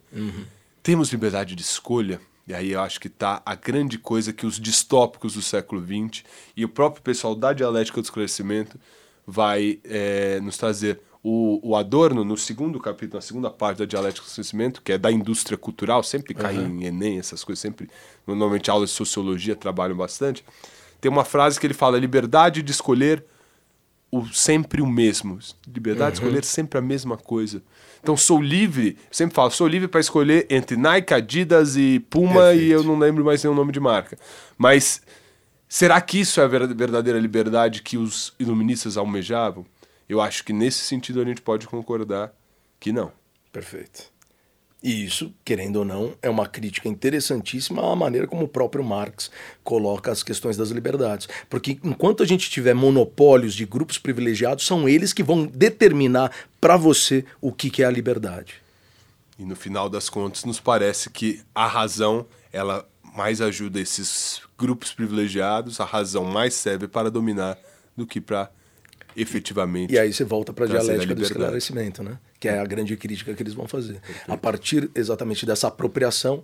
Temos 0.82 1.10
liberdade 1.10 1.54
de 1.56 1.62
escolha? 1.62 2.20
E 2.46 2.54
aí 2.54 2.72
eu 2.72 2.80
acho 2.80 2.98
que 3.00 3.06
está 3.06 3.40
a 3.46 3.54
grande 3.54 3.98
coisa 3.98 4.32
que 4.32 4.44
os 4.46 4.58
distópicos 4.58 5.34
do 5.34 5.42
século 5.42 5.80
XX 5.84 6.24
e 6.56 6.64
o 6.64 6.68
próprio 6.68 7.02
pessoal 7.02 7.34
da 7.36 7.52
dialética 7.52 8.00
do 8.00 8.04
esclarecimento 8.04 8.78
vai 9.26 9.78
eh, 9.84 10.40
nos 10.42 10.56
trazer. 10.56 11.00
O, 11.24 11.60
o 11.70 11.76
Adorno, 11.76 12.24
no 12.24 12.36
segundo 12.36 12.80
capítulo, 12.80 13.14
na 13.18 13.20
segunda 13.20 13.48
parte 13.48 13.78
da 13.78 13.84
dialética 13.84 14.24
do 14.24 14.28
esclarecimento, 14.28 14.82
que 14.82 14.92
é 14.92 14.98
da 14.98 15.10
indústria 15.10 15.56
cultural, 15.56 16.02
sempre 16.02 16.34
cai 16.34 16.56
em 16.56 16.84
Enem, 16.84 17.18
essas 17.20 17.44
coisas, 17.44 17.60
sempre, 17.60 17.88
normalmente 18.26 18.70
aulas 18.70 18.90
de 18.90 18.96
sociologia 18.96 19.54
trabalham 19.54 19.96
bastante, 19.96 20.44
tem 21.00 21.10
uma 21.10 21.24
frase 21.24 21.60
que 21.60 21.66
ele 21.66 21.74
fala, 21.74 21.96
liberdade 21.98 22.60
de 22.60 22.72
escolher 22.72 23.24
o 24.10 24.26
sempre 24.26 24.82
o 24.82 24.86
mesmo. 24.86 25.38
Liberdade 25.72 26.16
de 26.16 26.22
escolher 26.22 26.44
sempre 26.44 26.78
a 26.78 26.82
mesma 26.82 27.16
coisa. 27.16 27.62
Então 28.02 28.16
sou 28.16 28.42
livre, 28.42 28.98
sempre 29.10 29.34
falo, 29.34 29.50
sou 29.52 29.68
livre 29.68 29.86
para 29.86 30.00
escolher 30.00 30.46
entre 30.50 30.76
Nike, 30.76 31.14
Adidas 31.14 31.76
e 31.76 32.00
Puma 32.10 32.42
Perfeito. 32.42 32.64
e 32.64 32.70
eu 32.72 32.82
não 32.82 32.98
lembro 32.98 33.24
mais 33.24 33.42
nenhum 33.42 33.54
nome 33.54 33.70
de 33.72 33.78
marca. 33.80 34.18
Mas 34.58 35.00
será 35.68 36.00
que 36.00 36.20
isso 36.20 36.40
é 36.40 36.44
a 36.44 36.48
ver- 36.48 36.74
verdadeira 36.74 37.18
liberdade 37.18 37.80
que 37.80 37.96
os 37.96 38.34
iluministas 38.40 38.96
almejavam? 38.96 39.64
Eu 40.08 40.20
acho 40.20 40.44
que 40.44 40.52
nesse 40.52 40.80
sentido 40.80 41.20
a 41.20 41.24
gente 41.24 41.40
pode 41.40 41.66
concordar 41.66 42.34
que 42.78 42.92
não. 42.92 43.12
Perfeito. 43.52 44.12
E 44.82 45.04
isso, 45.04 45.32
querendo 45.44 45.76
ou 45.76 45.84
não, 45.84 46.12
é 46.20 46.28
uma 46.28 46.46
crítica 46.46 46.88
interessantíssima 46.88 47.92
à 47.92 47.94
maneira 47.94 48.26
como 48.26 48.46
o 48.46 48.48
próprio 48.48 48.82
Marx 48.82 49.30
coloca 49.62 50.10
as 50.10 50.24
questões 50.24 50.56
das 50.56 50.70
liberdades. 50.70 51.28
Porque 51.48 51.78
enquanto 51.84 52.22
a 52.22 52.26
gente 52.26 52.50
tiver 52.50 52.74
monopólios 52.74 53.54
de 53.54 53.64
grupos 53.64 53.96
privilegiados, 53.96 54.66
são 54.66 54.88
eles 54.88 55.12
que 55.12 55.22
vão 55.22 55.46
determinar 55.46 56.32
para 56.60 56.76
você 56.76 57.24
o 57.40 57.52
que, 57.52 57.70
que 57.70 57.82
é 57.84 57.86
a 57.86 57.90
liberdade. 57.90 58.54
E 59.38 59.44
no 59.44 59.54
final 59.54 59.88
das 59.88 60.08
contas, 60.08 60.44
nos 60.44 60.58
parece 60.58 61.10
que 61.10 61.40
a 61.54 61.66
razão, 61.66 62.26
ela 62.52 62.84
mais 63.14 63.40
ajuda 63.40 63.80
esses 63.80 64.42
grupos 64.58 64.92
privilegiados, 64.92 65.78
a 65.78 65.84
razão 65.84 66.24
mais 66.24 66.54
serve 66.54 66.88
para 66.88 67.10
dominar 67.10 67.56
do 67.96 68.04
que 68.04 68.20
para 68.20 68.50
efetivamente. 69.16 69.92
E 69.92 69.98
aí 69.98 70.12
você 70.12 70.24
volta 70.24 70.52
para 70.52 70.64
a 70.64 70.68
dialética 70.68 71.14
do 71.14 71.22
esclarecimento, 71.22 72.02
né? 72.02 72.18
que 72.38 72.48
é 72.48 72.58
a 72.58 72.64
grande 72.64 72.96
crítica 72.96 73.34
que 73.34 73.42
eles 73.42 73.54
vão 73.54 73.68
fazer. 73.68 74.00
A 74.26 74.36
partir 74.36 74.90
exatamente 74.94 75.46
dessa 75.46 75.68
apropriação, 75.68 76.42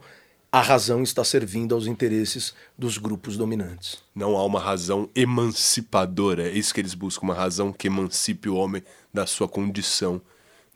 a 0.50 0.60
razão 0.60 1.02
está 1.02 1.22
servindo 1.24 1.74
aos 1.74 1.86
interesses 1.86 2.54
dos 2.76 2.96
grupos 2.96 3.36
dominantes. 3.36 3.98
Não 4.14 4.36
há 4.36 4.44
uma 4.44 4.60
razão 4.60 5.10
emancipadora. 5.14 6.48
É 6.48 6.52
isso 6.52 6.72
que 6.72 6.80
eles 6.80 6.94
buscam, 6.94 7.26
uma 7.26 7.34
razão 7.34 7.72
que 7.72 7.88
emancipe 7.88 8.48
o 8.48 8.54
homem 8.54 8.82
da 9.12 9.26
sua 9.26 9.48
condição 9.48 10.22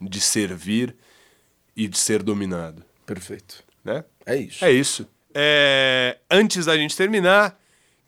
de 0.00 0.20
servir 0.20 0.94
e 1.76 1.88
de 1.88 1.96
ser 1.96 2.22
dominado. 2.22 2.84
Perfeito. 3.06 3.64
Né? 3.84 4.04
É 4.26 4.36
isso. 4.36 4.64
É 4.64 4.70
isso. 4.70 5.08
É, 5.34 6.18
antes 6.30 6.66
da 6.66 6.76
gente 6.76 6.96
terminar, 6.96 7.58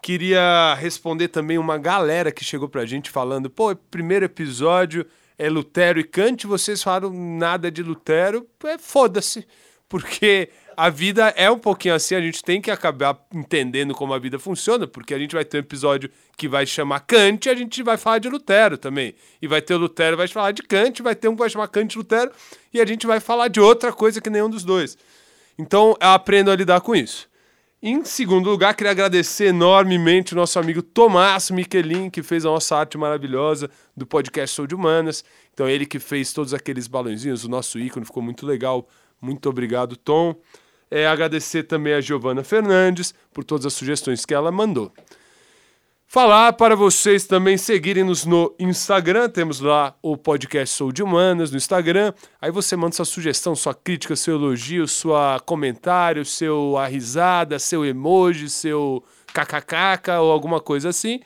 queria 0.05 0.75
responder 0.75 1.29
também 1.29 1.57
uma 1.57 1.79
galera 1.79 2.31
que 2.31 2.45
chegou 2.45 2.69
pra 2.69 2.85
gente 2.85 3.09
falando: 3.09 3.49
pô, 3.49 3.75
primeiro 3.75 4.27
episódio 4.27 5.07
é 5.39 5.49
Lutero 5.49 5.99
e 5.99 6.05
Kant, 6.05 6.47
vocês 6.47 6.83
falaram 6.83 7.11
nada 7.11 7.71
de 7.71 7.83
Lutero. 7.83 8.47
É 8.65 8.77
foda-se. 8.77 9.47
Porque 9.89 10.51
a 10.77 10.91
vida 10.91 11.33
é 11.37 11.51
um 11.51 11.59
pouquinho 11.59 11.95
assim, 11.95 12.15
a 12.15 12.21
gente 12.21 12.43
tem 12.43 12.61
que 12.61 12.71
acabar 12.71 13.19
entendendo 13.33 13.95
como 13.95 14.13
a 14.13 14.19
vida 14.19 14.39
funciona, 14.39 14.87
porque 14.87 15.15
a 15.15 15.19
gente 15.19 15.35
vai 15.35 15.45
ter 15.45 15.57
um 15.57 15.61
episódio 15.61 16.11
que 16.37 16.49
vai 16.49 16.67
chamar 16.67 17.01
Kant 17.01 17.47
e 17.47 17.51
a 17.51 17.55
gente 17.55 17.83
vai 17.83 17.97
falar 17.97 18.19
de 18.19 18.29
Lutero 18.29 18.77
também. 18.77 19.15
E 19.41 19.47
vai 19.47 19.63
ter 19.63 19.73
o 19.73 19.79
Lutero, 19.79 20.19
vai 20.19 20.29
falar 20.29 20.53
de 20.53 20.63
Kant, 20.63 21.01
vai 21.03 21.15
ter 21.15 21.29
um 21.29 21.33
que 21.33 21.39
vai 21.39 21.49
chamar 21.49 21.69
Kant 21.69 21.95
e 21.95 21.99
Lutero, 21.99 22.31
e 22.75 22.81
a 22.81 22.85
gente 22.85 23.07
vai 23.07 23.21
falar 23.21 23.49
de 23.49 23.61
outra 23.61 23.91
coisa 23.91 24.21
que 24.21 24.29
nenhum 24.29 24.51
dos 24.51 24.65
dois. 24.65 24.99
Então, 25.59 25.97
eu 25.99 26.09
aprendo 26.09 26.51
a 26.51 26.57
lidar 26.57 26.81
com 26.83 26.95
isso. 26.95 27.29
Em 27.87 28.03
segundo 28.03 28.49
lugar, 28.49 28.75
queria 28.75 28.93
agradecer 28.93 29.49
enormemente 29.49 30.33
o 30.33 30.37
nosso 30.37 30.59
amigo 30.59 30.81
Tomás 30.81 31.51
Michelin, 31.51 32.09
que 32.09 32.23
fez 32.23 32.47
a 32.47 32.49
nossa 32.49 32.75
arte 32.79 32.97
maravilhosa 32.97 33.69
do 33.95 34.07
podcast 34.07 34.57
Sou 34.57 34.67
de 34.67 34.75
Humanas. 34.75 35.23
Então, 35.53 35.69
ele 35.69 35.85
que 35.85 35.99
fez 35.99 36.33
todos 36.33 36.55
aqueles 36.55 36.87
balãozinhos, 36.87 37.45
o 37.45 37.49
nosso 37.51 37.79
ícone 37.79 38.07
ficou 38.07 38.23
muito 38.23 38.47
legal. 38.47 38.89
Muito 39.21 39.51
obrigado, 39.51 39.99
Tom. 39.99 40.35
É, 40.91 41.07
agradecer 41.07 41.65
também 41.65 41.93
a 41.93 42.01
Giovana 42.01 42.43
Fernandes 42.43 43.13
por 43.35 43.45
todas 43.45 43.67
as 43.67 43.75
sugestões 43.75 44.25
que 44.25 44.33
ela 44.33 44.51
mandou. 44.51 44.91
Falar 46.15 46.53
para 46.53 46.77
vocês 46.77 47.27
também 47.27 47.59
seguirem-nos 47.59 48.25
no 48.25 48.55
Instagram. 48.57 49.29
Temos 49.29 49.59
lá 49.59 49.97
o 50.01 50.17
podcast 50.17 50.77
Sou 50.77 50.93
de 50.93 51.03
Humanas 51.03 51.51
no 51.51 51.57
Instagram. 51.57 52.13
Aí 52.41 52.53
você 52.53 52.77
manda 52.77 52.95
sua 52.95 53.05
sugestão, 53.05 53.57
sua 53.57 53.75
crítica, 53.75 54.15
seu 54.15 54.37
elogio, 54.37 54.87
sua 54.87 55.41
comentário, 55.41 56.25
seu 56.25 56.79
a 56.79 56.87
risada, 56.87 57.59
seu 57.59 57.85
emoji, 57.85 58.49
seu 58.49 59.03
kkk 59.27 60.13
ou 60.21 60.31
alguma 60.31 60.61
coisa 60.61 60.91
assim, 60.91 61.19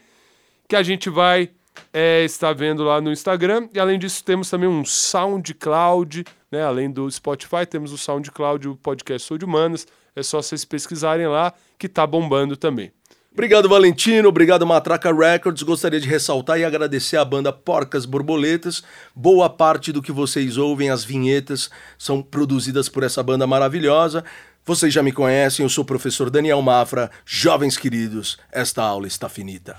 que 0.66 0.74
a 0.74 0.82
gente 0.82 1.10
vai 1.10 1.50
é, 1.92 2.24
está 2.24 2.54
vendo 2.54 2.82
lá 2.82 2.98
no 2.98 3.12
Instagram. 3.12 3.68
E 3.74 3.78
além 3.78 3.98
disso, 3.98 4.24
temos 4.24 4.48
também 4.48 4.70
um 4.70 4.86
SoundCloud, 4.86 6.24
né? 6.50 6.64
Além 6.64 6.90
do 6.90 7.10
Spotify, 7.10 7.66
temos 7.68 7.92
o 7.92 7.98
SoundCloud, 7.98 8.68
o 8.68 8.76
podcast 8.76 9.28
Sou 9.28 9.36
de 9.36 9.44
Humanas. 9.44 9.86
É 10.16 10.22
só 10.22 10.40
vocês 10.40 10.64
pesquisarem 10.64 11.26
lá, 11.26 11.52
que 11.78 11.90
tá 11.90 12.06
bombando 12.06 12.56
também. 12.56 12.90
Obrigado, 13.32 13.68
Valentino. 13.68 14.28
Obrigado, 14.28 14.66
Matraca 14.66 15.12
Records. 15.14 15.62
Gostaria 15.62 16.00
de 16.00 16.08
ressaltar 16.08 16.58
e 16.58 16.64
agradecer 16.64 17.16
à 17.16 17.24
banda 17.24 17.52
Porcas 17.52 18.04
Borboletas. 18.04 18.82
Boa 19.14 19.48
parte 19.48 19.92
do 19.92 20.02
que 20.02 20.10
vocês 20.10 20.56
ouvem, 20.56 20.90
as 20.90 21.04
vinhetas, 21.04 21.70
são 21.96 22.20
produzidas 22.20 22.88
por 22.88 23.04
essa 23.04 23.22
banda 23.22 23.46
maravilhosa. 23.46 24.24
Vocês 24.64 24.92
já 24.92 25.02
me 25.02 25.12
conhecem, 25.12 25.64
eu 25.64 25.70
sou 25.70 25.82
o 25.82 25.86
professor 25.86 26.30
Daniel 26.30 26.60
Mafra. 26.60 27.10
Jovens 27.24 27.76
queridos, 27.76 28.38
esta 28.50 28.82
aula 28.82 29.06
está 29.06 29.28
finita. 29.28 29.76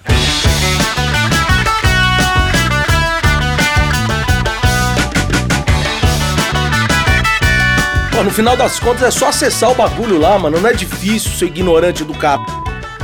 Ó, 8.17 8.23
no 8.23 8.31
final 8.31 8.57
das 8.57 8.79
contas 8.79 9.03
é 9.03 9.11
só 9.11 9.29
acessar 9.29 9.71
o 9.71 9.75
bagulho 9.75 10.17
lá, 10.17 10.37
mano. 10.37 10.59
Não 10.59 10.69
é 10.69 10.73
difícil 10.73 11.31
ser 11.31 11.45
ignorante 11.45 12.03
do 12.03 12.13
cara. 12.13 12.58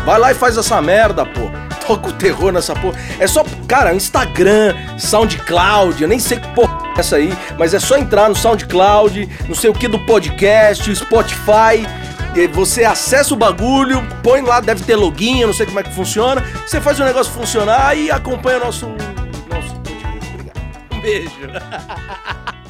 Vai 0.06 0.20
lá 0.20 0.32
e 0.32 0.36
faz 0.36 0.56
essa 0.56 0.82
merda, 0.82 1.26
pô. 1.26 1.50
Toca 1.86 2.10
o 2.10 2.14
terror 2.14 2.52
nessa 2.52 2.74
porra. 2.76 3.00
É 3.20 3.28
só, 3.28 3.44
cara, 3.68 3.94
Instagram, 3.94 4.74
SoundCloud, 4.98 6.02
eu 6.02 6.08
nem 6.08 6.20
sei 6.20 6.40
que 6.40 6.48
porra 6.50 6.78
é 6.96 7.00
essa 7.00 7.18
aí, 7.18 7.32
mas 7.60 7.74
é 7.74 7.80
só 7.80 7.98
entrar 7.98 8.30
no 8.30 8.36
SoundCloud, 8.36 9.30
não 9.48 9.56
sei 9.56 9.70
o 9.70 9.74
que 9.74 9.88
do 9.88 10.00
podcast, 10.00 10.96
Spotify. 10.96 11.86
Você 12.54 12.84
acessa 12.84 13.34
o 13.34 13.38
bagulho, 13.38 14.06
põe 14.22 14.42
lá, 14.42 14.60
deve 14.60 14.84
ter 14.84 14.96
login, 14.96 15.42
eu 15.42 15.48
não 15.48 15.54
sei 15.54 15.66
como 15.66 15.80
é 15.80 15.84
que 15.84 15.94
funciona. 15.94 16.44
Você 16.66 16.82
faz 16.82 17.00
o 17.00 17.06
negócio 17.06 17.32
funcionar 17.32 17.96
e 17.96 18.12
acompanha 18.12 18.60
nosso. 18.60 18.88
nosso. 18.88 19.76
Obrigado. 20.34 20.62
Um 20.92 21.02
beijo. 21.02 21.32